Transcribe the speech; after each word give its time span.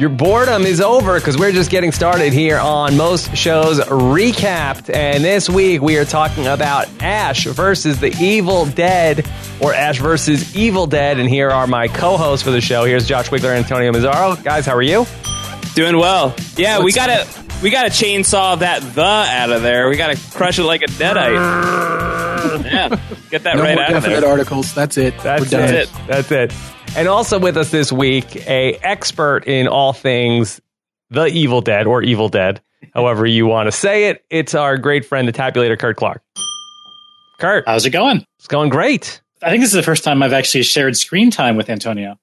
Your 0.00 0.08
boredom 0.08 0.62
is 0.62 0.80
over 0.80 1.18
because 1.18 1.36
we're 1.36 1.52
just 1.52 1.70
getting 1.70 1.92
started 1.92 2.32
here 2.32 2.58
on 2.58 2.96
most 2.96 3.36
shows 3.36 3.80
recapped. 3.80 4.88
And 4.88 5.22
this 5.22 5.46
week 5.50 5.82
we 5.82 5.98
are 5.98 6.06
talking 6.06 6.46
about 6.46 6.88
Ash 7.02 7.44
versus 7.44 8.00
the 8.00 8.08
Evil 8.18 8.64
Dead 8.64 9.28
or 9.60 9.74
Ash 9.74 9.98
versus 9.98 10.56
Evil 10.56 10.86
Dead. 10.86 11.18
And 11.18 11.28
here 11.28 11.50
are 11.50 11.66
my 11.66 11.86
co 11.86 12.16
hosts 12.16 12.42
for 12.42 12.50
the 12.50 12.62
show. 12.62 12.86
Here's 12.86 13.06
Josh 13.06 13.28
Wigler 13.28 13.54
and 13.54 13.62
Antonio 13.62 13.92
Mazzaro. 13.92 14.42
Guys, 14.42 14.64
how 14.64 14.74
are 14.74 14.80
you? 14.80 15.04
Doing 15.74 15.98
well. 15.98 16.34
Yeah, 16.56 16.82
we 16.82 16.92
gotta 16.92 17.28
we 17.62 17.68
gotta 17.68 17.90
chainsaw 17.90 18.58
that 18.60 18.80
the 18.94 19.02
out 19.04 19.50
of 19.50 19.60
there. 19.60 19.90
We 19.90 19.96
gotta 19.98 20.18
crush 20.30 20.58
it 20.58 20.64
like 20.64 20.80
a 20.80 20.86
deadite. 20.86 21.34
yeah, 22.64 22.88
get 23.28 23.42
that 23.42 23.56
No 23.56 23.64
right 23.64 23.74
more 23.74 23.84
out 23.84 23.96
of 23.96 24.02
there. 24.04 24.26
articles. 24.26 24.72
That's 24.74 24.96
it. 24.96 25.18
That's 25.18 25.42
We're 25.42 25.48
done. 25.50 25.74
it. 25.74 25.90
That's 26.06 26.32
it. 26.32 26.54
And 26.96 27.08
also 27.08 27.38
with 27.38 27.56
us 27.56 27.70
this 27.70 27.90
week, 27.92 28.36
a 28.48 28.74
expert 28.82 29.46
in 29.46 29.68
all 29.68 29.92
things 29.92 30.60
the 31.08 31.26
Evil 31.26 31.60
Dead 31.60 31.86
or 31.86 32.02
Evil 32.02 32.28
Dead, 32.28 32.60
however 32.92 33.26
you 33.26 33.46
want 33.46 33.68
to 33.68 33.72
say 33.72 34.08
it. 34.10 34.24
It's 34.28 34.54
our 34.54 34.76
great 34.76 35.04
friend, 35.06 35.26
the 35.26 35.32
tabulator, 35.32 35.78
Kurt 35.78 35.96
Clark. 35.96 36.22
Kurt, 37.38 37.64
How's 37.66 37.86
it 37.86 37.90
going? 37.90 38.24
it's 38.38 38.48
going 38.48 38.68
great. 38.68 39.22
I 39.42 39.48
think 39.50 39.62
this 39.62 39.70
is 39.70 39.74
the 39.76 39.82
first 39.82 40.04
time 40.04 40.22
I've 40.22 40.32
actually 40.34 40.64
shared 40.64 40.96
screen 40.96 41.30
time 41.30 41.56
with 41.56 41.70
Antonio. 41.70 42.18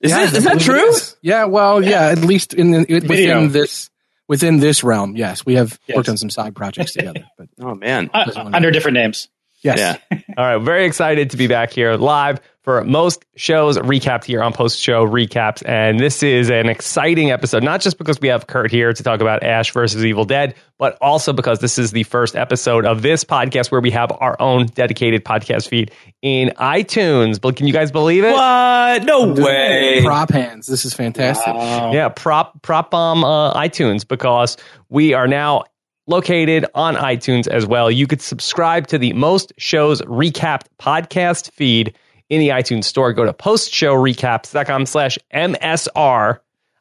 Is, 0.00 0.10
Yeah, 0.10 0.24
it, 0.24 0.32
is 0.32 0.44
that 0.44 0.60
true? 0.60 0.76
it 0.88 0.94
is. 0.94 1.16
Yeah. 1.20 1.44
Well, 1.44 1.84
yeah. 1.84 2.06
At 2.08 2.18
least 2.18 2.54
in 2.54 2.70
the, 2.70 2.80
it, 2.88 3.02
Video. 3.04 3.34
within 3.36 3.52
this 3.52 3.90
within 4.26 4.58
this 4.58 4.82
realm, 4.82 5.16
yes, 5.16 5.44
we 5.44 5.56
have 5.56 5.78
Yes. 5.86 5.96
worked 5.96 6.08
on 6.08 6.16
some 6.16 6.30
side 6.30 6.54
projects 6.54 6.92
together. 6.94 7.24
But 7.38 7.48
Oh 7.60 7.74
man. 7.74 8.10
Uh, 8.14 8.30
under 8.54 8.70
different 8.70 8.94
names. 8.94 9.28
yes, 9.62 9.78
Yeah. 10.10 10.18
All 10.38 10.44
right, 10.56 10.64
very 10.64 10.86
excited 10.86 11.30
to 11.30 11.36
be 11.36 11.46
back 11.46 11.72
here 11.72 11.94
live 11.94 12.40
for 12.64 12.82
most 12.82 13.26
shows 13.36 13.76
recapped 13.78 14.24
here 14.24 14.42
on 14.42 14.52
post 14.52 14.80
show 14.80 15.06
recaps. 15.06 15.62
And 15.66 16.00
this 16.00 16.22
is 16.22 16.48
an 16.50 16.70
exciting 16.70 17.30
episode, 17.30 17.62
not 17.62 17.82
just 17.82 17.98
because 17.98 18.18
we 18.20 18.28
have 18.28 18.46
Kurt 18.46 18.70
here 18.70 18.92
to 18.92 19.02
talk 19.02 19.20
about 19.20 19.42
Ash 19.42 19.70
versus 19.70 20.02
Evil 20.04 20.24
Dead, 20.24 20.54
but 20.78 20.96
also 21.02 21.34
because 21.34 21.58
this 21.58 21.78
is 21.78 21.92
the 21.92 22.04
first 22.04 22.34
episode 22.34 22.86
of 22.86 23.02
this 23.02 23.22
podcast 23.22 23.70
where 23.70 23.82
we 23.82 23.90
have 23.90 24.10
our 24.18 24.40
own 24.40 24.66
dedicated 24.66 25.24
podcast 25.26 25.68
feed 25.68 25.90
in 26.22 26.48
iTunes. 26.56 27.38
But 27.38 27.56
can 27.56 27.66
you 27.66 27.72
guys 27.74 27.92
believe 27.92 28.24
it? 28.24 28.32
What? 28.32 29.04
No 29.04 29.34
way. 29.34 30.00
prop 30.02 30.30
hands. 30.30 30.66
This 30.66 30.86
is 30.86 30.94
fantastic. 30.94 31.54
Wow. 31.54 31.92
Yeah, 31.92 32.08
prop 32.08 32.62
prop 32.62 32.90
bomb 32.90 33.24
uh, 33.24 33.52
iTunes 33.54 34.08
because 34.08 34.56
we 34.88 35.12
are 35.12 35.28
now 35.28 35.64
located 36.06 36.64
on 36.74 36.94
iTunes 36.96 37.46
as 37.46 37.66
well. 37.66 37.90
You 37.90 38.06
could 38.06 38.22
subscribe 38.22 38.86
to 38.86 38.98
the 38.98 39.12
most 39.12 39.52
shows 39.58 40.00
recapped 40.02 40.66
podcast 40.78 41.50
feed 41.52 41.94
in 42.28 42.40
the 42.40 42.48
iTunes 42.48 42.84
store. 42.84 43.12
Go 43.12 43.24
to 43.24 43.32
postshowrecaps.com 43.32 44.86
slash 44.86 45.18
MSR 45.32 46.38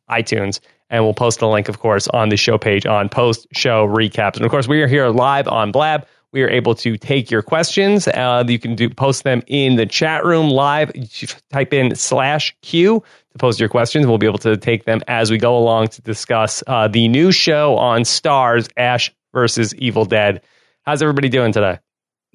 iTunes. 0.09 0.59
And 0.89 1.03
we'll 1.03 1.13
post 1.13 1.41
a 1.41 1.47
link, 1.47 1.69
of 1.69 1.80
course, 1.80 2.08
on 2.09 2.30
the 2.30 2.38
show 2.38 2.58
page 2.58 2.86
on 2.86 3.09
post 3.09 3.47
show 3.53 3.88
recaps. 3.88 4.36
And 4.36 4.45
of 4.45 4.52
course, 4.52 4.67
we 4.67 4.81
are 4.81 4.88
here 4.88 5.08
live 5.09 5.47
on 5.47 5.71
Blab. 5.71 6.05
We 6.31 6.41
are 6.41 6.49
able 6.49 6.75
to 6.75 6.97
take 6.97 7.30
your 7.30 7.41
questions. 7.41 8.08
Uh, 8.08 8.44
you 8.47 8.59
can 8.59 8.75
do 8.75 8.89
post 8.89 9.23
them 9.23 9.44
in 9.47 9.75
the 9.75 9.86
chat 9.86 10.25
room 10.25 10.49
live. 10.49 10.91
Type 11.52 11.73
in 11.73 11.95
slash 11.95 12.55
Q 12.61 13.03
to 13.31 13.38
post 13.38 13.59
your 13.59 13.69
questions. 13.69 14.08
We'll 14.08 14.17
be 14.17 14.27
able 14.27 14.39
to 14.39 14.58
take 14.58 14.86
them 14.86 15.02
as 15.08 15.30
we 15.31 15.38
go 15.38 15.58
along 15.58 15.89
to 15.89 16.02
discuss 16.02 16.64
uh, 16.66 16.88
the 16.88 17.08
new 17.08 17.31
show 17.31 17.77
on 17.77 18.02
Starz, 18.02 18.69
Ash 18.77 19.11
versus 19.33 19.75
Evil 19.75 20.05
Dead. 20.05 20.41
How's 20.83 21.02
everybody 21.02 21.30
doing 21.30 21.52
today? 21.53 21.80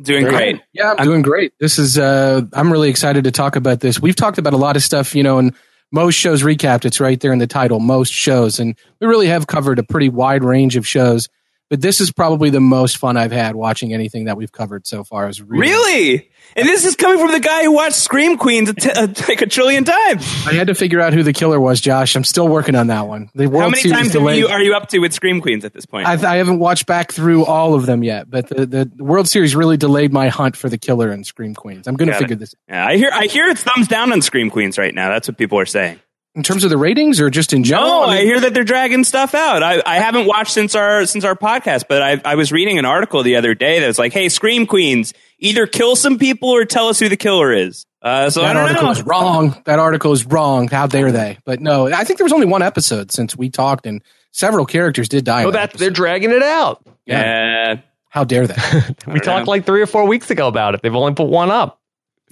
Doing 0.00 0.24
Very 0.24 0.36
great. 0.36 0.52
good. 0.52 0.62
Yeah, 0.74 0.94
I'm 0.96 1.04
doing 1.04 1.22
great. 1.22 1.52
This 1.58 1.78
is 1.78 1.98
uh 1.98 2.42
I'm 2.52 2.70
really 2.70 2.88
excited 2.88 3.24
to 3.24 3.30
talk 3.32 3.56
about 3.56 3.80
this. 3.80 4.00
We've 4.00 4.14
talked 4.14 4.38
about 4.38 4.52
a 4.52 4.56
lot 4.58 4.76
of 4.76 4.82
stuff, 4.82 5.14
you 5.14 5.22
know, 5.24 5.38
and 5.38 5.52
most 5.90 6.14
shows 6.14 6.42
recapped. 6.42 6.84
It's 6.84 7.00
right 7.00 7.18
there 7.18 7.32
in 7.32 7.38
the 7.38 7.46
title, 7.46 7.80
most 7.80 8.12
shows, 8.12 8.60
and 8.60 8.76
we 9.00 9.06
really 9.08 9.26
have 9.26 9.46
covered 9.48 9.78
a 9.78 9.82
pretty 9.82 10.08
wide 10.08 10.44
range 10.44 10.76
of 10.76 10.86
shows. 10.86 11.28
But 11.70 11.82
this 11.82 12.00
is 12.00 12.10
probably 12.10 12.48
the 12.50 12.60
most 12.60 12.96
fun 12.96 13.16
I've 13.16 13.32
had 13.32 13.54
watching 13.54 13.92
anything 13.92 14.24
that 14.24 14.36
we've 14.36 14.50
covered 14.50 14.86
so 14.86 15.04
far. 15.04 15.28
Is 15.28 15.42
really, 15.42 15.60
Really? 15.60 16.30
And 16.56 16.66
this 16.66 16.86
is 16.86 16.96
coming 16.96 17.18
from 17.18 17.30
the 17.30 17.40
guy 17.40 17.64
who 17.64 17.72
watched 17.72 17.96
Scream 17.96 18.38
Queens 18.38 18.70
a 18.70 18.74
t- 18.74 18.90
uh, 18.90 19.06
like 19.28 19.42
a 19.42 19.46
trillion 19.46 19.84
times. 19.84 20.24
I 20.46 20.54
had 20.54 20.68
to 20.68 20.74
figure 20.74 21.00
out 21.00 21.12
who 21.12 21.22
the 21.22 21.34
killer 21.34 21.60
was, 21.60 21.80
Josh. 21.80 22.16
I'm 22.16 22.24
still 22.24 22.48
working 22.48 22.74
on 22.74 22.86
that 22.86 23.06
one. 23.06 23.28
The 23.34 23.48
World 23.48 23.64
How 23.64 23.68
many 23.68 23.82
Series 23.82 23.96
times 23.98 24.12
delayed. 24.12 24.38
you, 24.38 24.48
are 24.48 24.62
you 24.62 24.74
up 24.74 24.88
to 24.88 24.98
with 24.98 25.12
Scream 25.12 25.42
Queens 25.42 25.64
at 25.66 25.74
this 25.74 25.84
point? 25.84 26.06
I, 26.06 26.12
I 26.12 26.36
haven't 26.36 26.58
watched 26.58 26.86
back 26.86 27.12
through 27.12 27.44
all 27.44 27.74
of 27.74 27.84
them 27.84 28.02
yet, 28.02 28.30
but 28.30 28.48
the, 28.48 28.64
the 28.64 28.90
World 29.04 29.28
Series 29.28 29.54
really 29.54 29.76
delayed 29.76 30.12
my 30.12 30.28
hunt 30.28 30.56
for 30.56 30.70
the 30.70 30.78
killer 30.78 31.12
in 31.12 31.22
Scream 31.22 31.54
Queens. 31.54 31.86
I'm 31.86 31.96
going 31.96 32.08
to 32.08 32.16
figure 32.16 32.34
it. 32.34 32.38
this 32.38 32.54
yeah, 32.68 32.86
I 32.86 32.96
hear 32.96 33.10
I 33.12 33.26
hear 33.26 33.46
it's 33.46 33.62
thumbs 33.62 33.88
down 33.88 34.10
on 34.12 34.22
Scream 34.22 34.48
Queens 34.48 34.78
right 34.78 34.94
now. 34.94 35.10
That's 35.10 35.28
what 35.28 35.36
people 35.36 35.58
are 35.58 35.66
saying. 35.66 36.00
In 36.38 36.44
terms 36.44 36.62
of 36.64 36.70
the 36.70 36.78
ratings 36.78 37.20
or 37.20 37.28
just 37.28 37.52
in 37.52 37.64
general. 37.64 37.88
No, 37.88 38.02
I 38.04 38.18
I 38.18 38.22
hear 38.22 38.40
that 38.40 38.54
they're 38.54 38.64
dragging 38.64 39.02
stuff 39.04 39.34
out. 39.34 39.62
I, 39.62 39.82
I 39.84 39.96
haven't 39.98 40.26
watched 40.26 40.52
since 40.52 40.74
our 40.74 41.04
since 41.04 41.24
our 41.24 41.34
podcast, 41.34 41.84
but 41.88 42.00
I, 42.00 42.20
I 42.24 42.34
was 42.36 42.52
reading 42.52 42.78
an 42.78 42.84
article 42.84 43.22
the 43.24 43.36
other 43.36 43.54
day 43.54 43.80
that 43.80 43.86
was 43.88 43.98
like, 43.98 44.12
"Hey, 44.12 44.28
Scream 44.30 44.66
Queens, 44.66 45.12
either 45.40 45.66
kill 45.66 45.96
some 45.96 46.16
people 46.18 46.48
or 46.50 46.64
tell 46.64 46.88
us 46.88 46.98
who 47.00 47.08
the 47.08 47.16
killer 47.16 47.52
is." 47.52 47.84
Uh, 48.00 48.30
so 48.30 48.42
I 48.42 48.46
that 48.48 48.52
don't 48.54 48.62
article 48.62 48.84
know. 48.84 48.90
is 48.92 49.02
wrong. 49.02 49.62
That 49.64 49.80
article 49.80 50.12
is 50.12 50.24
wrong. 50.24 50.68
How 50.68 50.86
dare 50.86 51.10
they? 51.10 51.38
But 51.44 51.60
no, 51.60 51.88
I 51.92 52.04
think 52.04 52.18
there 52.18 52.24
was 52.24 52.32
only 52.32 52.46
one 52.46 52.62
episode 52.62 53.10
since 53.10 53.36
we 53.36 53.50
talked, 53.50 53.84
and 53.86 54.00
several 54.30 54.64
characters 54.64 55.08
did 55.08 55.24
die. 55.24 55.42
Oh, 55.44 55.50
that 55.50 55.72
that 55.72 55.78
they're 55.78 55.90
dragging 55.90 56.30
it 56.30 56.42
out. 56.42 56.86
Yeah, 57.04 57.80
How 58.10 58.22
dare 58.24 58.46
they? 58.46 58.54
We 59.08 59.18
talked 59.18 59.46
know. 59.46 59.50
like 59.50 59.66
three 59.66 59.82
or 59.82 59.86
four 59.86 60.06
weeks 60.06 60.30
ago 60.30 60.46
about 60.46 60.74
it. 60.74 60.82
They've 60.82 60.94
only 60.94 61.14
put 61.14 61.28
one 61.28 61.50
up. 61.50 61.77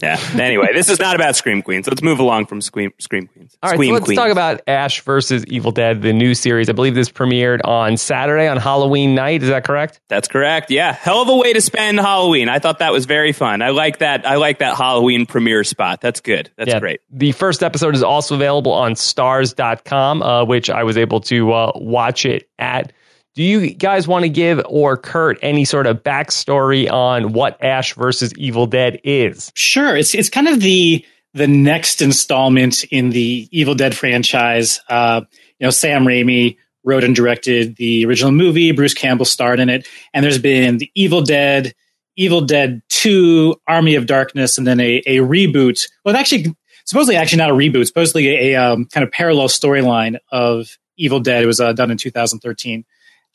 Yeah. 0.03 0.21
Anyway, 0.34 0.69
this 0.75 0.89
is 0.91 0.99
not 0.99 1.15
about 1.15 1.37
Scream 1.37 1.62
Queens. 1.62 1.87
Let's 1.89 2.03
move 2.03 2.19
along 2.19 2.47
from 2.47 2.61
Scream 2.61 2.93
Scream 2.99 3.27
Queens. 3.29 3.57
All 3.62 3.71
right, 3.71 3.77
Scream 3.77 3.89
so 3.91 3.95
let's 3.95 4.05
Queens. 4.05 4.19
talk 4.19 4.31
about 4.31 4.61
Ash 4.67 5.01
versus 5.01 5.45
Evil 5.47 5.73
Dead, 5.73 6.03
the 6.03 6.12
new 6.12 6.34
series. 6.34 6.69
I 6.69 6.73
believe 6.73 6.95
this 6.95 7.09
premiered 7.11 7.61
on 7.65 7.97
Saturday 7.97 8.47
on 8.49 8.59
Halloween 8.59 9.15
night. 9.15 9.43
Is 9.43 9.49
that 9.49 9.65
correct? 9.65 10.01
That's 10.09 10.29
correct. 10.29 10.71
Yeah, 10.71 10.93
hell 10.93 11.23
of 11.23 11.29
a 11.29 11.37
way 11.37 11.53
to 11.55 11.61
spend 11.61 11.99
Halloween. 11.99 12.49
I 12.49 12.59
thought 12.59 12.81
that 12.81 12.93
was 12.93 13.07
very 13.07 13.33
fun. 13.33 13.62
I 13.62 13.71
like 13.71 13.99
that. 13.99 14.27
I 14.27 14.37
like 14.37 14.59
that 14.59 14.77
Halloween 14.77 15.25
premiere 15.27 15.65
spot. 15.65 16.01
That's 16.01 16.21
good. 16.21 16.51
That's 16.57 16.69
Yeah. 16.71 16.81
great. 16.81 17.01
The 17.11 17.33
first 17.33 17.63
episode 17.63 17.95
is 17.95 18.03
also 18.03 18.34
available 18.34 18.73
on 18.73 18.95
starz.com, 18.95 20.23
uh, 20.23 20.45
which 20.45 20.71
I 20.71 20.83
was 20.84 20.97
able 20.97 21.21
to 21.23 21.53
uh, 21.53 21.73
watch 21.77 22.27
it 22.27 22.49
at. 22.59 22.93
Do 23.36 23.42
you 23.42 23.74
guys 23.74 24.08
want 24.08 24.22
to 24.22 24.30
give 24.30 24.62
or 24.66 24.97
Kurt 24.97 25.38
any 25.42 25.66
sort 25.66 25.86
of 25.86 26.02
backstory 26.02 26.91
on 26.91 27.34
what 27.34 27.62
Ash 27.62 27.92
versus 27.92 28.32
Evil 28.38 28.66
Dead 28.66 28.98
is? 29.04 29.52
Sure. 29.54 29.94
It's 29.94 30.14
it's 30.14 30.30
kind 30.30 30.48
of 30.48 30.60
the 30.60 31.04
the 31.34 31.47
next 31.47 32.00
installment 32.00 32.84
in 32.84 33.10
the 33.10 33.47
Evil 33.52 33.74
Dead 33.74 33.94
franchise. 33.94 34.80
Uh, 34.88 35.20
you 35.58 35.66
know, 35.66 35.70
Sam 35.70 36.06
Raimi 36.06 36.56
wrote 36.82 37.04
and 37.04 37.14
directed 37.14 37.76
the 37.76 38.06
original 38.06 38.32
movie. 38.32 38.72
Bruce 38.72 38.94
Campbell 38.94 39.26
starred 39.26 39.60
in 39.60 39.68
it, 39.68 39.86
and 40.14 40.24
there's 40.24 40.38
been 40.38 40.78
the 40.78 40.91
Evil 40.94 41.20
Dead, 41.20 41.74
Evil 42.16 42.41
Dead 42.41 42.80
Two, 42.88 43.56
Army 43.68 43.97
of 43.97 44.06
Darkness, 44.06 44.56
and 44.56 44.66
then 44.66 44.80
a, 44.80 45.03
a 45.04 45.16
reboot. 45.18 45.86
Well, 46.06 46.16
actually, 46.16 46.56
supposedly 46.86 47.16
actually 47.16 47.38
not 47.38 47.50
a 47.50 47.54
reboot. 47.54 47.86
Supposedly 47.86 48.28
a, 48.28 48.54
a 48.54 48.72
um, 48.72 48.86
kind 48.86 49.04
of 49.04 49.12
parallel 49.12 49.48
storyline 49.48 50.16
of 50.32 50.78
Evil 50.97 51.20
Dead. 51.20 51.42
It 51.42 51.47
was 51.47 51.60
uh, 51.60 51.74
done 51.74 51.91
in 51.91 51.98
2013, 51.98 52.86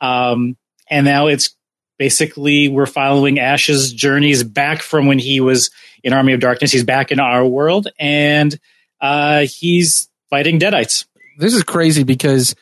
um, 0.01 0.57
and 0.89 1.05
now 1.05 1.27
it's 1.27 1.55
basically 1.97 2.67
we're 2.67 2.87
following 2.87 3.39
Ash's 3.39 3.93
journeys 3.93 4.43
back 4.43 4.81
from 4.81 5.05
when 5.05 5.19
he 5.19 5.39
was 5.39 5.69
in 6.03 6.13
Army 6.13 6.33
of 6.33 6.39
Darkness. 6.39 6.71
He's 6.71 6.83
back 6.83 7.11
in 7.11 7.19
our 7.19 7.45
world, 7.45 7.87
and 7.99 8.59
uh, 8.99 9.45
he's 9.47 10.09
fighting 10.29 10.59
Deadites. 10.59 11.05
this 11.37 11.53
is 11.53 11.63
crazy 11.63 12.03
because 12.03 12.55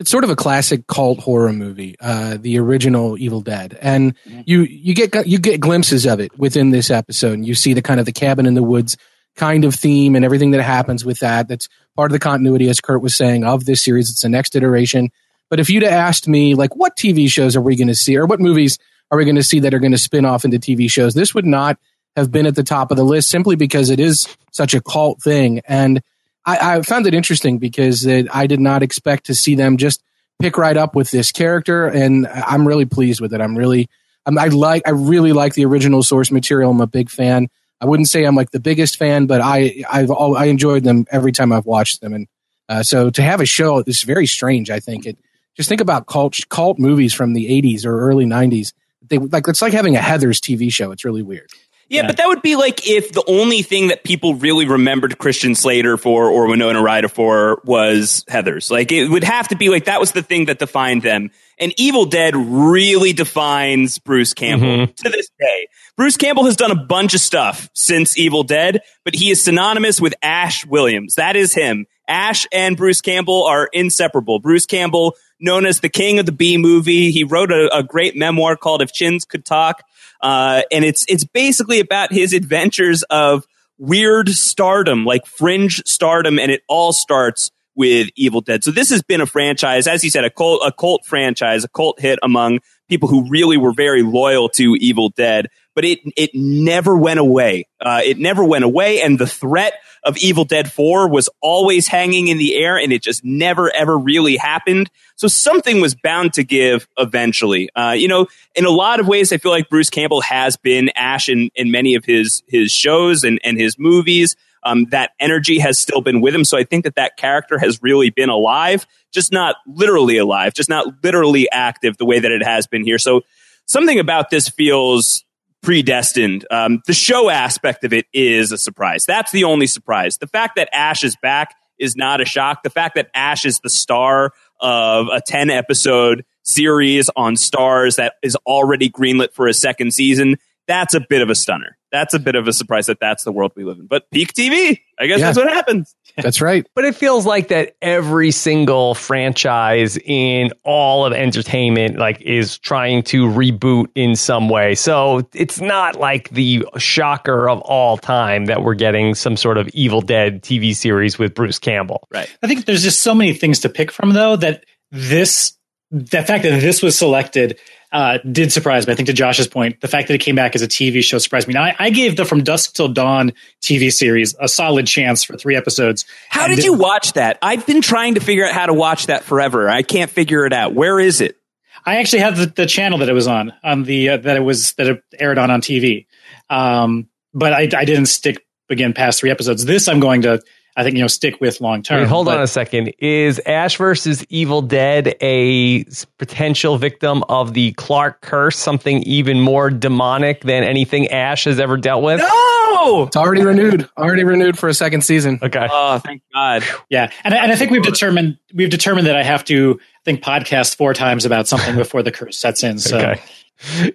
it's 0.00 0.10
sort 0.10 0.24
of 0.24 0.30
a 0.30 0.36
classic 0.36 0.86
cult 0.86 1.20
horror 1.20 1.52
movie, 1.52 1.94
uh, 2.00 2.38
the 2.40 2.58
original 2.58 3.18
Evil 3.18 3.42
Dead, 3.42 3.78
and 3.80 4.14
you 4.44 4.62
you 4.62 4.94
get 4.94 5.26
you 5.26 5.38
get 5.38 5.60
glimpses 5.60 6.06
of 6.06 6.20
it 6.20 6.36
within 6.38 6.70
this 6.70 6.90
episode. 6.90 7.34
And 7.34 7.46
you 7.46 7.54
see 7.54 7.74
the 7.74 7.82
kind 7.82 8.00
of 8.00 8.06
the 8.06 8.12
cabin 8.12 8.46
in 8.46 8.54
the 8.54 8.62
woods 8.62 8.96
kind 9.36 9.64
of 9.64 9.74
theme 9.74 10.16
and 10.16 10.24
everything 10.24 10.50
that 10.50 10.62
happens 10.62 11.04
with 11.04 11.20
that. 11.20 11.48
That's 11.48 11.68
part 11.96 12.10
of 12.10 12.12
the 12.12 12.18
continuity, 12.18 12.68
as 12.68 12.80
Kurt 12.80 13.02
was 13.02 13.14
saying, 13.14 13.44
of 13.44 13.66
this 13.66 13.84
series. 13.84 14.10
It's 14.10 14.22
the 14.22 14.28
next 14.28 14.56
iteration. 14.56 15.10
But 15.50 15.60
if 15.60 15.68
you'd 15.68 15.82
have 15.82 15.92
asked 15.92 16.28
me, 16.28 16.54
like, 16.54 16.76
what 16.76 16.96
TV 16.96 17.28
shows 17.28 17.56
are 17.56 17.60
we 17.60 17.76
going 17.76 17.88
to 17.88 17.94
see, 17.94 18.16
or 18.16 18.24
what 18.24 18.40
movies 18.40 18.78
are 19.10 19.18
we 19.18 19.24
going 19.24 19.36
to 19.36 19.42
see 19.42 19.60
that 19.60 19.74
are 19.74 19.80
going 19.80 19.92
to 19.92 19.98
spin 19.98 20.24
off 20.24 20.44
into 20.44 20.58
TV 20.58 20.90
shows, 20.90 21.12
this 21.12 21.34
would 21.34 21.44
not 21.44 21.78
have 22.16 22.30
been 22.30 22.46
at 22.46 22.54
the 22.54 22.62
top 22.62 22.90
of 22.90 22.96
the 22.96 23.04
list 23.04 23.28
simply 23.28 23.56
because 23.56 23.90
it 23.90 24.00
is 24.00 24.28
such 24.52 24.74
a 24.74 24.80
cult 24.80 25.20
thing. 25.20 25.60
And 25.66 26.02
I, 26.46 26.76
I 26.76 26.82
found 26.82 27.06
it 27.06 27.14
interesting 27.14 27.58
because 27.58 28.06
it, 28.06 28.28
I 28.34 28.46
did 28.46 28.60
not 28.60 28.82
expect 28.82 29.26
to 29.26 29.34
see 29.34 29.54
them 29.54 29.76
just 29.76 30.02
pick 30.40 30.56
right 30.56 30.76
up 30.76 30.94
with 30.94 31.10
this 31.10 31.32
character, 31.32 31.86
and 31.86 32.26
I'm 32.26 32.66
really 32.66 32.86
pleased 32.86 33.20
with 33.20 33.34
it. 33.34 33.40
I'm 33.40 33.56
really, 33.56 33.88
I'm, 34.24 34.38
I 34.38 34.46
like, 34.46 34.82
I 34.86 34.90
really 34.90 35.32
like 35.32 35.54
the 35.54 35.66
original 35.66 36.02
source 36.02 36.30
material. 36.30 36.70
I'm 36.70 36.80
a 36.80 36.86
big 36.86 37.10
fan. 37.10 37.48
I 37.80 37.86
wouldn't 37.86 38.08
say 38.08 38.24
I'm 38.24 38.34
like 38.34 38.50
the 38.50 38.60
biggest 38.60 38.96
fan, 38.96 39.26
but 39.26 39.40
I, 39.40 39.84
I've, 39.90 40.10
al- 40.10 40.36
I 40.36 40.46
enjoyed 40.46 40.84
them 40.84 41.06
every 41.10 41.32
time 41.32 41.52
I've 41.52 41.66
watched 41.66 42.00
them, 42.00 42.12
and 42.14 42.26
uh, 42.68 42.82
so 42.82 43.10
to 43.10 43.22
have 43.22 43.40
a 43.40 43.46
show 43.46 43.82
is 43.86 44.02
very 44.02 44.26
strange. 44.26 44.70
I 44.70 44.80
think 44.80 45.06
it. 45.06 45.18
Just 45.60 45.68
think 45.68 45.82
about 45.82 46.06
cult 46.06 46.38
cult 46.48 46.78
movies 46.78 47.12
from 47.12 47.34
the 47.34 47.50
'80s 47.62 47.84
or 47.84 48.00
early 48.00 48.24
'90s. 48.24 48.72
They 49.06 49.18
like 49.18 49.46
it's 49.46 49.60
like 49.60 49.74
having 49.74 49.94
a 49.94 50.00
Heathers 50.00 50.38
TV 50.40 50.72
show. 50.72 50.90
It's 50.90 51.04
really 51.04 51.22
weird. 51.22 51.50
Yeah, 51.90 52.06
but 52.06 52.16
that 52.16 52.28
would 52.28 52.40
be 52.40 52.56
like 52.56 52.88
if 52.88 53.12
the 53.12 53.24
only 53.26 53.60
thing 53.60 53.88
that 53.88 54.02
people 54.02 54.36
really 54.36 54.64
remembered 54.64 55.18
Christian 55.18 55.54
Slater 55.54 55.98
for 55.98 56.30
or 56.30 56.46
Winona 56.46 56.80
Ryder 56.80 57.08
for 57.08 57.60
was 57.66 58.24
Heathers. 58.26 58.70
Like 58.70 58.90
it 58.90 59.08
would 59.08 59.24
have 59.24 59.48
to 59.48 59.56
be 59.56 59.68
like 59.68 59.84
that 59.84 60.00
was 60.00 60.12
the 60.12 60.22
thing 60.22 60.46
that 60.46 60.58
defined 60.58 61.02
them. 61.02 61.30
And 61.58 61.74
Evil 61.78 62.06
Dead 62.06 62.34
really 62.34 63.12
defines 63.12 63.98
Bruce 63.98 64.32
Campbell 64.32 64.66
mm-hmm. 64.66 64.92
to 64.92 65.10
this 65.10 65.28
day. 65.38 65.68
Bruce 65.94 66.16
Campbell 66.16 66.46
has 66.46 66.56
done 66.56 66.70
a 66.70 66.74
bunch 66.86 67.12
of 67.12 67.20
stuff 67.20 67.68
since 67.74 68.16
Evil 68.16 68.44
Dead, 68.44 68.80
but 69.04 69.14
he 69.14 69.30
is 69.30 69.44
synonymous 69.44 70.00
with 70.00 70.14
Ash 70.22 70.64
Williams. 70.64 71.16
That 71.16 71.36
is 71.36 71.52
him. 71.52 71.84
Ash 72.10 72.46
and 72.52 72.76
Bruce 72.76 73.00
Campbell 73.00 73.44
are 73.44 73.68
inseparable. 73.72 74.40
Bruce 74.40 74.66
Campbell, 74.66 75.14
known 75.40 75.64
as 75.64 75.80
the 75.80 75.88
king 75.88 76.18
of 76.18 76.26
the 76.26 76.32
B 76.32 76.58
movie, 76.58 77.12
he 77.12 77.24
wrote 77.24 77.52
a, 77.52 77.74
a 77.74 77.82
great 77.82 78.16
memoir 78.16 78.56
called 78.56 78.82
If 78.82 78.92
Chins 78.92 79.24
Could 79.24 79.44
Talk. 79.44 79.82
Uh, 80.20 80.62
and 80.70 80.84
it's, 80.84 81.06
it's 81.08 81.24
basically 81.24 81.80
about 81.80 82.12
his 82.12 82.34
adventures 82.34 83.04
of 83.04 83.46
weird 83.78 84.28
stardom, 84.28 85.04
like 85.04 85.24
fringe 85.24 85.82
stardom. 85.86 86.38
And 86.38 86.50
it 86.50 86.62
all 86.68 86.92
starts 86.92 87.50
with 87.74 88.08
Evil 88.16 88.40
Dead. 88.40 88.64
So 88.64 88.72
this 88.72 88.90
has 88.90 89.02
been 89.02 89.20
a 89.20 89.26
franchise, 89.26 89.86
as 89.86 90.04
you 90.04 90.10
said, 90.10 90.24
a 90.24 90.30
cult, 90.30 90.60
a 90.66 90.72
cult 90.72 91.06
franchise, 91.06 91.64
a 91.64 91.68
cult 91.68 92.00
hit 92.00 92.18
among 92.22 92.58
people 92.88 93.08
who 93.08 93.28
really 93.30 93.56
were 93.56 93.72
very 93.72 94.02
loyal 94.02 94.48
to 94.50 94.74
Evil 94.74 95.10
Dead. 95.10 95.46
But 95.80 95.86
it 95.86 96.00
it 96.14 96.30
never 96.34 96.94
went 96.94 97.20
away. 97.20 97.66
Uh, 97.80 98.02
it 98.04 98.18
never 98.18 98.44
went 98.44 98.64
away, 98.64 99.00
and 99.00 99.18
the 99.18 99.26
threat 99.26 99.72
of 100.04 100.18
Evil 100.18 100.44
Dead 100.44 100.70
Four 100.70 101.08
was 101.08 101.30
always 101.40 101.88
hanging 101.88 102.28
in 102.28 102.36
the 102.36 102.54
air, 102.54 102.76
and 102.76 102.92
it 102.92 103.02
just 103.02 103.24
never 103.24 103.74
ever 103.74 103.96
really 103.96 104.36
happened. 104.36 104.90
So 105.16 105.26
something 105.26 105.80
was 105.80 105.94
bound 105.94 106.34
to 106.34 106.44
give 106.44 106.86
eventually. 106.98 107.70
Uh, 107.74 107.92
you 107.92 108.08
know, 108.08 108.26
in 108.54 108.66
a 108.66 108.70
lot 108.70 109.00
of 109.00 109.08
ways, 109.08 109.32
I 109.32 109.38
feel 109.38 109.52
like 109.52 109.70
Bruce 109.70 109.88
Campbell 109.88 110.20
has 110.20 110.58
been 110.58 110.90
Ash 110.90 111.30
in 111.30 111.48
in 111.54 111.70
many 111.70 111.94
of 111.94 112.04
his 112.04 112.42
his 112.46 112.70
shows 112.70 113.24
and 113.24 113.40
and 113.42 113.58
his 113.58 113.78
movies 113.78 114.36
um, 114.62 114.84
that 114.90 115.12
energy 115.18 115.60
has 115.60 115.78
still 115.78 116.02
been 116.02 116.20
with 116.20 116.34
him. 116.34 116.44
So 116.44 116.58
I 116.58 116.64
think 116.64 116.84
that 116.84 116.96
that 116.96 117.16
character 117.16 117.58
has 117.58 117.82
really 117.82 118.10
been 118.10 118.28
alive, 118.28 118.86
just 119.12 119.32
not 119.32 119.56
literally 119.66 120.18
alive, 120.18 120.52
just 120.52 120.68
not 120.68 121.02
literally 121.02 121.50
active 121.50 121.96
the 121.96 122.04
way 122.04 122.18
that 122.18 122.30
it 122.30 122.42
has 122.42 122.66
been 122.66 122.84
here. 122.84 122.98
So 122.98 123.22
something 123.64 123.98
about 123.98 124.28
this 124.28 124.50
feels 124.50 125.24
predestined. 125.62 126.46
Um, 126.50 126.82
the 126.86 126.92
show 126.92 127.30
aspect 127.30 127.84
of 127.84 127.92
it 127.92 128.06
is 128.12 128.52
a 128.52 128.58
surprise. 128.58 129.04
That's 129.06 129.32
the 129.32 129.44
only 129.44 129.66
surprise. 129.66 130.18
The 130.18 130.26
fact 130.26 130.56
that 130.56 130.68
Ash 130.72 131.04
is 131.04 131.16
back 131.22 131.54
is 131.78 131.96
not 131.96 132.20
a 132.20 132.24
shock. 132.24 132.62
The 132.62 132.70
fact 132.70 132.94
that 132.94 133.10
Ash 133.14 133.44
is 133.44 133.60
the 133.60 133.70
star 133.70 134.32
of 134.60 135.08
a 135.08 135.20
10 135.20 135.50
episode 135.50 136.24
series 136.42 137.10
on 137.16 137.34
Starz 137.34 137.96
that 137.96 138.14
is 138.22 138.36
already 138.46 138.90
greenlit 138.90 139.32
for 139.32 139.46
a 139.46 139.54
second 139.54 139.92
season, 139.92 140.36
that's 140.66 140.94
a 140.94 141.00
bit 141.00 141.22
of 141.22 141.30
a 141.30 141.34
stunner. 141.34 141.76
That's 141.92 142.14
a 142.14 142.18
bit 142.18 142.34
of 142.36 142.46
a 142.46 142.52
surprise 142.52 142.86
that 142.86 142.98
that's 143.00 143.24
the 143.24 143.32
world 143.32 143.52
we 143.56 143.64
live 143.64 143.78
in. 143.78 143.86
But 143.86 144.10
peak 144.10 144.32
TV, 144.32 144.80
I 144.98 145.06
guess 145.06 145.18
Yeah. 145.18 145.26
that's 145.26 145.38
what 145.38 145.48
happens. 145.52 145.94
That's 146.16 146.40
right. 146.40 146.66
But 146.74 146.84
it 146.84 146.96
feels 146.96 147.24
like 147.24 147.48
that 147.48 147.76
every 147.80 148.32
single 148.32 148.94
franchise 148.96 149.96
in 149.96 150.50
all 150.64 151.06
of 151.06 151.12
entertainment 151.12 151.96
like 151.98 152.20
is 152.20 152.58
trying 152.58 153.04
to 153.04 153.26
reboot 153.26 153.86
in 153.94 154.16
some 154.16 154.48
way. 154.48 154.74
So 154.74 155.28
it's 155.32 155.60
not 155.60 155.96
like 156.00 156.28
the 156.30 156.66
shocker 156.78 157.48
of 157.48 157.60
all 157.60 157.96
time 157.96 158.46
that 158.46 158.62
we're 158.64 158.74
getting 158.74 159.14
some 159.14 159.36
sort 159.36 159.56
of 159.56 159.68
Evil 159.68 160.00
Dead 160.00 160.42
TV 160.42 160.74
series 160.74 161.16
with 161.16 161.32
Bruce 161.32 161.60
Campbell. 161.60 162.06
Right. 162.10 162.28
I 162.42 162.48
think 162.48 162.64
there's 162.66 162.82
just 162.82 163.00
so 163.00 163.14
many 163.14 163.32
things 163.32 163.60
to 163.60 163.68
pick 163.68 163.92
from, 163.92 164.12
though, 164.12 164.34
that 164.36 164.64
this, 164.90 165.56
the 165.92 166.22
fact 166.24 166.42
that 166.42 166.60
this 166.60 166.82
was 166.82 166.98
selected 166.98 167.56
uh, 167.92 168.18
did 168.30 168.52
surprise 168.52 168.86
me. 168.86 168.92
I 168.92 168.96
think 168.96 169.06
to 169.06 169.12
Josh's 169.12 169.48
point, 169.48 169.80
the 169.80 169.88
fact 169.88 170.08
that 170.08 170.14
it 170.14 170.18
came 170.18 170.36
back 170.36 170.54
as 170.54 170.62
a 170.62 170.68
TV 170.68 171.02
show 171.02 171.18
surprised 171.18 171.48
me. 171.48 171.54
Now, 171.54 171.64
I, 171.64 171.76
I 171.78 171.90
gave 171.90 172.16
the 172.16 172.24
From 172.24 172.44
Dusk 172.44 172.74
Till 172.74 172.88
Dawn 172.88 173.32
TV 173.60 173.92
series 173.92 174.34
a 174.38 174.48
solid 174.48 174.86
chance 174.86 175.24
for 175.24 175.36
three 175.36 175.56
episodes. 175.56 176.04
How 176.28 176.46
did 176.46 176.64
you 176.64 176.74
watch 176.74 177.14
that? 177.14 177.38
I've 177.42 177.66
been 177.66 177.82
trying 177.82 178.14
to 178.14 178.20
figure 178.20 178.46
out 178.46 178.52
how 178.52 178.66
to 178.66 178.74
watch 178.74 179.06
that 179.06 179.24
forever. 179.24 179.68
I 179.68 179.82
can't 179.82 180.10
figure 180.10 180.46
it 180.46 180.52
out. 180.52 180.74
Where 180.74 181.00
is 181.00 181.20
it? 181.20 181.36
I 181.84 181.96
actually 181.96 182.20
have 182.20 182.36
the, 182.36 182.46
the 182.46 182.66
channel 182.66 182.98
that 182.98 183.08
it 183.08 183.14
was 183.14 183.26
on, 183.26 183.52
on 183.64 183.84
the 183.84 184.10
uh, 184.10 184.16
that 184.18 184.36
it 184.36 184.40
was 184.40 184.74
that 184.74 184.86
it 184.86 185.02
aired 185.18 185.38
on 185.38 185.50
on 185.50 185.62
TV, 185.62 186.06
um, 186.50 187.08
but 187.32 187.52
I, 187.52 187.62
I 187.62 187.84
didn't 187.84 188.06
stick 188.06 188.44
again 188.68 188.92
past 188.92 189.20
three 189.20 189.30
episodes. 189.30 189.64
This 189.64 189.88
I'm 189.88 190.00
going 190.00 190.22
to, 190.22 190.42
I 190.76 190.82
think, 190.84 190.94
you 190.96 191.02
know, 191.02 191.08
stick 191.08 191.40
with 191.40 191.60
long 191.60 191.82
term. 191.82 192.00
Wait, 192.00 192.08
hold 192.08 192.26
But- 192.26 192.36
on 192.38 192.42
a 192.42 192.46
second. 192.46 192.92
Is 192.98 193.40
Ash 193.44 193.76
versus 193.76 194.24
Evil 194.28 194.62
Dead 194.62 195.16
a 195.20 195.84
potential 196.18 196.78
victim 196.78 197.22
of 197.28 197.54
the 197.54 197.72
Clark 197.72 198.20
curse, 198.20 198.56
something 198.56 199.02
even 199.02 199.40
more 199.40 199.70
demonic 199.70 200.42
than 200.42 200.62
anything 200.64 201.08
Ash 201.08 201.44
has 201.44 201.58
ever 201.60 201.76
dealt 201.76 202.02
with? 202.02 202.20
No. 202.20 203.04
It's 203.06 203.16
already 203.16 203.42
renewed. 203.42 203.88
Already 203.98 204.24
renewed 204.24 204.56
for 204.58 204.68
a 204.68 204.74
second 204.74 205.02
season. 205.02 205.38
Okay. 205.42 205.66
Oh, 205.70 205.98
thank 205.98 206.22
God. 206.32 206.64
Yeah, 206.88 207.10
and, 207.24 207.34
I- 207.34 207.38
and 207.42 207.52
I 207.52 207.56
think 207.56 207.70
we've 207.72 207.82
determined 207.82 208.38
we've 208.54 208.70
determined 208.70 209.06
that 209.06 209.16
I 209.16 209.22
have 209.22 209.44
to 209.46 209.78
I 209.80 209.98
think 210.04 210.22
podcast 210.22 210.76
four 210.76 210.94
times 210.94 211.24
about 211.26 211.46
something 211.48 211.76
before 211.76 212.02
the 212.02 212.10
curse 212.12 212.38
sets 212.38 212.62
in. 212.62 212.78
So 212.78 212.98
Okay. 212.98 213.20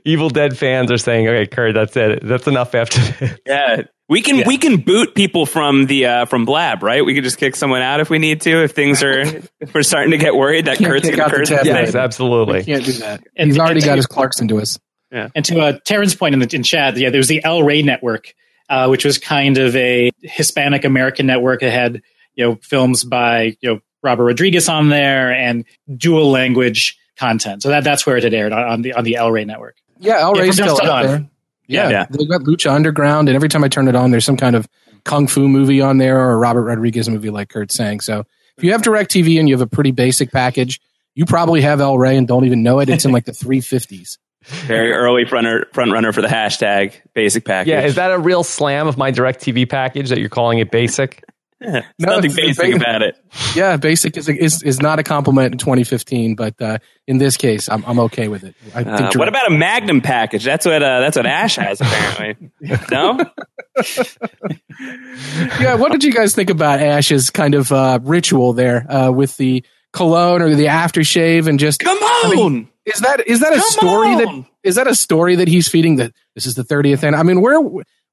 Evil 0.05 0.29
Dead 0.29 0.55
fans 0.55 0.91
are 0.91 0.97
saying, 0.99 1.27
okay, 1.27 1.47
Kurt, 1.47 1.73
that's 1.73 1.97
it. 1.97 2.19
That's 2.21 2.45
enough 2.45 2.75
after 2.75 2.99
this. 2.99 3.39
Yeah. 3.47 3.81
We 4.07 4.21
can 4.21 4.43
we 4.45 4.57
can 4.59 4.77
boot 4.81 5.15
people 5.15 5.45
from 5.47 5.87
the 5.87 6.05
uh, 6.05 6.25
from 6.25 6.45
Blab, 6.45 6.83
right? 6.83 7.03
We 7.03 7.15
could 7.15 7.23
just 7.23 7.37
kick 7.39 7.55
someone 7.55 7.81
out 7.81 7.99
if 8.01 8.09
we 8.11 8.19
need 8.19 8.41
to. 8.41 8.63
If 8.63 8.71
things 8.73 9.01
are 9.01 9.19
if 9.21 9.49
we're 9.73 9.81
starting 9.81 10.11
to 10.11 10.17
get 10.17 10.35
worried 10.35 10.65
that 10.65 10.77
Kurt's 10.77 11.09
going 11.09 11.17
to 11.27 11.35
curse. 11.35 11.49
tab. 11.49 11.65
Yeah. 11.65 11.79
Yes, 11.79 11.95
absolutely. 11.95 12.63
Can't 12.63 12.85
do 12.85 12.91
that. 12.93 13.23
And- 13.35 13.49
He's 13.49 13.57
already 13.59 13.79
and- 13.79 13.85
got 13.85 13.97
his 13.97 14.05
Clarkson 14.05 14.47
to 14.49 14.59
us. 14.59 14.77
Yeah. 15.11 15.29
and 15.35 15.43
to 15.45 15.59
uh, 15.59 15.79
Terrence's 15.85 16.15
point 16.17 16.33
in 16.33 16.39
the 16.39 16.55
in 16.55 16.61
chat, 16.63 16.97
yeah, 16.97 17.09
there 17.09 17.19
was 17.19 17.27
the 17.29 17.43
El 17.43 17.63
Rey 17.63 17.81
Network, 17.83 18.33
uh, 18.69 18.87
which 18.89 19.05
was 19.05 19.17
kind 19.17 19.57
of 19.57 19.75
a 19.75 20.11
Hispanic 20.21 20.83
American 20.83 21.25
network 21.25 21.61
that 21.61 21.71
had 21.71 22.01
you 22.35 22.45
know 22.45 22.55
films 22.61 23.03
by 23.03 23.55
you 23.61 23.73
know 23.73 23.79
Robert 24.03 24.25
Rodriguez 24.25 24.67
on 24.69 24.89
there 24.89 25.31
and 25.33 25.65
dual 25.95 26.29
language 26.31 26.97
content. 27.17 27.63
So 27.63 27.69
that 27.69 27.83
that's 27.83 28.05
where 28.05 28.17
it 28.17 28.23
had 28.23 28.33
aired 28.35 28.51
on, 28.51 28.63
on 28.63 28.81
the 28.83 28.93
on 28.93 29.03
the 29.03 29.15
El 29.15 29.31
Rey 29.31 29.45
Network. 29.45 29.77
Yeah, 29.97 30.19
El 30.19 30.35
Yeah, 30.35 30.41
Rey's 30.43 30.57
from 30.59 30.65
still 30.67 30.75
dusk 30.75 30.81
till 30.83 30.91
out 30.91 31.01
dawn. 31.03 31.11
there. 31.11 31.29
Yeah, 31.67 31.89
Yeah. 31.89 32.05
they've 32.09 32.29
got 32.29 32.41
Lucha 32.41 32.71
Underground, 32.71 33.27
and 33.29 33.35
every 33.35 33.49
time 33.49 33.63
I 33.63 33.67
turn 33.67 33.87
it 33.87 33.95
on, 33.95 34.11
there's 34.11 34.25
some 34.25 34.37
kind 34.37 34.55
of 34.55 34.67
kung 35.03 35.27
fu 35.27 35.47
movie 35.47 35.81
on 35.81 35.97
there 35.97 36.19
or 36.19 36.31
a 36.33 36.37
Robert 36.37 36.63
Rodriguez 36.63 37.07
movie, 37.09 37.29
like 37.29 37.49
Kurt's 37.49 37.75
saying. 37.75 37.99
So 38.01 38.23
if 38.57 38.63
you 38.63 38.71
have 38.71 38.81
DirecTV 38.81 39.39
and 39.39 39.47
you 39.49 39.53
have 39.55 39.61
a 39.61 39.67
pretty 39.67 39.91
basic 39.91 40.31
package, 40.31 40.79
you 41.13 41.25
probably 41.25 41.61
have 41.61 41.79
El 41.81 41.97
Rey 41.97 42.17
and 42.17 42.27
don't 42.27 42.45
even 42.45 42.63
know 42.63 42.79
it. 42.79 42.89
It's 42.89 43.05
in 43.05 43.11
like 43.11 43.25
the 43.25 43.31
350s. 43.31 44.17
Very 44.45 44.91
early 44.93 45.25
front 45.25 45.47
front 45.73 45.91
runner 45.91 46.11
for 46.13 46.21
the 46.21 46.27
hashtag 46.27 46.93
basic 47.15 47.45
package. 47.45 47.69
Yeah, 47.71 47.81
is 47.81 47.95
that 47.95 48.11
a 48.11 48.19
real 48.19 48.43
slam 48.43 48.85
of 48.87 48.95
my 48.97 49.11
DirecTV 49.11 49.67
package 49.69 50.09
that 50.09 50.19
you're 50.19 50.29
calling 50.29 50.59
it 50.59 50.69
basic? 50.69 51.23
No, 51.99 52.15
nothing 52.15 52.33
basic 52.35 52.65
it's- 52.65 52.81
about 52.81 53.01
it. 53.01 53.17
Yeah, 53.55 53.77
basic 53.77 54.17
is 54.17 54.27
is, 54.29 54.61
is 54.63 54.81
not 54.81 54.99
a 54.99 55.03
compliment 55.03 55.53
in 55.53 55.57
2015, 55.57 56.35
but 56.35 56.61
uh, 56.61 56.77
in 57.07 57.17
this 57.17 57.37
case, 57.37 57.67
I'm 57.69 57.83
I'm 57.85 57.99
okay 57.99 58.27
with 58.27 58.43
it. 58.43 58.55
I 58.73 58.83
Uh, 58.83 58.97
think 58.97 59.15
what 59.15 59.27
about 59.27 59.47
a 59.47 59.51
Magnum 59.53 60.01
package? 60.01 60.43
That's 60.43 60.65
what 60.65 60.81
uh, 60.83 60.99
that's 61.01 61.15
what 61.17 61.25
Ash 61.25 61.55
has 61.57 61.81
apparently. 61.81 62.51
no, 62.91 63.19
yeah, 65.59 65.75
what 65.75 65.91
did 65.91 66.03
you 66.03 66.11
guys 66.13 66.35
think 66.35 66.49
about 66.49 66.79
Ash's 66.79 67.29
kind 67.29 67.55
of 67.55 67.71
uh, 67.71 67.99
ritual 68.01 68.53
there 68.53 68.89
uh, 68.91 69.11
with 69.11 69.37
the 69.37 69.63
cologne 69.93 70.41
or 70.41 70.53
the 70.55 70.65
aftershave 70.65 71.47
and 71.47 71.57
just 71.59 71.79
come 71.79 71.97
I 72.01 72.33
on. 72.37 72.53
mean, 72.53 72.69
is 72.85 72.99
that 72.99 73.25
is 73.27 73.39
that 73.39 73.53
a 73.53 73.57
Come 73.57 73.69
story 73.69 74.07
on. 74.09 74.17
that 74.17 74.45
is 74.63 74.75
that 74.75 74.87
a 74.87 74.95
story 74.95 75.35
that 75.37 75.47
he's 75.47 75.67
feeding 75.69 75.95
that 75.97 76.11
this 76.35 76.45
is 76.45 76.55
the 76.55 76.63
30th 76.63 77.03
and 77.03 77.15
I 77.15 77.23
mean 77.23 77.39
where 77.41 77.59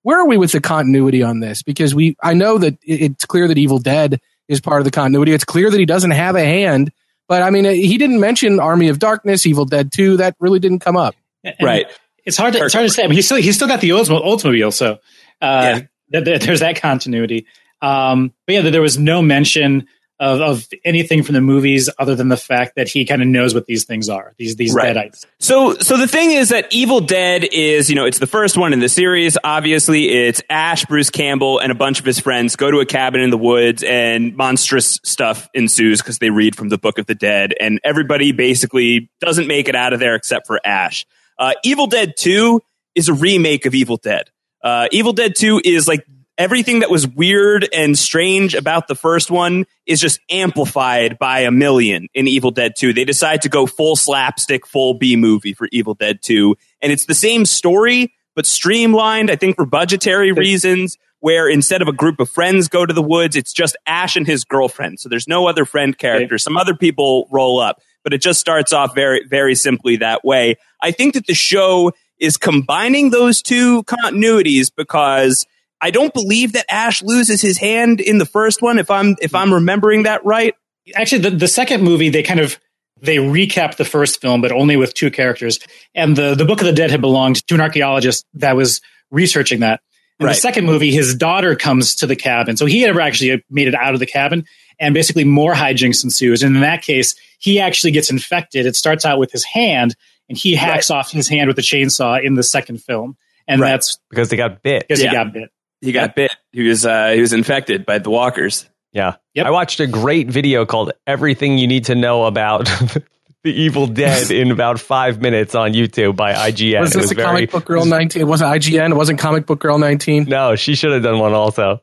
where 0.02 0.20
are 0.20 0.26
we 0.26 0.36
with 0.36 0.52
the 0.52 0.60
continuity 0.60 1.22
on 1.22 1.40
this 1.40 1.62
because 1.62 1.94
we 1.94 2.16
I 2.22 2.34
know 2.34 2.58
that 2.58 2.78
it's 2.82 3.24
clear 3.24 3.48
that 3.48 3.58
Evil 3.58 3.78
Dead 3.78 4.20
is 4.48 4.60
part 4.60 4.80
of 4.80 4.84
the 4.84 4.90
continuity 4.90 5.32
it's 5.32 5.44
clear 5.44 5.70
that 5.70 5.78
he 5.78 5.86
doesn't 5.86 6.10
have 6.10 6.36
a 6.36 6.44
hand 6.44 6.92
but 7.28 7.42
I 7.42 7.50
mean 7.50 7.64
he 7.64 7.98
didn't 7.98 8.20
mention 8.20 8.60
Army 8.60 8.88
of 8.88 8.98
Darkness 8.98 9.46
Evil 9.46 9.64
Dead 9.64 9.92
2 9.92 10.18
that 10.18 10.36
really 10.38 10.58
didn't 10.58 10.80
come 10.80 10.96
up 10.96 11.14
And 11.44 11.56
right. 11.62 11.86
It's 12.24 12.36
hard 12.36 12.52
to 12.54 12.64
it's 12.64 12.74
hard 12.74 12.86
to 12.86 12.92
say. 12.92 13.02
I 13.02 13.06
mean, 13.06 13.16
he's 13.16 13.26
still 13.26 13.38
he's 13.38 13.56
still 13.56 13.68
got 13.68 13.80
the 13.80 13.90
Oldsmobile, 13.90 14.24
Oldsmobile 14.24 14.72
so 14.72 14.98
uh, 15.40 15.80
th- 16.12 16.24
th- 16.24 16.42
there's 16.42 16.60
that 16.60 16.80
continuity. 16.80 17.46
Um, 17.80 18.32
but 18.46 18.54
yeah, 18.54 18.70
there 18.70 18.82
was 18.82 18.98
no 18.98 19.22
mention 19.22 19.88
of, 20.22 20.40
of 20.40 20.68
anything 20.84 21.22
from 21.24 21.34
the 21.34 21.40
movies 21.40 21.90
other 21.98 22.14
than 22.14 22.28
the 22.28 22.36
fact 22.36 22.76
that 22.76 22.86
he 22.88 23.04
kind 23.04 23.20
of 23.20 23.26
knows 23.28 23.54
what 23.54 23.66
these 23.66 23.84
things 23.84 24.08
are. 24.08 24.32
These 24.38 24.54
these 24.56 24.72
Right. 24.72 24.94
deadites. 24.96 25.26
So, 25.40 25.74
so 25.78 25.96
the 25.96 26.06
thing 26.06 26.30
is 26.30 26.50
that 26.50 26.72
Evil 26.72 27.00
Dead 27.00 27.42
is, 27.44 27.90
you 27.90 27.96
know, 27.96 28.04
it's 28.06 28.20
the 28.20 28.28
first 28.28 28.56
one 28.56 28.72
in 28.72 28.78
the 28.78 28.88
series. 28.88 29.36
Obviously, 29.42 30.08
it's 30.08 30.40
Ash, 30.48 30.84
Bruce 30.84 31.10
Campbell, 31.10 31.58
and 31.58 31.72
a 31.72 31.74
bunch 31.74 31.98
of 31.98 32.06
his 32.06 32.20
friends 32.20 32.54
go 32.54 32.70
to 32.70 32.78
a 32.78 32.86
cabin 32.86 33.20
in 33.20 33.30
the 33.30 33.36
woods, 33.38 33.82
and 33.82 34.36
monstrous 34.36 35.00
stuff 35.02 35.48
ensues 35.54 36.00
because 36.00 36.18
they 36.18 36.30
read 36.30 36.54
from 36.54 36.68
the 36.68 36.78
Book 36.78 36.98
of 36.98 37.06
the 37.06 37.16
Dead, 37.16 37.52
and 37.58 37.80
everybody 37.82 38.30
basically 38.30 39.10
doesn't 39.20 39.48
make 39.48 39.68
it 39.68 39.74
out 39.74 39.92
of 39.92 39.98
there 39.98 40.14
except 40.14 40.46
for 40.46 40.60
Ash. 40.64 41.04
Uh, 41.38 41.54
Evil 41.64 41.88
Dead 41.88 42.14
Two 42.16 42.60
is 42.94 43.08
a 43.08 43.12
remake 43.14 43.66
of 43.66 43.74
Evil 43.74 43.96
Dead. 43.96 44.30
Uh, 44.62 44.86
Evil 44.92 45.12
Dead 45.12 45.34
Two 45.34 45.60
is 45.64 45.88
like 45.88 46.06
everything 46.38 46.80
that 46.80 46.90
was 46.90 47.06
weird 47.06 47.68
and 47.72 47.98
strange 47.98 48.54
about 48.54 48.88
the 48.88 48.94
first 48.94 49.30
one 49.30 49.66
is 49.86 50.00
just 50.00 50.20
amplified 50.30 51.18
by 51.18 51.40
a 51.40 51.50
million 51.50 52.08
in 52.14 52.26
Evil 52.28 52.50
Dead 52.50 52.74
2. 52.76 52.92
They 52.92 53.04
decide 53.04 53.42
to 53.42 53.48
go 53.48 53.66
full 53.66 53.96
slapstick, 53.96 54.66
full 54.66 54.94
B 54.94 55.16
movie 55.16 55.52
for 55.52 55.68
Evil 55.72 55.94
Dead 55.94 56.20
2. 56.22 56.56
And 56.80 56.92
it's 56.92 57.06
the 57.06 57.14
same 57.14 57.44
story, 57.44 58.12
but 58.34 58.46
streamlined, 58.46 59.30
I 59.30 59.36
think 59.36 59.56
for 59.56 59.66
budgetary 59.66 60.32
reasons, 60.32 60.98
where 61.20 61.48
instead 61.48 61.82
of 61.82 61.88
a 61.88 61.92
group 61.92 62.18
of 62.18 62.28
friends 62.28 62.68
go 62.68 62.84
to 62.84 62.92
the 62.92 63.02
woods, 63.02 63.36
it's 63.36 63.52
just 63.52 63.76
Ash 63.86 64.16
and 64.16 64.26
his 64.26 64.44
girlfriend. 64.44 64.98
So 64.98 65.08
there's 65.08 65.28
no 65.28 65.46
other 65.46 65.64
friend 65.64 65.96
character. 65.96 66.36
Some 66.38 66.56
other 66.56 66.74
people 66.74 67.28
roll 67.30 67.60
up, 67.60 67.80
but 68.02 68.12
it 68.12 68.18
just 68.18 68.40
starts 68.40 68.72
off 68.72 68.94
very, 68.94 69.24
very 69.28 69.54
simply 69.54 69.96
that 69.98 70.24
way. 70.24 70.56
I 70.80 70.90
think 70.90 71.14
that 71.14 71.28
the 71.28 71.34
show 71.34 71.92
is 72.18 72.36
combining 72.36 73.10
those 73.10 73.40
two 73.40 73.84
continuities 73.84 74.72
because 74.74 75.46
I 75.82 75.90
don't 75.90 76.14
believe 76.14 76.52
that 76.52 76.64
Ash 76.70 77.02
loses 77.02 77.42
his 77.42 77.58
hand 77.58 78.00
in 78.00 78.18
the 78.18 78.24
first 78.24 78.62
one, 78.62 78.78
if 78.78 78.90
I'm 78.90 79.16
if 79.20 79.34
I'm 79.34 79.52
remembering 79.52 80.04
that 80.04 80.24
right. 80.24 80.54
Actually, 80.94 81.22
the, 81.22 81.30
the 81.30 81.48
second 81.48 81.82
movie 81.82 82.08
they 82.08 82.22
kind 82.22 82.40
of 82.40 82.58
they 83.00 83.16
recap 83.16 83.76
the 83.76 83.84
first 83.84 84.20
film, 84.20 84.40
but 84.40 84.52
only 84.52 84.76
with 84.76 84.94
two 84.94 85.10
characters. 85.10 85.58
And 85.94 86.16
the 86.16 86.36
the 86.36 86.44
Book 86.44 86.60
of 86.60 86.66
the 86.66 86.72
Dead 86.72 86.90
had 86.90 87.00
belonged 87.00 87.46
to 87.48 87.54
an 87.56 87.60
archaeologist 87.60 88.24
that 88.34 88.54
was 88.54 88.80
researching 89.10 89.60
that. 89.60 89.80
In 90.20 90.26
right. 90.26 90.34
the 90.34 90.40
second 90.40 90.66
movie, 90.66 90.92
his 90.92 91.16
daughter 91.16 91.56
comes 91.56 91.96
to 91.96 92.06
the 92.06 92.14
cabin, 92.14 92.56
so 92.56 92.64
he 92.64 92.84
never 92.84 93.00
actually 93.00 93.42
made 93.50 93.66
it 93.66 93.74
out 93.74 93.94
of 93.94 93.98
the 93.98 94.06
cabin, 94.06 94.44
and 94.78 94.94
basically 94.94 95.24
more 95.24 95.52
hijinks 95.52 96.04
ensues. 96.04 96.44
And 96.44 96.54
in 96.54 96.62
that 96.62 96.82
case, 96.82 97.16
he 97.40 97.58
actually 97.58 97.90
gets 97.90 98.08
infected. 98.08 98.66
It 98.66 98.76
starts 98.76 99.04
out 99.04 99.18
with 99.18 99.32
his 99.32 99.42
hand, 99.42 99.96
and 100.28 100.38
he 100.38 100.54
hacks 100.54 100.90
right. 100.90 100.98
off 100.98 101.10
his 101.10 101.28
hand 101.28 101.48
with 101.48 101.58
a 101.58 101.62
chainsaw 101.62 102.22
in 102.22 102.34
the 102.34 102.44
second 102.44 102.84
film, 102.84 103.16
and 103.48 103.60
right. 103.60 103.70
that's 103.70 103.98
because 104.10 104.28
they 104.28 104.36
got 104.36 104.62
bit. 104.62 104.86
Because 104.86 105.02
yeah. 105.02 105.10
he 105.10 105.16
got 105.16 105.32
bit. 105.32 105.50
He 105.82 105.92
got 105.92 106.00
yep. 106.02 106.14
bit. 106.14 106.36
He 106.52 106.66
was 106.66 106.86
uh, 106.86 107.10
he 107.10 107.20
was 107.20 107.32
infected 107.32 107.84
by 107.84 107.98
the 107.98 108.08
walkers. 108.08 108.68
Yeah. 108.92 109.16
Yep. 109.34 109.46
I 109.46 109.50
watched 109.50 109.80
a 109.80 109.86
great 109.86 110.28
video 110.28 110.64
called 110.64 110.92
Everything 111.06 111.58
You 111.58 111.66
Need 111.66 111.86
to 111.86 111.94
Know 111.94 112.24
About 112.24 112.66
The 113.44 113.50
Evil 113.50 113.88
Dead 113.88 114.30
in 114.30 114.52
about 114.52 114.78
five 114.78 115.20
minutes 115.20 115.54
on 115.54 115.72
YouTube 115.72 116.14
by 116.14 116.34
IGN. 116.34 116.80
Was 116.80 116.90
this 116.90 116.96
it 116.96 117.00
was 117.00 117.10
a 117.12 117.14
very, 117.16 117.26
comic 117.26 117.50
book 117.50 117.64
girl 117.64 117.84
19? 117.84 118.22
It 118.22 118.26
wasn't 118.26 118.52
IGN. 118.52 118.90
It 118.90 118.94
wasn't 118.94 119.18
comic 119.18 119.46
book 119.46 119.58
girl 119.58 119.78
19. 119.78 120.24
No, 120.24 120.54
she 120.54 120.76
should 120.76 120.92
have 120.92 121.02
done 121.02 121.18
one 121.18 121.32
also. 121.32 121.82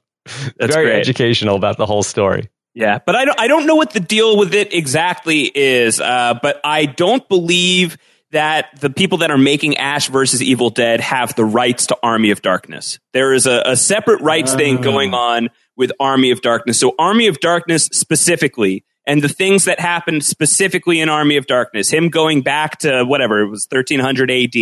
That's 0.57 0.73
very 0.73 0.91
great. 0.91 0.99
educational 0.99 1.57
about 1.57 1.77
the 1.77 1.85
whole 1.85 2.03
story. 2.03 2.49
Yeah, 2.75 2.99
but 3.05 3.15
I 3.15 3.25
don't, 3.25 3.39
I 3.39 3.47
don't 3.47 3.65
know 3.65 3.75
what 3.75 3.91
the 3.91 3.99
deal 3.99 4.37
with 4.37 4.53
it 4.53 4.73
exactly 4.73 5.41
is, 5.41 5.99
uh, 5.99 6.39
but 6.41 6.61
I 6.63 6.85
don't 6.85 7.27
believe 7.27 7.97
that 8.31 8.79
the 8.79 8.89
people 8.89 9.19
that 9.19 9.31
are 9.31 9.37
making 9.37 9.77
Ash 9.77 10.07
versus 10.07 10.41
Evil 10.41 10.69
Dead 10.69 10.99
have 10.99 11.35
the 11.35 11.45
rights 11.45 11.87
to 11.87 11.97
Army 12.03 12.31
of 12.31 12.41
Darkness. 12.41 12.99
There 13.13 13.33
is 13.33 13.47
a, 13.47 13.63
a 13.65 13.75
separate 13.75 14.21
rights 14.21 14.53
uh. 14.53 14.57
thing 14.57 14.77
ah. 14.77 14.81
going 14.81 15.13
on 15.13 15.49
with 15.75 15.91
Army 15.99 16.31
of 16.31 16.41
Darkness. 16.41 16.79
So 16.79 16.93
Army 16.99 17.27
of 17.27 17.39
Darkness 17.39 17.85
specifically, 17.85 18.83
and 19.05 19.21
the 19.21 19.29
things 19.29 19.65
that 19.65 19.79
happened 19.79 20.23
specifically 20.23 20.99
in 20.99 21.09
Army 21.09 21.37
of 21.37 21.47
Darkness, 21.47 21.89
him 21.89 22.09
going 22.09 22.41
back 22.41 22.79
to 22.79 23.03
whatever 23.03 23.41
it 23.41 23.49
was 23.49 23.67
1300 23.69 24.29
AD. 24.29 24.55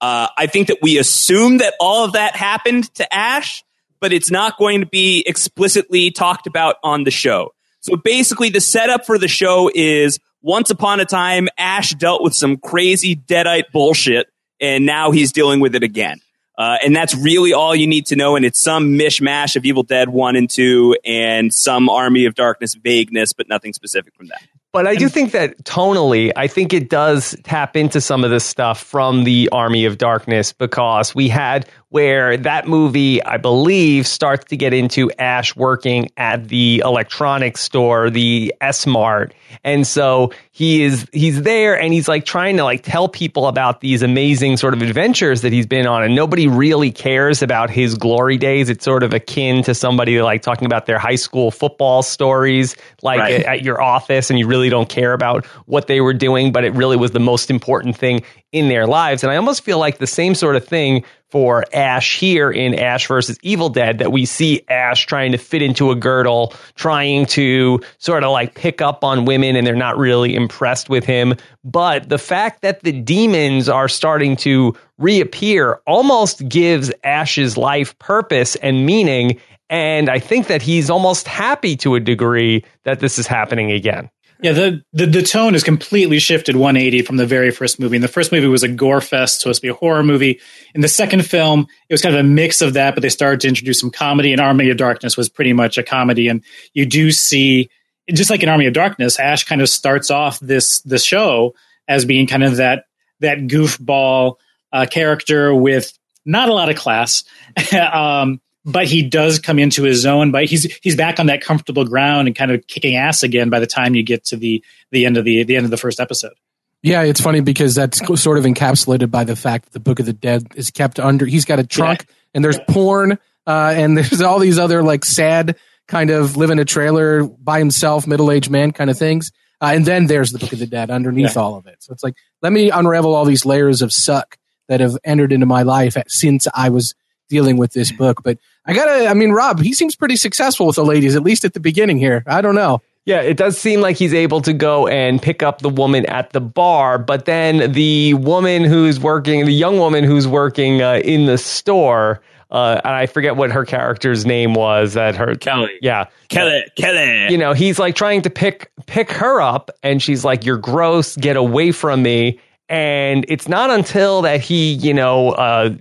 Uh, 0.00 0.28
I 0.36 0.46
think 0.46 0.68
that 0.68 0.78
we 0.82 0.98
assume 0.98 1.58
that 1.58 1.74
all 1.80 2.04
of 2.04 2.12
that 2.12 2.36
happened 2.36 2.92
to 2.94 3.14
Ash, 3.14 3.64
but 4.00 4.12
it's 4.12 4.30
not 4.30 4.58
going 4.58 4.80
to 4.80 4.86
be 4.86 5.24
explicitly 5.26 6.10
talked 6.10 6.46
about 6.46 6.76
on 6.82 7.04
the 7.04 7.10
show. 7.10 7.52
So 7.82 7.96
basically, 7.96 8.48
the 8.48 8.60
setup 8.60 9.04
for 9.04 9.18
the 9.18 9.28
show 9.28 9.70
is 9.72 10.18
once 10.40 10.70
upon 10.70 11.00
a 11.00 11.04
time, 11.04 11.48
Ash 11.58 11.90
dealt 11.94 12.22
with 12.22 12.34
some 12.34 12.56
crazy 12.56 13.14
deadite 13.14 13.70
bullshit, 13.72 14.28
and 14.60 14.86
now 14.86 15.10
he's 15.10 15.32
dealing 15.32 15.60
with 15.60 15.74
it 15.74 15.82
again. 15.82 16.20
Uh, 16.56 16.76
and 16.84 16.94
that's 16.94 17.14
really 17.14 17.52
all 17.52 17.74
you 17.74 17.86
need 17.86 18.06
to 18.06 18.16
know. 18.16 18.36
And 18.36 18.44
it's 18.44 18.60
some 18.60 18.90
mishmash 18.98 19.56
of 19.56 19.64
Evil 19.64 19.82
Dead 19.82 20.10
1 20.10 20.36
and 20.36 20.48
2 20.48 20.96
and 21.04 21.52
some 21.52 21.88
Army 21.88 22.26
of 22.26 22.34
Darkness 22.34 22.74
vagueness, 22.74 23.32
but 23.32 23.48
nothing 23.48 23.72
specific 23.72 24.14
from 24.14 24.28
that. 24.28 24.42
But 24.72 24.86
I 24.86 24.94
do 24.94 25.08
think 25.08 25.32
that 25.32 25.64
tonally, 25.64 26.32
I 26.34 26.46
think 26.46 26.72
it 26.72 26.88
does 26.88 27.36
tap 27.42 27.76
into 27.76 28.00
some 28.00 28.24
of 28.24 28.30
the 28.30 28.40
stuff 28.40 28.82
from 28.82 29.24
the 29.24 29.50
Army 29.52 29.84
of 29.84 29.98
Darkness 29.98 30.52
because 30.54 31.14
we 31.14 31.28
had 31.28 31.68
where 31.92 32.38
that 32.38 32.66
movie, 32.66 33.22
I 33.22 33.36
believe, 33.36 34.06
starts 34.06 34.46
to 34.46 34.56
get 34.56 34.72
into 34.72 35.10
Ash 35.18 35.54
working 35.54 36.08
at 36.16 36.48
the 36.48 36.82
electronics 36.82 37.60
store, 37.60 38.08
the 38.08 38.54
S 38.62 38.86
Mart. 38.86 39.34
And 39.62 39.86
so 39.86 40.32
he 40.52 40.84
is 40.84 41.06
he's 41.12 41.42
there 41.42 41.78
and 41.78 41.92
he's 41.92 42.08
like 42.08 42.24
trying 42.24 42.56
to 42.56 42.64
like 42.64 42.82
tell 42.82 43.10
people 43.10 43.46
about 43.46 43.82
these 43.82 44.00
amazing 44.02 44.56
sort 44.56 44.72
of 44.72 44.80
adventures 44.80 45.42
that 45.42 45.52
he's 45.52 45.66
been 45.66 45.86
on 45.86 46.02
and 46.02 46.14
nobody 46.14 46.48
really 46.48 46.90
cares 46.90 47.42
about 47.42 47.68
his 47.68 47.94
glory 47.94 48.38
days. 48.38 48.70
It's 48.70 48.86
sort 48.86 49.02
of 49.02 49.12
akin 49.12 49.62
to 49.64 49.74
somebody 49.74 50.22
like 50.22 50.40
talking 50.40 50.64
about 50.64 50.86
their 50.86 50.98
high 50.98 51.16
school 51.16 51.50
football 51.50 52.02
stories 52.02 52.74
like 53.02 53.20
right. 53.20 53.34
at, 53.40 53.46
at 53.58 53.62
your 53.62 53.82
office 53.82 54.30
and 54.30 54.38
you 54.38 54.46
really 54.46 54.70
don't 54.70 54.88
care 54.88 55.12
about 55.12 55.44
what 55.66 55.88
they 55.88 56.00
were 56.00 56.14
doing, 56.14 56.52
but 56.52 56.64
it 56.64 56.72
really 56.72 56.96
was 56.96 57.10
the 57.10 57.20
most 57.20 57.50
important 57.50 57.98
thing 57.98 58.22
in 58.52 58.68
their 58.68 58.86
lives. 58.86 59.22
And 59.22 59.30
I 59.30 59.36
almost 59.36 59.62
feel 59.62 59.78
like 59.78 59.98
the 59.98 60.06
same 60.06 60.34
sort 60.34 60.56
of 60.56 60.66
thing 60.66 61.04
for 61.32 61.64
Ash 61.72 62.18
here 62.18 62.50
in 62.50 62.74
Ash 62.74 63.08
versus 63.08 63.38
Evil 63.40 63.70
Dead 63.70 63.96
that 64.00 64.12
we 64.12 64.26
see 64.26 64.62
Ash 64.68 65.06
trying 65.06 65.32
to 65.32 65.38
fit 65.38 65.62
into 65.62 65.90
a 65.90 65.96
girdle, 65.96 66.52
trying 66.74 67.24
to 67.26 67.80
sort 67.96 68.22
of 68.22 68.32
like 68.32 68.54
pick 68.54 68.82
up 68.82 69.02
on 69.02 69.24
women 69.24 69.56
and 69.56 69.66
they're 69.66 69.74
not 69.74 69.96
really 69.96 70.36
impressed 70.36 70.90
with 70.90 71.06
him. 71.06 71.34
But 71.64 72.10
the 72.10 72.18
fact 72.18 72.60
that 72.60 72.82
the 72.82 72.92
demons 72.92 73.66
are 73.70 73.88
starting 73.88 74.36
to 74.36 74.76
reappear 74.98 75.80
almost 75.86 76.46
gives 76.50 76.92
Ash's 77.02 77.56
life 77.56 77.98
purpose 77.98 78.54
and 78.56 78.84
meaning. 78.84 79.40
And 79.70 80.10
I 80.10 80.18
think 80.18 80.48
that 80.48 80.60
he's 80.60 80.90
almost 80.90 81.26
happy 81.26 81.76
to 81.78 81.94
a 81.94 82.00
degree 82.00 82.62
that 82.84 83.00
this 83.00 83.18
is 83.18 83.26
happening 83.26 83.72
again. 83.72 84.10
Yeah, 84.42 84.52
the, 84.52 84.84
the, 84.92 85.06
the 85.06 85.22
tone 85.22 85.52
has 85.52 85.62
completely 85.62 86.18
shifted 86.18 86.56
180 86.56 87.02
from 87.02 87.16
the 87.16 87.26
very 87.26 87.52
first 87.52 87.78
movie. 87.78 87.96
And 87.96 88.02
the 88.02 88.08
first 88.08 88.32
movie 88.32 88.48
was 88.48 88.64
a 88.64 88.68
gore 88.68 89.00
fest, 89.00 89.40
supposed 89.40 89.60
to 89.60 89.62
be 89.62 89.68
a 89.68 89.74
horror 89.74 90.02
movie. 90.02 90.40
In 90.74 90.80
the 90.80 90.88
second 90.88 91.24
film, 91.24 91.68
it 91.88 91.94
was 91.94 92.02
kind 92.02 92.14
of 92.14 92.20
a 92.20 92.28
mix 92.28 92.60
of 92.60 92.74
that, 92.74 92.94
but 92.94 93.02
they 93.02 93.08
started 93.08 93.40
to 93.40 93.48
introduce 93.48 93.78
some 93.78 93.90
comedy. 93.90 94.32
And 94.32 94.40
Army 94.40 94.68
of 94.70 94.76
Darkness 94.76 95.16
was 95.16 95.28
pretty 95.28 95.52
much 95.52 95.78
a 95.78 95.84
comedy. 95.84 96.26
And 96.26 96.42
you 96.74 96.86
do 96.86 97.12
see, 97.12 97.70
just 98.10 98.30
like 98.30 98.42
in 98.42 98.48
Army 98.48 98.66
of 98.66 98.74
Darkness, 98.74 99.20
Ash 99.20 99.44
kind 99.44 99.62
of 99.62 99.68
starts 99.68 100.10
off 100.10 100.40
this 100.40 100.80
the 100.80 100.98
show 100.98 101.54
as 101.86 102.04
being 102.04 102.26
kind 102.26 102.42
of 102.42 102.56
that 102.56 102.86
that 103.20 103.38
goofball 103.38 104.36
uh, 104.72 104.86
character 104.90 105.54
with 105.54 105.96
not 106.24 106.48
a 106.48 106.52
lot 106.52 106.68
of 106.68 106.76
class. 106.76 107.22
um, 107.92 108.40
but 108.64 108.86
he 108.86 109.02
does 109.02 109.38
come 109.38 109.58
into 109.58 109.82
his 109.82 110.00
zone. 110.00 110.30
But 110.30 110.44
he's 110.46 110.64
he's 110.82 110.96
back 110.96 111.18
on 111.20 111.26
that 111.26 111.42
comfortable 111.42 111.84
ground 111.84 112.28
and 112.28 112.36
kind 112.36 112.50
of 112.50 112.66
kicking 112.66 112.96
ass 112.96 113.22
again 113.22 113.50
by 113.50 113.60
the 113.60 113.66
time 113.66 113.94
you 113.94 114.02
get 114.02 114.24
to 114.26 114.36
the 114.36 114.62
the 114.90 115.06
end 115.06 115.16
of 115.16 115.24
the 115.24 115.42
the 115.44 115.56
end 115.56 115.64
of 115.64 115.70
the 115.70 115.76
first 115.76 116.00
episode. 116.00 116.34
Yeah, 116.82 117.02
it's 117.02 117.20
funny 117.20 117.40
because 117.40 117.76
that's 117.76 118.00
sort 118.20 118.38
of 118.38 118.44
encapsulated 118.44 119.10
by 119.10 119.22
the 119.22 119.36
fact 119.36 119.66
that 119.66 119.72
the 119.72 119.80
Book 119.80 120.00
of 120.00 120.06
the 120.06 120.12
Dead 120.12 120.46
is 120.56 120.70
kept 120.70 120.98
under. 120.98 121.26
He's 121.26 121.44
got 121.44 121.60
a 121.60 121.66
trunk, 121.66 122.06
yeah. 122.08 122.14
and 122.34 122.44
there's 122.44 122.58
porn, 122.68 123.18
uh, 123.46 123.74
and 123.76 123.96
there's 123.96 124.20
all 124.20 124.40
these 124.40 124.58
other 124.58 124.82
like 124.82 125.04
sad 125.04 125.56
kind 125.86 126.10
of 126.10 126.36
live 126.36 126.50
in 126.50 126.58
a 126.58 126.64
trailer 126.64 127.24
by 127.24 127.58
himself, 127.58 128.06
middle 128.06 128.30
aged 128.30 128.50
man 128.50 128.72
kind 128.72 128.90
of 128.90 128.98
things. 128.98 129.30
Uh, 129.60 129.72
and 129.74 129.84
then 129.84 130.06
there's 130.06 130.30
the 130.30 130.38
Book 130.38 130.52
of 130.52 130.58
the 130.58 130.66
Dead 130.66 130.90
underneath 130.90 131.36
yeah. 131.36 131.42
all 131.42 131.54
of 131.54 131.66
it. 131.68 131.76
So 131.80 131.92
it's 131.92 132.02
like, 132.02 132.14
let 132.40 132.52
me 132.52 132.70
unravel 132.70 133.14
all 133.14 133.24
these 133.24 133.46
layers 133.46 133.80
of 133.80 133.92
suck 133.92 134.36
that 134.68 134.80
have 134.80 134.98
entered 135.04 135.32
into 135.32 135.46
my 135.46 135.62
life 135.62 135.96
since 136.08 136.48
I 136.52 136.70
was 136.70 136.94
dealing 137.32 137.56
with 137.56 137.72
this 137.72 137.90
book. 137.90 138.22
But 138.22 138.36
I 138.66 138.74
gotta, 138.74 139.08
I 139.08 139.14
mean, 139.14 139.30
Rob, 139.32 139.58
he 139.58 139.72
seems 139.72 139.96
pretty 139.96 140.16
successful 140.16 140.66
with 140.66 140.76
the 140.76 140.84
ladies, 140.84 141.16
at 141.16 141.22
least 141.22 141.46
at 141.46 141.54
the 141.54 141.60
beginning 141.60 141.96
here. 141.96 142.22
I 142.26 142.42
don't 142.42 142.54
know. 142.54 142.82
Yeah, 143.06 143.22
it 143.22 143.38
does 143.38 143.58
seem 143.58 143.80
like 143.80 143.96
he's 143.96 144.12
able 144.12 144.42
to 144.42 144.52
go 144.52 144.86
and 144.86 145.20
pick 145.20 145.42
up 145.42 145.62
the 145.62 145.70
woman 145.70 146.04
at 146.06 146.30
the 146.30 146.40
bar, 146.40 146.98
but 146.98 147.24
then 147.24 147.72
the 147.72 148.14
woman 148.14 148.64
who's 148.64 149.00
working, 149.00 149.46
the 149.46 149.52
young 149.52 149.78
woman 149.78 150.04
who's 150.04 150.28
working 150.28 150.82
uh, 150.82 151.00
in 151.02 151.24
the 151.24 151.38
store, 151.38 152.20
uh, 152.52 152.80
and 152.84 152.94
I 152.94 153.06
forget 153.06 153.34
what 153.34 153.50
her 153.50 153.64
character's 153.64 154.26
name 154.26 154.52
was. 154.52 154.92
That 154.92 155.16
her 155.16 155.34
Kelly, 155.34 155.72
yeah, 155.80 156.04
Kelly, 156.28 156.64
Kelly. 156.76 157.32
You 157.32 157.38
know, 157.38 157.54
he's 157.54 157.78
like 157.78 157.96
trying 157.96 158.22
to 158.22 158.30
pick 158.30 158.70
pick 158.86 159.10
her 159.10 159.40
up, 159.40 159.70
and 159.82 160.02
she's 160.02 160.22
like, 160.22 160.44
"You're 160.44 160.58
gross, 160.58 161.16
get 161.16 161.36
away 161.36 161.72
from 161.72 162.02
me." 162.02 162.38
And 162.68 163.24
it's 163.28 163.48
not 163.48 163.70
until 163.70 164.22
that 164.22 164.40
he, 164.40 164.72
you 164.74 164.94
know, 164.94 165.30
uh, 165.30 165.74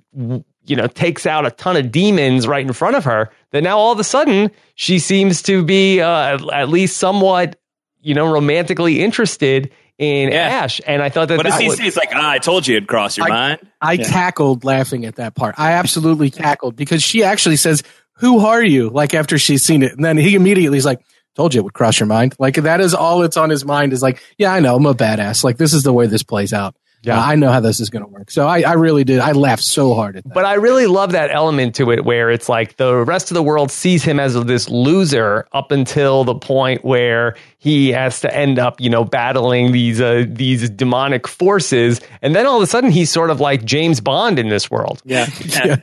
you 0.63 0.75
know, 0.75 0.87
takes 0.87 1.25
out 1.25 1.45
a 1.45 1.51
ton 1.51 1.75
of 1.75 1.91
demons 1.91 2.47
right 2.47 2.65
in 2.65 2.73
front 2.73 2.95
of 2.95 3.05
her, 3.05 3.29
that 3.51 3.61
now 3.61 3.77
all 3.77 3.91
of 3.91 3.99
a 3.99 4.03
sudden 4.03 4.51
she 4.75 4.99
seems 4.99 5.41
to 5.43 5.63
be 5.63 6.01
uh, 6.01 6.37
at 6.51 6.69
least 6.69 6.97
somewhat, 6.97 7.59
you 7.99 8.13
know, 8.13 8.31
romantically 8.31 9.01
interested 9.01 9.71
in 10.01 10.31
yeah. 10.31 10.63
Ash. 10.63 10.81
And 10.85 11.01
I 11.01 11.09
thought 11.09 11.27
that. 11.27 11.37
What 11.37 11.45
does 11.45 11.59
he 11.59 11.69
say? 11.69 11.83
He's 11.83 11.95
like, 11.95 12.09
ah, 12.13 12.31
I 12.31 12.39
told 12.39 12.67
you 12.67 12.77
it'd 12.77 12.89
cross 12.89 13.17
your 13.17 13.27
I, 13.27 13.29
mind. 13.29 13.67
I 13.79 13.93
yeah. 13.93 14.09
cackled 14.09 14.63
laughing 14.63 15.05
at 15.05 15.15
that 15.15 15.35
part. 15.35 15.55
I 15.57 15.73
absolutely 15.73 16.31
cackled 16.31 16.75
because 16.75 17.03
she 17.03 17.23
actually 17.23 17.57
says, 17.57 17.83
Who 18.15 18.39
are 18.39 18.63
you? 18.63 18.89
Like 18.89 19.13
after 19.13 19.37
she's 19.37 19.63
seen 19.63 19.83
it. 19.83 19.93
And 19.93 20.03
then 20.03 20.17
he 20.17 20.35
immediately 20.35 20.77
is 20.77 20.85
like, 20.85 21.01
Told 21.35 21.53
you 21.53 21.61
it 21.61 21.63
would 21.63 21.73
cross 21.73 21.99
your 21.99 22.07
mind. 22.07 22.35
Like 22.39 22.55
that 22.55 22.81
is 22.81 22.93
all 22.93 23.21
it's 23.21 23.37
on 23.37 23.49
his 23.49 23.63
mind 23.63 23.93
is 23.93 24.01
like, 24.01 24.21
Yeah, 24.37 24.51
I 24.51 24.59
know, 24.59 24.75
I'm 24.75 24.85
a 24.85 24.95
badass. 24.95 25.43
Like 25.43 25.57
this 25.57 25.73
is 25.73 25.83
the 25.83 25.93
way 25.93 26.07
this 26.07 26.23
plays 26.23 26.51
out. 26.51 26.75
Yeah. 27.03 27.19
Uh, 27.19 27.25
I 27.25 27.35
know 27.35 27.51
how 27.51 27.59
this 27.59 27.79
is 27.79 27.89
going 27.89 28.05
to 28.05 28.07
work. 28.07 28.29
So 28.29 28.47
I, 28.47 28.61
I 28.61 28.73
really 28.73 29.03
did. 29.03 29.19
I 29.19 29.31
laughed 29.31 29.63
so 29.63 29.95
hard 29.95 30.17
at 30.17 30.23
that. 30.23 30.33
But 30.33 30.45
I 30.45 30.55
really 30.55 30.85
love 30.85 31.13
that 31.13 31.31
element 31.31 31.75
to 31.75 31.91
it 31.91 32.05
where 32.05 32.29
it's 32.29 32.47
like 32.47 32.77
the 32.77 33.03
rest 33.03 33.31
of 33.31 33.35
the 33.35 33.43
world 33.43 33.71
sees 33.71 34.03
him 34.03 34.19
as 34.19 34.35
this 34.45 34.69
loser 34.69 35.47
up 35.51 35.71
until 35.71 36.23
the 36.23 36.35
point 36.35 36.85
where 36.85 37.35
he 37.57 37.89
has 37.89 38.21
to 38.21 38.35
end 38.35 38.59
up, 38.59 38.79
you 38.79 38.89
know, 38.89 39.03
battling 39.03 39.71
these 39.71 39.99
uh, 39.99 40.25
these 40.27 40.69
demonic 40.69 41.27
forces, 41.27 42.01
and 42.21 42.35
then 42.35 42.45
all 42.45 42.57
of 42.57 42.63
a 42.63 42.67
sudden 42.67 42.91
he's 42.91 43.09
sort 43.09 43.31
of 43.31 43.39
like 43.39 43.65
James 43.65 43.99
Bond 43.99 44.37
in 44.37 44.49
this 44.49 44.69
world. 44.69 45.01
Yeah. 45.03 45.27
yeah. 45.45 45.77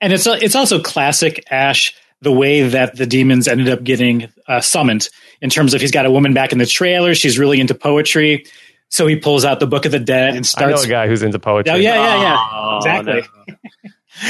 And 0.00 0.12
it's 0.12 0.26
it's 0.26 0.54
also 0.54 0.80
classic 0.80 1.44
Ash 1.50 1.94
the 2.22 2.32
way 2.32 2.68
that 2.68 2.96
the 2.96 3.06
demons 3.06 3.48
ended 3.48 3.68
up 3.68 3.82
getting 3.82 4.28
uh, 4.46 4.60
summoned 4.60 5.08
in 5.40 5.50
terms 5.50 5.74
of 5.74 5.80
he's 5.80 5.90
got 5.90 6.06
a 6.06 6.10
woman 6.10 6.34
back 6.34 6.52
in 6.52 6.58
the 6.58 6.66
trailer, 6.66 7.14
she's 7.14 7.38
really 7.38 7.60
into 7.60 7.74
poetry. 7.74 8.44
So 8.90 9.06
he 9.06 9.16
pulls 9.16 9.44
out 9.44 9.60
the 9.60 9.66
Book 9.66 9.86
of 9.86 9.92
the 9.92 10.00
Dead 10.00 10.34
and 10.34 10.44
starts. 10.44 10.72
I 10.72 10.76
know 10.76 10.82
a 10.82 10.88
guy 10.88 11.06
who's 11.06 11.22
into 11.22 11.38
poetry. 11.38 11.72
Oh, 11.72 11.76
yeah, 11.76 11.94
yeah, 11.94 12.22
yeah. 12.22 12.48
Oh, 12.52 12.76
exactly. 12.78 13.22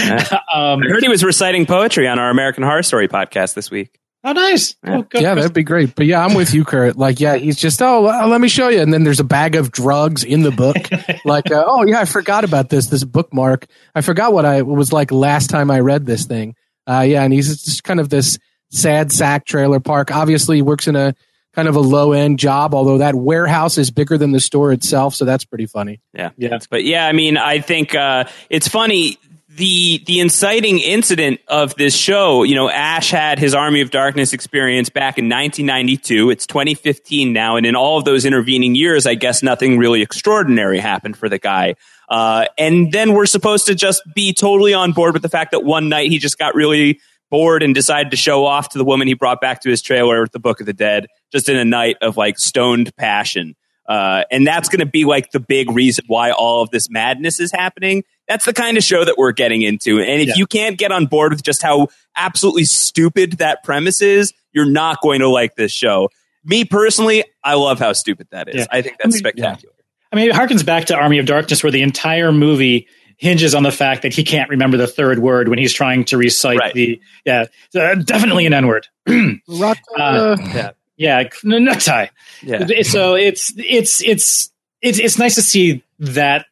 No. 0.07 0.39
um, 0.55 0.83
I 0.83 0.87
heard 0.87 1.03
he 1.03 1.09
was 1.09 1.25
reciting 1.25 1.65
poetry 1.67 2.07
on 2.07 2.19
our 2.19 2.31
American 2.31 2.63
Horror 2.63 2.83
Story 2.83 3.09
podcast 3.09 3.55
this 3.55 3.71
week. 3.71 3.99
Oh, 4.23 4.33
nice. 4.33 4.77
Yeah, 4.85 4.99
oh, 4.99 5.07
yeah 5.15 5.35
that'd 5.35 5.55
be 5.55 5.63
great. 5.63 5.95
But 5.95 6.05
yeah, 6.05 6.23
I'm 6.23 6.35
with 6.35 6.53
you, 6.53 6.65
Kurt. 6.67 6.97
Like, 6.97 7.21
yeah, 7.21 7.37
he's 7.37 7.57
just, 7.57 7.81
oh, 7.81 8.03
let 8.03 8.39
me 8.39 8.49
show 8.49 8.69
you. 8.69 8.83
And 8.83 8.93
then 8.93 9.03
there's 9.03 9.21
a 9.21 9.25
bag 9.25 9.57
of 9.57 9.73
drugs 9.73 10.25
in 10.25 10.43
the 10.43 10.51
book. 10.51 10.77
like, 11.25 11.51
uh, 11.51 11.65
oh, 11.67 11.87
yeah, 11.87 12.01
I 12.01 12.05
forgot 12.05 12.45
about 12.45 12.69
this, 12.69 12.89
this 12.89 13.03
bookmark. 13.03 13.67
I 13.95 14.03
forgot 14.03 14.35
what 14.35 14.45
I 14.45 14.61
was 14.61 14.93
like 14.93 15.11
last 15.11 15.49
time 15.49 15.71
I 15.71 15.81
read 15.81 16.05
this 16.05 16.27
thing. 16.27 16.55
Uh, 16.87 17.01
yeah, 17.01 17.23
and 17.23 17.33
he's 17.33 17.65
just 17.65 17.83
kind 17.83 17.99
of 17.99 18.11
this 18.11 18.39
sad 18.69 19.11
sack 19.11 19.47
trailer 19.47 19.81
park. 19.81 20.15
Obviously, 20.15 20.57
he 20.57 20.63
works 20.63 20.87
in 20.87 20.97
a 20.97 21.15
kind 21.61 21.69
of 21.69 21.77
a 21.77 21.81
low 21.81 22.13
end 22.13 22.39
job, 22.39 22.75
although 22.75 22.97
that 22.97 23.15
warehouse 23.15 23.77
is 23.77 23.91
bigger 23.91 24.17
than 24.17 24.33
the 24.33 24.41
store 24.41 24.73
itself. 24.73 25.15
So 25.15 25.27
that's 25.27 25.45
pretty 25.45 25.67
funny. 25.67 26.01
Yeah. 26.15 26.31
Yeah. 26.39 26.59
But 26.71 26.85
yeah, 26.85 27.07
I 27.07 27.13
mean, 27.13 27.37
I 27.37 27.61
think 27.61 27.95
uh, 27.95 28.25
it's 28.49 28.67
funny. 28.67 29.19
The 29.51 30.03
the 30.07 30.21
inciting 30.21 30.79
incident 30.79 31.41
of 31.49 31.75
this 31.75 31.95
show, 31.95 32.45
you 32.45 32.55
know, 32.55 32.71
Ash 32.71 33.11
had 33.11 33.39
his 33.39 33.53
Army 33.53 33.83
of 33.83 33.91
Darkness 33.91 34.33
experience 34.33 34.89
back 34.89 35.19
in 35.19 35.27
1992. 35.27 36.31
It's 36.31 36.47
2015 36.47 37.35
now, 37.35 37.57
and 37.57 37.67
in 37.67 37.77
all 37.77 37.99
of 37.99 38.07
those 38.07 38.25
intervening 38.25 38.75
years, 38.75 39.07
I 39.07 39.17
guess 39.17 39.43
nothing 39.43 39.77
really 39.77 40.01
extraordinary 40.01 40.79
happened 40.79 41.19
for 41.19 41.29
the 41.29 41.39
guy. 41.39 41.75
Uh, 42.09 42.47
and 42.57 42.91
then 42.91 43.13
we're 43.13 43.27
supposed 43.27 43.67
to 43.67 43.75
just 43.75 44.03
be 44.15 44.33
totally 44.33 44.73
on 44.73 44.93
board 44.93 45.13
with 45.13 45.23
the 45.23 45.29
fact 45.29 45.51
that 45.51 45.63
one 45.63 45.91
night 45.91 46.11
he 46.11 46.17
just 46.17 46.39
got 46.39 46.55
really 46.55 47.01
bored 47.29 47.63
and 47.63 47.75
decided 47.75 48.11
to 48.11 48.17
show 48.17 48.45
off 48.45 48.71
to 48.71 48.79
the 48.79 48.85
woman 48.85 49.09
he 49.09 49.15
brought 49.15 49.41
back 49.41 49.61
to 49.63 49.71
his 49.71 49.83
trailer 49.83 50.23
with 50.23 50.33
the 50.33 50.41
Book 50.41 50.61
of 50.61 50.67
the 50.67 50.73
Dead, 50.73 51.07
just 51.33 51.49
in 51.49 51.57
a 51.57 51.65
night 51.65 51.97
of 52.03 52.17
like 52.17 52.39
stoned 52.39 52.95
passion. 52.97 53.55
Uh, 53.89 54.23
and 54.31 54.47
that's 54.47 54.69
going 54.69 54.81
to 54.81 54.87
be 54.87 55.05
like 55.05 55.33
the 55.33 55.41
big 55.41 55.71
reason 55.71 56.05
why 56.07 56.31
all 56.31 56.63
of 56.63 56.71
this 56.71 56.89
madness 56.89 57.41
is 57.41 57.51
happening. 57.51 58.05
That's 58.29 58.45
the 58.45 58.53
kind 58.53 58.77
of 58.77 58.85
show 58.85 59.05
that 59.05 59.17
we're 59.19 59.33
getting 59.33 59.63
into. 59.63 59.99
And 59.99 60.23
if 60.23 60.29
yeah. 60.29 60.35
you 60.37 60.47
can't 60.47 60.79
get 60.79 60.93
on 60.93 61.07
board 61.07 61.33
with 61.33 61.43
just 61.43 61.61
how 61.61 61.89
absolutely 62.17 62.65
stupid 62.67 63.39
that 63.39 63.65
premise 63.65 64.01
is, 64.01 64.33
you're 64.53 64.71
not 64.71 65.01
going 65.03 65.21
to 65.21 65.29
like 65.29 65.57
this 65.57 65.73
show. 65.73 66.09
Me 66.45 66.65
personally, 66.65 67.25
I 67.43 67.55
love 67.55 67.81
how 67.81 67.93
stupid 67.93 68.29
that 68.31 68.49
is. 68.49 68.57
Yeah. 68.57 68.67
I 68.71 68.83
think 68.83 68.99
that's 68.99 69.07
I 69.07 69.17
mean, 69.17 69.19
spectacular. 69.19 69.75
Yeah. 69.77 69.85
I 70.13 70.17
mean, 70.17 70.31
it 70.31 70.35
harkens 70.35 70.65
back 70.65 70.87
to 70.87 70.97
Army 70.97 71.19
of 71.19 71.27
Darkness, 71.27 71.63
where 71.63 71.73
the 71.73 71.83
entire 71.83 72.31
movie 72.31 72.87
hinges 73.21 73.55
on 73.55 73.63
the 73.63 73.71
fact 73.73 74.03
that 74.03 74.15
he 74.15 74.25
can't 74.25 74.49
remember 74.49 74.77
the 74.77 74.87
third 74.87 75.19
word 75.19 75.49
when 75.49 75.59
he's 75.59 75.75
trying 75.75 76.05
to 76.07 76.17
recite 76.17 76.59
right. 76.59 76.73
the 76.73 77.01
yeah 77.27 77.45
uh, 77.75 77.95
definitely 77.95 78.47
an 78.47 78.55
n 78.55 78.67
word 78.67 78.89
uh, 79.07 80.37
yeah 80.55 80.71
yeah 81.01 81.25
nutai 81.45 82.11
yeah 82.43 82.83
so 82.83 83.15
it's 83.15 83.53
it's 83.57 84.03
it's 84.03 84.51
it's 84.83 84.99
it's 85.01 85.19
nice 85.19 85.35
to 85.35 85.43
see 85.43 85.83
that 85.99 86.45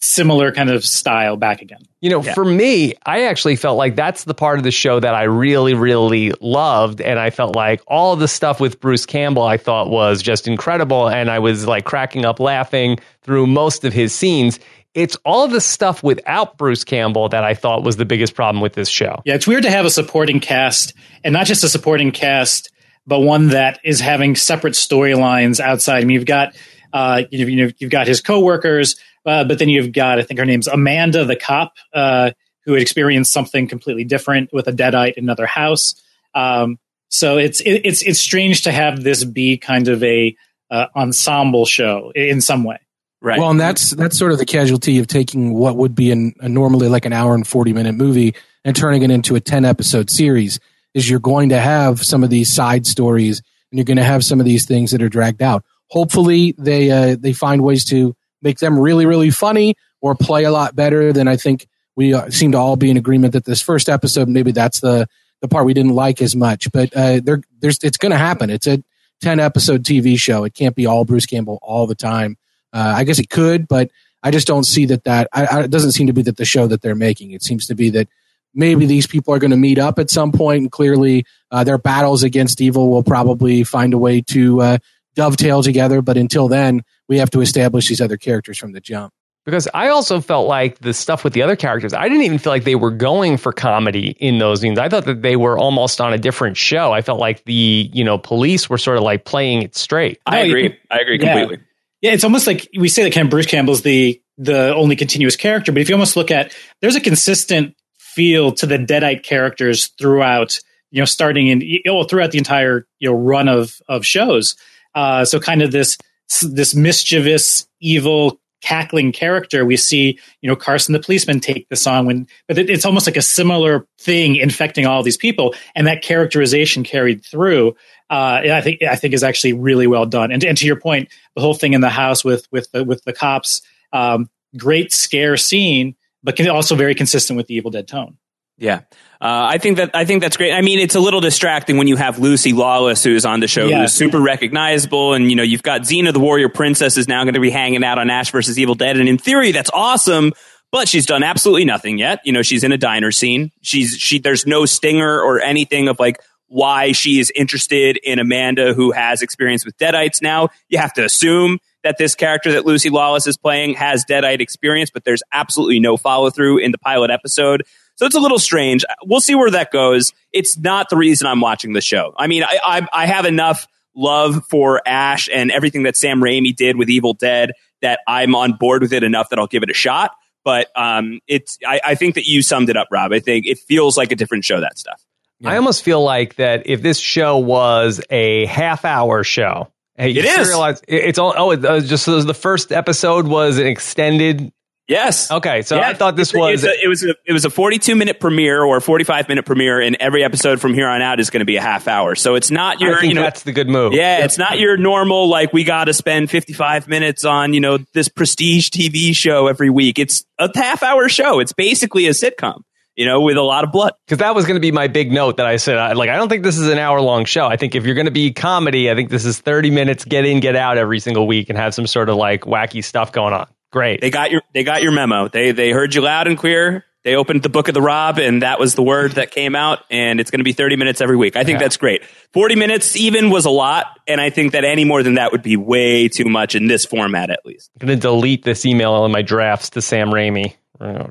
similar 0.00 0.50
kind 0.50 0.70
of 0.70 0.84
style 0.84 1.36
back 1.36 1.60
again 1.60 1.80
you 2.00 2.08
know 2.08 2.22
yeah. 2.22 2.32
for 2.32 2.44
me 2.44 2.94
i 3.04 3.24
actually 3.24 3.54
felt 3.54 3.76
like 3.76 3.94
that's 3.94 4.24
the 4.24 4.34
part 4.34 4.56
of 4.58 4.64
the 4.64 4.70
show 4.70 4.98
that 4.98 5.14
i 5.14 5.24
really 5.24 5.74
really 5.74 6.32
loved 6.40 7.00
and 7.00 7.18
i 7.18 7.28
felt 7.28 7.54
like 7.54 7.82
all 7.86 8.16
the 8.16 8.28
stuff 8.28 8.60
with 8.60 8.80
bruce 8.80 9.04
campbell 9.04 9.42
i 9.42 9.58
thought 9.58 9.90
was 9.90 10.22
just 10.22 10.48
incredible 10.48 11.08
and 11.08 11.30
i 11.30 11.38
was 11.38 11.66
like 11.66 11.84
cracking 11.84 12.24
up 12.24 12.40
laughing 12.40 12.98
through 13.22 13.46
most 13.46 13.84
of 13.84 13.92
his 13.92 14.14
scenes 14.14 14.58
it's 14.94 15.16
all 15.26 15.46
the 15.46 15.60
stuff 15.60 16.02
without 16.02 16.56
Bruce 16.56 16.82
Campbell 16.82 17.28
that 17.28 17.44
I 17.44 17.52
thought 17.52 17.84
was 17.84 17.98
the 17.98 18.06
biggest 18.06 18.34
problem 18.34 18.62
with 18.62 18.72
this 18.72 18.88
show. 18.88 19.20
Yeah, 19.26 19.34
it's 19.34 19.46
weird 19.46 19.64
to 19.64 19.70
have 19.70 19.84
a 19.84 19.90
supporting 19.90 20.40
cast, 20.40 20.94
and 21.22 21.34
not 21.34 21.44
just 21.44 21.62
a 21.62 21.68
supporting 21.68 22.12
cast, 22.12 22.72
but 23.06 23.20
one 23.20 23.48
that 23.48 23.80
is 23.84 24.00
having 24.00 24.36
separate 24.36 24.74
storylines 24.74 25.60
outside. 25.60 25.98
I 25.98 26.04
mean, 26.04 26.14
you've 26.14 26.26
got 26.26 26.54
uh, 26.92 27.22
you 27.30 27.38
know, 27.38 27.50
you 27.50 27.64
know 27.64 27.72
you've 27.78 27.90
got 27.90 28.06
his 28.06 28.20
coworkers, 28.20 28.96
uh, 29.24 29.44
but 29.44 29.58
then 29.58 29.68
you've 29.68 29.92
got 29.92 30.18
I 30.18 30.22
think 30.22 30.40
her 30.40 30.46
name's 30.46 30.66
Amanda, 30.66 31.24
the 31.24 31.36
cop, 31.36 31.74
uh, 31.92 32.30
who 32.64 32.72
had 32.72 32.82
experienced 32.82 33.32
something 33.32 33.68
completely 33.68 34.04
different 34.04 34.52
with 34.52 34.66
a 34.66 34.72
deadite 34.72 35.14
in 35.14 35.24
another 35.24 35.46
house. 35.46 35.94
Um, 36.34 36.78
so 37.08 37.38
it's 37.38 37.60
it, 37.60 37.82
it's 37.84 38.02
it's 38.02 38.18
strange 38.18 38.62
to 38.62 38.72
have 38.72 39.02
this 39.02 39.24
be 39.24 39.58
kind 39.58 39.88
of 39.88 40.02
a 40.02 40.36
uh, 40.70 40.86
ensemble 40.96 41.64
show 41.64 42.12
in 42.14 42.40
some 42.40 42.64
way. 42.64 42.78
Right. 43.22 43.38
Well, 43.38 43.50
and 43.50 43.60
that's 43.60 43.90
that's 43.90 44.18
sort 44.18 44.32
of 44.32 44.38
the 44.38 44.46
casualty 44.46 44.98
of 44.98 45.06
taking 45.06 45.54
what 45.54 45.76
would 45.76 45.94
be 45.94 46.10
an, 46.12 46.34
a 46.40 46.48
normally 46.48 46.88
like 46.88 47.06
an 47.06 47.12
hour 47.12 47.34
and 47.34 47.46
forty 47.46 47.72
minute 47.72 47.94
movie 47.94 48.34
and 48.64 48.76
turning 48.76 49.02
it 49.02 49.10
into 49.10 49.36
a 49.36 49.40
ten 49.40 49.64
episode 49.64 50.10
series. 50.10 50.60
Is 50.96 51.10
you're 51.10 51.20
going 51.20 51.50
to 51.50 51.60
have 51.60 52.02
some 52.02 52.24
of 52.24 52.30
these 52.30 52.50
side 52.50 52.86
stories 52.86 53.42
and 53.70 53.78
you're 53.78 53.84
going 53.84 53.98
to 53.98 54.02
have 54.02 54.24
some 54.24 54.40
of 54.40 54.46
these 54.46 54.64
things 54.64 54.92
that 54.92 55.02
are 55.02 55.10
dragged 55.10 55.42
out. 55.42 55.62
Hopefully, 55.90 56.54
they 56.56 56.90
uh, 56.90 57.16
they 57.20 57.34
find 57.34 57.62
ways 57.62 57.84
to 57.86 58.16
make 58.40 58.58
them 58.58 58.78
really 58.78 59.04
really 59.04 59.30
funny 59.30 59.74
or 60.00 60.14
play 60.14 60.44
a 60.44 60.50
lot 60.50 60.74
better 60.74 61.12
than 61.12 61.28
I 61.28 61.36
think 61.36 61.68
we 61.96 62.14
uh, 62.14 62.30
seem 62.30 62.52
to 62.52 62.58
all 62.58 62.76
be 62.76 62.90
in 62.90 62.96
agreement 62.96 63.34
that 63.34 63.44
this 63.44 63.60
first 63.60 63.88
episode 63.88 64.28
maybe 64.28 64.52
that's 64.52 64.80
the 64.80 65.06
the 65.42 65.48
part 65.48 65.66
we 65.66 65.74
didn't 65.74 65.94
like 65.94 66.22
as 66.22 66.34
much. 66.34 66.72
But 66.72 66.94
uh, 66.96 67.20
there, 67.22 67.42
there's 67.60 67.78
it's 67.82 67.98
going 67.98 68.12
to 68.12 68.18
happen. 68.18 68.50
It's 68.50 68.66
a 68.66 68.82
ten 69.20 69.38
episode 69.38 69.84
TV 69.84 70.18
show. 70.18 70.44
It 70.44 70.54
can't 70.54 70.74
be 70.74 70.86
all 70.86 71.04
Bruce 71.04 71.26
Campbell 71.26 71.58
all 71.62 71.86
the 71.86 71.94
time. 71.94 72.36
Uh, 72.72 72.94
I 72.96 73.04
guess 73.04 73.18
it 73.18 73.30
could, 73.30 73.68
but 73.68 73.90
I 74.22 74.30
just 74.30 74.46
don't 74.46 74.64
see 74.64 74.86
that. 74.86 75.04
That 75.04 75.28
I, 75.32 75.46
I, 75.46 75.62
it 75.64 75.70
doesn't 75.70 75.92
seem 75.92 76.06
to 76.08 76.12
be 76.12 76.22
that 76.22 76.36
the 76.36 76.44
show 76.44 76.66
that 76.66 76.82
they're 76.82 76.94
making. 76.94 77.32
It 77.32 77.42
seems 77.42 77.66
to 77.66 77.74
be 77.74 77.90
that 77.90 78.08
maybe 78.56 78.86
these 78.86 79.06
people 79.06 79.32
are 79.32 79.38
going 79.38 79.52
to 79.52 79.56
meet 79.56 79.78
up 79.78 79.98
at 79.98 80.10
some 80.10 80.32
point, 80.32 80.62
and 80.62 80.72
clearly 80.72 81.24
uh, 81.50 81.62
their 81.62 81.78
battles 81.78 82.24
against 82.24 82.60
evil 82.60 82.90
will 82.90 83.04
probably 83.04 83.62
find 83.62 83.94
a 83.94 83.98
way 83.98 84.22
to 84.22 84.60
uh, 84.60 84.78
dovetail 85.14 85.62
together. 85.62 86.02
But 86.02 86.16
until 86.16 86.48
then, 86.48 86.82
we 87.08 87.18
have 87.18 87.30
to 87.30 87.40
establish 87.40 87.88
these 87.88 88.00
other 88.00 88.16
characters 88.16 88.58
from 88.58 88.72
the 88.72 88.80
jump. 88.80 89.12
Because 89.44 89.68
I 89.72 89.90
also 89.90 90.20
felt 90.20 90.48
like 90.48 90.80
the 90.80 90.92
stuff 90.92 91.22
with 91.22 91.32
the 91.32 91.42
other 91.42 91.54
characters, 91.54 91.94
I 91.94 92.08
didn't 92.08 92.24
even 92.24 92.38
feel 92.38 92.52
like 92.52 92.64
they 92.64 92.74
were 92.74 92.90
going 92.90 93.36
for 93.36 93.52
comedy 93.52 94.16
in 94.18 94.38
those 94.38 94.62
scenes. 94.62 94.76
I 94.76 94.88
thought 94.88 95.04
that 95.04 95.22
they 95.22 95.36
were 95.36 95.56
almost 95.56 96.00
on 96.00 96.12
a 96.12 96.18
different 96.18 96.56
show. 96.56 96.92
I 96.92 97.00
felt 97.00 97.20
like 97.20 97.44
the, 97.44 97.88
you 97.92 98.02
know, 98.02 98.18
police 98.18 98.68
were 98.68 98.78
sort 98.78 98.96
of 98.96 99.04
like 99.04 99.24
playing 99.24 99.62
it 99.62 99.76
straight. 99.76 100.18
I 100.26 100.40
agree. 100.40 100.76
I 100.90 100.98
agree 100.98 101.18
completely. 101.18 101.56
Yeah. 101.58 101.62
Yeah, 102.02 102.12
it's 102.12 102.24
almost 102.24 102.46
like 102.46 102.68
we 102.76 102.88
say 102.88 103.04
that 103.04 103.12
Ken 103.12 103.28
Bruce 103.28 103.46
Campbell's 103.46 103.82
the 103.82 104.20
the 104.36 104.74
only 104.74 104.96
continuous 104.96 105.34
character, 105.34 105.72
but 105.72 105.80
if 105.80 105.88
you 105.88 105.94
almost 105.94 106.14
look 106.14 106.30
at 106.30 106.54
there's 106.82 106.94
a 106.94 107.00
consistent 107.00 107.74
feel 108.16 108.50
to 108.52 108.66
the 108.66 108.78
Deadite 108.78 109.22
characters 109.22 109.88
throughout, 109.98 110.58
you 110.90 111.00
know, 111.00 111.04
starting 111.04 111.48
in 111.48 111.60
you 111.60 112.04
throughout 112.08 112.32
the 112.32 112.38
entire 112.38 112.86
you 112.98 113.10
know 113.10 113.16
run 113.16 113.48
of 113.48 113.80
of 113.88 114.04
shows. 114.04 114.56
Uh, 114.94 115.24
so 115.24 115.38
kind 115.38 115.62
of 115.62 115.70
this 115.70 115.98
this 116.42 116.74
mischievous, 116.74 117.68
evil, 117.80 118.40
cackling 118.62 119.12
character. 119.12 119.64
We 119.64 119.76
see, 119.76 120.18
you 120.40 120.48
know, 120.48 120.56
Carson 120.56 120.94
the 120.94 120.98
policeman 120.98 121.38
take 121.38 121.68
the 121.68 121.76
song 121.76 122.06
when, 122.06 122.26
but 122.48 122.58
it, 122.58 122.70
it's 122.70 122.86
almost 122.86 123.06
like 123.06 123.18
a 123.18 123.22
similar 123.22 123.86
thing 124.00 124.36
infecting 124.36 124.86
all 124.86 125.02
these 125.02 125.18
people, 125.18 125.54
and 125.74 125.86
that 125.86 126.02
characterization 126.02 126.82
carried 126.82 127.24
through 127.24 127.76
uh, 128.08 128.40
I 128.44 128.60
think 128.60 128.82
I 128.82 128.96
think 128.96 129.14
is 129.14 129.24
actually 129.24 129.52
really 129.52 129.86
well 129.86 130.06
done. 130.06 130.30
And, 130.30 130.44
and 130.44 130.56
to 130.58 130.66
your 130.66 130.78
point, 130.78 131.08
the 131.34 131.40
whole 131.40 131.54
thing 131.54 131.72
in 131.72 131.80
the 131.80 131.90
house 131.90 132.24
with 132.24 132.46
with 132.52 132.70
the, 132.70 132.84
with 132.84 133.02
the 133.04 133.12
cops, 133.12 133.62
um, 133.92 134.30
great 134.56 134.92
scare 134.92 135.36
scene, 135.36 135.96
but 136.26 136.46
also 136.48 136.74
very 136.74 136.94
consistent 136.94 137.36
with 137.36 137.46
the 137.46 137.54
Evil 137.54 137.70
Dead 137.70 137.86
tone. 137.86 138.18
Yeah, 138.58 138.80
uh, 139.20 139.46
I 139.48 139.58
think 139.58 139.76
that 139.76 139.90
I 139.94 140.04
think 140.04 140.22
that's 140.22 140.36
great. 140.36 140.52
I 140.52 140.62
mean, 140.62 140.78
it's 140.78 140.94
a 140.94 141.00
little 141.00 141.20
distracting 141.20 141.76
when 141.76 141.88
you 141.88 141.96
have 141.96 142.18
Lucy 142.18 142.52
Lawless, 142.52 143.04
who's 143.04 143.24
on 143.24 143.40
the 143.40 143.48
show, 143.48 143.66
yeah. 143.66 143.82
who's 143.82 143.92
super 143.92 144.20
recognizable, 144.20 145.14
and 145.14 145.30
you 145.30 145.36
know 145.36 145.42
you've 145.42 145.62
got 145.62 145.82
Xena, 145.82 146.12
the 146.12 146.20
Warrior 146.20 146.48
Princess, 146.48 146.96
is 146.96 147.06
now 147.06 147.22
going 147.24 147.34
to 147.34 147.40
be 147.40 147.50
hanging 147.50 147.84
out 147.84 147.98
on 147.98 148.10
Ash 148.10 148.30
versus 148.30 148.58
Evil 148.58 148.74
Dead, 148.74 148.96
and 148.96 149.08
in 149.08 149.18
theory, 149.18 149.52
that's 149.52 149.70
awesome. 149.72 150.32
But 150.72 150.88
she's 150.88 151.06
done 151.06 151.22
absolutely 151.22 151.64
nothing 151.64 151.96
yet. 151.96 152.20
You 152.24 152.32
know, 152.32 152.42
she's 152.42 152.64
in 152.64 152.72
a 152.72 152.78
diner 152.78 153.12
scene. 153.12 153.52
She's 153.62 153.96
she. 153.96 154.18
There's 154.18 154.46
no 154.46 154.66
stinger 154.66 155.20
or 155.20 155.40
anything 155.40 155.88
of 155.88 156.00
like, 156.00 156.18
why 156.48 156.92
she 156.92 157.18
is 157.18 157.30
interested 157.34 157.98
in 158.02 158.18
Amanda, 158.18 158.74
who 158.74 158.90
has 158.92 159.22
experience 159.22 159.64
with 159.64 159.76
Deadites 159.78 160.22
now. 160.22 160.48
You 160.68 160.78
have 160.78 160.92
to 160.94 161.04
assume 161.04 161.58
that 161.86 161.98
this 161.98 162.16
character 162.16 162.50
that 162.50 162.66
Lucy 162.66 162.90
Lawless 162.90 163.28
is 163.28 163.36
playing 163.36 163.74
has 163.74 164.04
Deadite 164.04 164.40
experience, 164.40 164.90
but 164.90 165.04
there's 165.04 165.22
absolutely 165.32 165.78
no 165.78 165.96
follow 165.96 166.30
through 166.30 166.58
in 166.58 166.72
the 166.72 166.78
pilot 166.78 167.12
episode. 167.12 167.62
So 167.94 168.06
it's 168.06 168.16
a 168.16 168.20
little 168.20 168.40
strange. 168.40 168.84
We'll 169.04 169.20
see 169.20 169.36
where 169.36 169.52
that 169.52 169.70
goes. 169.70 170.12
It's 170.32 170.58
not 170.58 170.90
the 170.90 170.96
reason 170.96 171.28
I'm 171.28 171.40
watching 171.40 171.74
the 171.74 171.80
show. 171.80 172.12
I 172.18 172.26
mean, 172.26 172.42
I, 172.42 172.58
I, 172.64 172.88
I 172.92 173.06
have 173.06 173.24
enough 173.24 173.68
love 173.94 174.44
for 174.50 174.82
Ash 174.84 175.28
and 175.32 175.52
everything 175.52 175.84
that 175.84 175.96
Sam 175.96 176.20
Raimi 176.20 176.54
did 176.56 176.76
with 176.76 176.90
Evil 176.90 177.14
Dead 177.14 177.52
that 177.82 178.00
I'm 178.08 178.34
on 178.34 178.54
board 178.54 178.82
with 178.82 178.92
it 178.92 179.04
enough 179.04 179.28
that 179.28 179.38
I'll 179.38 179.46
give 179.46 179.62
it 179.62 179.70
a 179.70 179.74
shot. 179.74 180.10
But 180.44 180.66
um, 180.74 181.20
it's 181.28 181.56
I, 181.64 181.80
I 181.84 181.94
think 181.94 182.16
that 182.16 182.26
you 182.26 182.42
summed 182.42 182.68
it 182.68 182.76
up, 182.76 182.88
Rob. 182.90 183.12
I 183.12 183.20
think 183.20 183.46
it 183.46 183.60
feels 183.60 183.96
like 183.96 184.10
a 184.10 184.16
different 184.16 184.44
show. 184.44 184.60
That 184.60 184.76
stuff. 184.76 185.00
Yeah. 185.38 185.50
I 185.50 185.56
almost 185.56 185.84
feel 185.84 186.02
like 186.02 186.34
that 186.34 186.66
if 186.66 186.82
this 186.82 186.98
show 186.98 187.38
was 187.38 188.00
a 188.10 188.46
half 188.46 188.84
hour 188.84 189.22
show, 189.22 189.68
hey, 189.98 190.10
it 190.10 190.24
is. 190.24 190.48
Realize 190.48 190.82
it's 190.86 191.18
all. 191.18 191.34
Oh, 191.36 191.50
it 191.50 191.62
was 191.62 191.88
just 191.88 192.04
so 192.04 192.20
the 192.22 192.34
first 192.34 192.72
episode 192.72 193.26
was 193.26 193.58
an 193.58 193.66
extended 193.66 194.52
Yes. 194.88 195.32
Okay. 195.32 195.62
So 195.62 195.76
yeah. 195.76 195.88
I 195.88 195.94
thought 195.94 196.14
this 196.14 196.32
was 196.32 196.62
a, 196.62 196.84
it 196.84 196.86
was 196.86 197.02
a, 197.02 197.14
it 197.24 197.32
was 197.32 197.44
a 197.44 197.50
42 197.50 197.96
minute 197.96 198.20
premiere 198.20 198.62
or 198.62 198.76
a 198.76 198.80
45 198.80 199.28
minute 199.28 199.44
premiere, 199.44 199.80
and 199.80 199.96
every 199.98 200.22
episode 200.22 200.60
from 200.60 200.74
here 200.74 200.86
on 200.86 201.02
out 201.02 201.18
is 201.18 201.30
going 201.30 201.40
to 201.40 201.46
be 201.46 201.56
a 201.56 201.60
half 201.60 201.88
hour. 201.88 202.14
So 202.14 202.36
it's 202.36 202.52
not 202.52 202.80
your. 202.80 202.96
I 202.96 203.00
think 203.00 203.10
you 203.10 203.14
know, 203.14 203.22
that's 203.22 203.42
the 203.42 203.52
good 203.52 203.68
move. 203.68 203.94
Yeah, 203.94 204.24
it's 204.24 204.38
not 204.38 204.60
your 204.60 204.76
normal 204.76 205.28
like 205.28 205.52
we 205.52 205.64
got 205.64 205.84
to 205.84 205.92
spend 205.92 206.30
55 206.30 206.86
minutes 206.86 207.24
on 207.24 207.52
you 207.52 207.60
know 207.60 207.78
this 207.94 208.08
prestige 208.08 208.70
TV 208.70 209.14
show 209.14 209.48
every 209.48 209.70
week. 209.70 209.98
It's 209.98 210.24
a 210.38 210.50
half 210.54 210.84
hour 210.84 211.08
show. 211.08 211.40
It's 211.40 211.52
basically 211.52 212.06
a 212.06 212.10
sitcom. 212.10 212.62
You 212.96 213.04
know, 213.04 213.20
with 213.20 213.36
a 213.36 213.42
lot 213.42 213.62
of 213.62 213.72
blood. 213.72 213.92
Because 214.06 214.18
that 214.18 214.34
was 214.34 214.46
going 214.46 214.56
to 214.56 214.60
be 214.60 214.72
my 214.72 214.88
big 214.88 215.12
note 215.12 215.36
that 215.36 215.46
I 215.46 215.56
said. 215.56 215.76
I, 215.76 215.92
like, 215.92 216.08
I 216.08 216.16
don't 216.16 216.30
think 216.30 216.42
this 216.42 216.56
is 216.56 216.68
an 216.68 216.78
hour 216.78 217.00
long 217.00 217.26
show. 217.26 217.46
I 217.46 217.58
think 217.58 217.74
if 217.74 217.84
you're 217.84 217.94
going 217.94 218.06
to 218.06 218.10
be 218.10 218.32
comedy, 218.32 218.90
I 218.90 218.94
think 218.94 219.10
this 219.10 219.26
is 219.26 219.38
30 219.38 219.70
minutes, 219.70 220.04
get 220.06 220.24
in, 220.24 220.40
get 220.40 220.56
out 220.56 220.78
every 220.78 220.98
single 220.98 221.26
week, 221.26 221.50
and 221.50 221.58
have 221.58 221.74
some 221.74 221.86
sort 221.86 222.08
of 222.08 222.16
like 222.16 222.42
wacky 222.42 222.82
stuff 222.82 223.12
going 223.12 223.34
on. 223.34 223.48
Great. 223.70 224.00
They 224.00 224.10
got 224.10 224.30
your 224.30 224.42
they 224.54 224.64
got 224.64 224.82
your 224.82 224.92
memo. 224.92 225.28
They 225.28 225.52
they 225.52 225.70
heard 225.70 225.94
you 225.94 226.00
loud 226.00 226.26
and 226.26 226.38
clear. 226.38 226.84
They 227.06 227.14
opened 227.14 227.44
the 227.44 227.48
book 227.48 227.68
of 227.68 227.74
the 227.74 227.80
Rob, 227.80 228.18
and 228.18 228.42
that 228.42 228.58
was 228.58 228.74
the 228.74 228.82
word 228.82 229.12
that 229.12 229.30
came 229.30 229.54
out. 229.54 229.84
And 229.92 230.18
it's 230.18 230.32
going 230.32 230.40
to 230.40 230.44
be 230.44 230.52
30 230.52 230.74
minutes 230.74 231.00
every 231.00 231.16
week. 231.16 231.36
I 231.36 231.44
think 231.44 231.56
yeah. 231.56 231.64
that's 231.64 231.76
great. 231.76 232.04
40 232.32 232.56
minutes 232.56 232.96
even 232.96 233.30
was 233.30 233.44
a 233.44 233.50
lot, 233.50 233.86
and 234.08 234.20
I 234.20 234.30
think 234.30 234.52
that 234.52 234.64
any 234.64 234.84
more 234.84 235.04
than 235.04 235.14
that 235.14 235.30
would 235.30 235.44
be 235.44 235.56
way 235.56 236.08
too 236.08 236.24
much 236.24 236.56
in 236.56 236.66
this 236.66 236.84
format, 236.84 237.30
at 237.30 237.46
least. 237.46 237.70
I'm 237.80 237.86
going 237.86 237.96
to 237.96 238.02
delete 238.02 238.42
this 238.42 238.66
email 238.66 239.04
in 239.04 239.12
my 239.12 239.22
drafts 239.22 239.70
to 239.70 239.82
Sam 239.82 240.08
Raimi. 240.08 240.56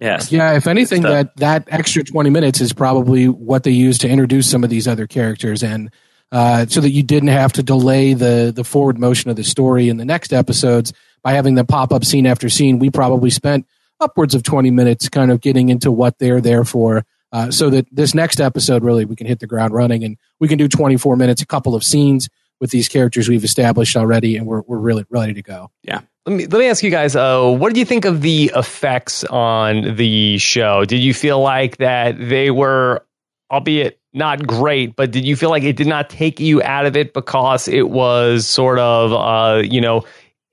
Yes. 0.02 0.32
Yeah. 0.32 0.54
If 0.56 0.68
anything, 0.68 1.02
that 1.04 1.36
that 1.38 1.68
extra 1.68 2.04
20 2.04 2.30
minutes 2.30 2.62
is 2.62 2.74
probably 2.74 3.28
what 3.28 3.64
they 3.64 3.72
use 3.72 3.98
to 4.00 4.10
introduce 4.10 4.50
some 4.50 4.64
of 4.64 4.70
these 4.70 4.88
other 4.88 5.08
characters 5.08 5.64
and. 5.64 5.92
Uh, 6.32 6.66
so 6.66 6.82
that 6.82 6.90
you 6.90 7.04
didn't 7.04 7.30
have 7.30 7.54
to 7.54 7.62
delay 7.62 8.16
the 8.16 8.52
the 8.54 8.64
forward 8.64 8.98
motion 8.98 9.30
of 9.30 9.38
the 9.38 9.44
story 9.44 9.90
in 9.90 9.98
the 9.98 10.04
next 10.04 10.34
episodes 10.34 10.92
by 11.26 11.34
having 11.34 11.56
them 11.56 11.66
pop 11.66 11.92
up 11.92 12.06
scene 12.06 12.28
after 12.28 12.50
scene, 12.50 12.78
we 12.78 12.92
probably 12.92 13.32
spent 13.32 13.66
upwards 14.00 14.36
of 14.36 14.44
20 14.44 14.70
minutes 14.70 15.10
kind 15.10 15.32
of 15.32 15.42
getting 15.42 15.70
into 15.70 15.92
what 15.92 16.20
they're 16.20 16.40
there 16.40 16.64
for. 16.64 17.04
Uh, 17.32 17.50
so 17.50 17.72
that 17.72 17.88
this 17.92 18.14
next 18.14 18.40
episode, 18.40 18.84
really, 18.84 19.06
we 19.06 19.16
can 19.16 19.26
hit 19.26 19.40
the 19.40 19.48
ground 19.48 19.74
running 19.74 20.04
and 20.04 20.18
we 20.40 20.48
can 20.48 20.60
do 20.60 20.68
24 20.68 21.16
minutes, 21.16 21.42
a 21.42 21.46
couple 21.46 21.74
of 21.74 21.84
scenes 21.84 22.30
with 22.60 22.72
these 22.72 22.88
characters 22.88 23.28
we've 23.30 23.44
established 23.44 23.96
already, 23.96 24.38
and 24.38 24.46
we're, 24.48 24.62
we're 24.62 24.80
really 24.80 25.06
ready 25.10 25.34
to 25.34 25.42
go. 25.42 25.72
Yeah. 25.84 26.02
Let 26.26 26.36
me, 26.36 26.48
let 26.48 26.60
me 26.60 26.68
ask 26.68 26.84
you 26.84 26.90
guys, 26.90 27.16
uh, 27.16 27.50
what 27.52 27.70
did 27.70 27.78
you 27.78 27.86
think 27.86 28.06
of 28.06 28.22
the 28.22 28.52
effects 28.56 29.24
on 29.26 29.96
the 29.96 30.38
show? 30.40 30.84
Did 30.86 31.00
you 31.00 31.14
feel 31.14 31.40
like 31.40 31.78
that 31.78 32.18
they 32.18 32.50
were, 32.50 33.06
albeit 33.52 34.00
not 34.14 34.48
great, 34.48 34.96
but 34.96 35.12
did 35.12 35.26
you 35.26 35.36
feel 35.36 35.50
like 35.50 35.64
it 35.64 35.76
did 35.76 35.88
not 35.88 36.10
take 36.10 36.40
you 36.40 36.64
out 36.64 36.86
of 36.86 36.96
it 36.96 37.14
because 37.14 37.68
it 37.68 37.90
was 37.90 38.48
sort 38.48 38.80
of, 38.80 39.12
uh, 39.12 39.62
you 39.62 39.82
know, 39.82 40.04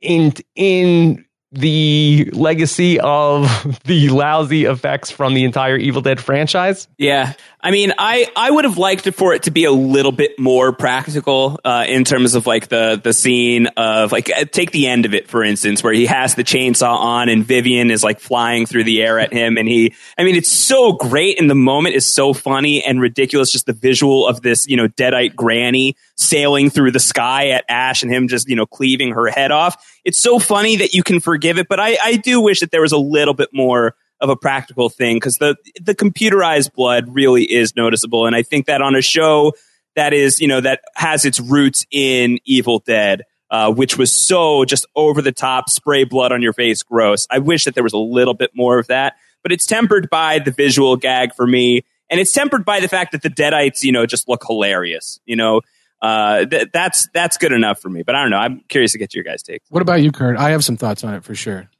in 0.01 0.35
in 0.57 1.25
the 1.53 2.31
legacy 2.33 2.99
of 2.99 3.47
the 3.85 4.09
lousy 4.09 4.65
effects 4.65 5.11
from 5.11 5.35
the 5.35 5.45
entire 5.45 5.77
Evil 5.77 6.03
Dead 6.03 6.21
franchise? 6.21 6.89
Yeah. 6.99 7.35
I 7.65 7.71
mean, 7.71 7.93
I, 7.97 8.27
I 8.35 8.51
would 8.51 8.65
have 8.65 8.79
liked 8.79 9.09
for 9.15 9.35
it 9.35 9.45
to 9.45 9.53
be 9.53 9.65
a 9.65 9.71
little 9.71 10.11
bit 10.11 10.39
more 10.39 10.73
practical 10.73 11.61
uh, 11.65 11.85
in 11.87 12.05
terms 12.05 12.35
of 12.35 12.47
like 12.47 12.69
the 12.69 13.01
the 13.03 13.13
scene 13.13 13.69
of 13.77 14.11
like 14.11 14.31
uh, 14.31 14.47
take 14.47 14.73
the 14.73 14.89
end 14.89 15.05
of 15.05 15.15
it 15.15 15.29
for 15.29 15.45
instance, 15.45 15.83
where 15.83 15.93
he 15.93 16.07
has 16.07 16.35
the 16.35 16.43
chainsaw 16.43 16.97
on 16.97 17.29
and 17.29 17.45
Vivian 17.45 17.91
is 17.91 18.03
like 18.03 18.19
flying 18.19 18.67
through 18.67 18.85
the 18.85 19.03
air 19.03 19.21
at 19.21 19.33
him, 19.33 19.59
and 19.59 19.69
he. 19.69 19.95
I 20.19 20.25
mean, 20.25 20.35
it's 20.35 20.51
so 20.51 20.93
great, 20.93 21.41
and 21.41 21.49
the 21.49 21.55
moment 21.55 21.95
is 21.95 22.05
so 22.05 22.33
funny 22.33 22.83
and 22.83 23.01
ridiculous. 23.01 23.53
Just 23.53 23.67
the 23.67 23.73
visual 23.73 24.27
of 24.27 24.43
this, 24.43 24.67
you 24.67 24.77
know, 24.77 24.89
deadite 24.89 25.37
granny 25.37 25.97
sailing 26.29 26.71
through 26.71 26.93
the 26.93 27.01
sky 27.01 27.49
at 27.51 27.65
Ash 27.69 28.03
and 28.03 28.13
him 28.13 28.29
just 28.29 28.49
you 28.49 28.57
know 28.57 28.67
cleaving 28.67 29.13
her 29.13 29.27
head 29.27 29.51
off. 29.51 29.77
It's 30.05 30.19
so 30.19 30.39
funny 30.39 30.77
that 30.77 30.95
you 30.95 31.03
can 31.03 31.21
forgive 31.21 31.59
it, 31.59 31.69
but 31.69 31.81
I 31.81 31.99
I 32.03 32.17
do 32.17 32.41
wish 32.41 32.61
that 32.61 32.71
there 32.71 32.83
was 32.83 32.93
a 32.93 32.99
little 32.99 33.35
bit 33.35 33.51
more 33.53 33.95
of 34.21 34.31
a 34.31 34.37
practical 34.37 34.89
thing 34.89 35.17
because 35.17 35.39
the 35.39 35.57
the 35.81 35.95
computerized 35.95 36.73
blood 36.73 37.13
really 37.15 37.45
is 37.45 37.77
noticeable, 37.77 38.27
and 38.27 38.35
I 38.37 38.43
think 38.43 38.67
that 38.67 38.81
on 38.81 38.95
a 38.95 39.03
show 39.03 39.53
that 39.97 40.13
is 40.13 40.41
you 40.41 40.49
know 40.49 40.61
that 40.61 40.81
has 40.95 41.25
its 41.25 41.41
roots 41.41 41.85
in 41.91 42.39
Evil 42.45 42.79
Dead. 42.79 43.23
Uh, 43.51 43.71
which 43.71 43.99
was 43.99 44.11
so 44.11 44.65
just 44.65 44.87
over 44.97 45.21
the 45.21 45.31
top, 45.31 45.69
spray 45.69 46.05
blood 46.05 46.33
on 46.33 46.41
your 46.41 46.55
face, 46.55 46.83
gross. 46.83 47.27
I 47.31 47.39
wish 47.39 47.67
that 47.67 47.75
there 47.75 47.85
was 47.85 47.93
a 47.93 47.99
little 47.99 48.33
bit 48.33 48.51
more 48.55 48.79
of 48.79 48.87
that, 48.87 49.17
but 49.43 49.53
it's 49.53 49.67
tempered 49.67 50.09
by 50.09 50.39
the 50.39 50.53
visual 50.53 50.97
gag 50.97 51.35
for 51.35 51.47
me, 51.47 51.85
and 52.09 52.19
it's 52.19 52.33
tempered 52.33 52.65
by 52.65 52.81
the 52.81 52.89
fact 52.89 53.13
that 53.13 53.21
the 53.21 53.29
Deadites, 53.29 53.83
you 53.83 53.93
know, 53.93 54.07
just 54.07 54.27
look 54.27 54.43
hilarious. 54.47 55.21
You 55.27 55.37
know, 55.37 55.61
uh, 56.03 56.45
th- 56.45 56.69
that's 56.73 57.09
that's 57.15 57.39
good 57.39 57.53
enough 57.53 57.81
for 57.81 57.89
me. 57.89 58.03
But 58.03 58.17
I 58.17 58.23
don't 58.23 58.31
know. 58.31 58.39
I'm 58.39 58.61
curious 58.69 58.93
to 58.93 58.99
get 58.99 59.15
your 59.15 59.23
guys' 59.23 59.43
take. 59.43 59.63
What 59.71 59.83
about 59.83 60.03
you, 60.03 60.11
Kurt? 60.11 60.37
I 60.37 60.51
have 60.51 60.65
some 60.65 60.77
thoughts 60.77 61.05
on 61.05 61.15
it 61.15 61.25
for 61.25 61.35
sure. 61.35 61.71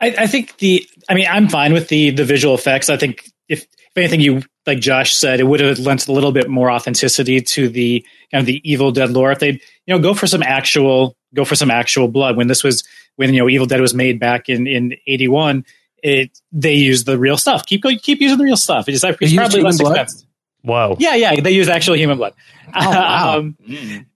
I, 0.00 0.14
I, 0.18 0.26
think 0.26 0.58
the. 0.58 0.86
I 1.08 1.14
mean, 1.14 1.26
I'm 1.28 1.48
fine 1.48 1.72
with 1.72 1.88
the 1.88 2.10
the 2.10 2.24
visual 2.24 2.54
effects. 2.54 2.90
I 2.90 2.98
think 2.98 3.30
if 3.48 3.62
if 3.62 3.96
anything, 3.96 4.20
you 4.20 4.42
like 4.66 4.80
Josh 4.80 5.14
said, 5.14 5.40
it 5.40 5.44
would 5.44 5.60
have 5.60 5.78
lent 5.78 6.06
a 6.08 6.12
little 6.12 6.30
bit 6.30 6.48
more 6.48 6.70
authenticity 6.70 7.40
to 7.40 7.68
the 7.68 8.06
kind 8.30 8.40
of 8.40 8.46
the 8.46 8.60
Evil 8.70 8.92
Dead 8.92 9.10
lore. 9.10 9.32
If 9.32 9.38
they 9.38 9.52
you 9.52 9.60
know 9.88 9.98
go 9.98 10.12
for 10.12 10.26
some 10.26 10.42
actual 10.42 11.16
go 11.34 11.46
for 11.46 11.56
some 11.56 11.70
actual 11.70 12.08
blood 12.08 12.36
when 12.36 12.48
this 12.48 12.62
was 12.62 12.86
when 13.16 13.32
you 13.32 13.40
know 13.40 13.48
Evil 13.48 13.66
Dead 13.66 13.80
was 13.80 13.94
made 13.94 14.20
back 14.20 14.48
in 14.48 14.66
in 14.66 14.94
'81. 15.06 15.64
It 16.02 16.38
they 16.52 16.74
used 16.74 17.04
the 17.04 17.18
real 17.18 17.36
stuff. 17.36 17.66
Keep 17.66 17.82
keep 18.02 18.20
using 18.20 18.38
the 18.38 18.44
real 18.44 18.56
stuff. 18.56 18.88
It's, 18.88 19.04
it's 19.04 19.34
probably 19.34 19.60
less 19.62 19.78
blood? 19.78 19.96
expensive. 19.96 20.29
Whoa. 20.62 20.96
Yeah, 20.98 21.14
yeah, 21.14 21.40
they 21.40 21.52
use 21.52 21.68
actual 21.68 21.96
human 21.96 22.18
blood. 22.18 22.34
Oh, 22.74 22.90
wow. 22.90 23.38
um, 23.38 23.56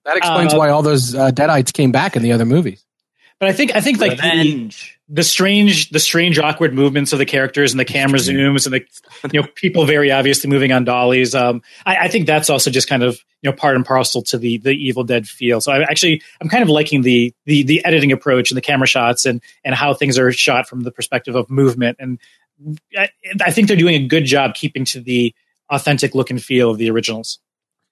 that 0.04 0.16
explains 0.16 0.54
uh, 0.54 0.58
why 0.58 0.68
all 0.68 0.82
those 0.82 1.14
uh, 1.14 1.30
Deadites 1.30 1.72
came 1.72 1.92
back 1.92 2.16
in 2.16 2.22
the 2.22 2.32
other 2.32 2.44
movies. 2.44 2.84
But 3.40 3.48
I 3.48 3.52
think 3.52 3.74
I 3.74 3.80
think 3.80 3.98
like 3.98 4.12
Revenge 4.12 4.94
the 5.08 5.22
strange 5.22 5.90
the 5.90 5.98
strange 5.98 6.38
awkward 6.38 6.72
movements 6.72 7.12
of 7.12 7.18
the 7.18 7.26
characters 7.26 7.72
and 7.72 7.80
the 7.80 7.84
camera 7.84 8.18
zooms 8.18 8.64
and 8.64 8.74
the 8.74 9.32
you 9.32 9.42
know 9.42 9.46
people 9.54 9.84
very 9.84 10.10
obviously 10.10 10.48
moving 10.48 10.72
on 10.72 10.84
dollies 10.84 11.34
um, 11.34 11.62
I, 11.84 11.96
I, 11.96 12.08
think 12.08 12.26
that's 12.26 12.48
also 12.48 12.70
just 12.70 12.88
kind 12.88 13.02
of 13.02 13.22
you 13.42 13.50
know 13.50 13.56
part 13.56 13.76
and 13.76 13.84
parcel 13.84 14.22
to 14.22 14.38
the 14.38 14.58
the 14.58 14.70
evil 14.70 15.04
dead 15.04 15.28
feel 15.28 15.60
so 15.60 15.72
i 15.72 15.82
actually 15.82 16.22
i'm 16.40 16.48
kind 16.48 16.62
of 16.62 16.70
liking 16.70 17.02
the 17.02 17.34
the 17.44 17.64
the 17.64 17.84
editing 17.84 18.12
approach 18.12 18.50
and 18.50 18.56
the 18.56 18.62
camera 18.62 18.86
shots 18.86 19.26
and 19.26 19.42
and 19.62 19.74
how 19.74 19.92
things 19.92 20.18
are 20.18 20.32
shot 20.32 20.66
from 20.66 20.80
the 20.82 20.90
perspective 20.90 21.34
of 21.34 21.50
movement 21.50 21.98
and 22.00 22.18
I, 22.96 23.08
I 23.44 23.50
think 23.50 23.68
they're 23.68 23.76
doing 23.76 23.96
a 23.96 24.06
good 24.06 24.24
job 24.24 24.54
keeping 24.54 24.84
to 24.86 25.00
the 25.00 25.34
authentic 25.70 26.14
look 26.14 26.30
and 26.30 26.42
feel 26.42 26.70
of 26.70 26.78
the 26.78 26.90
originals 26.90 27.38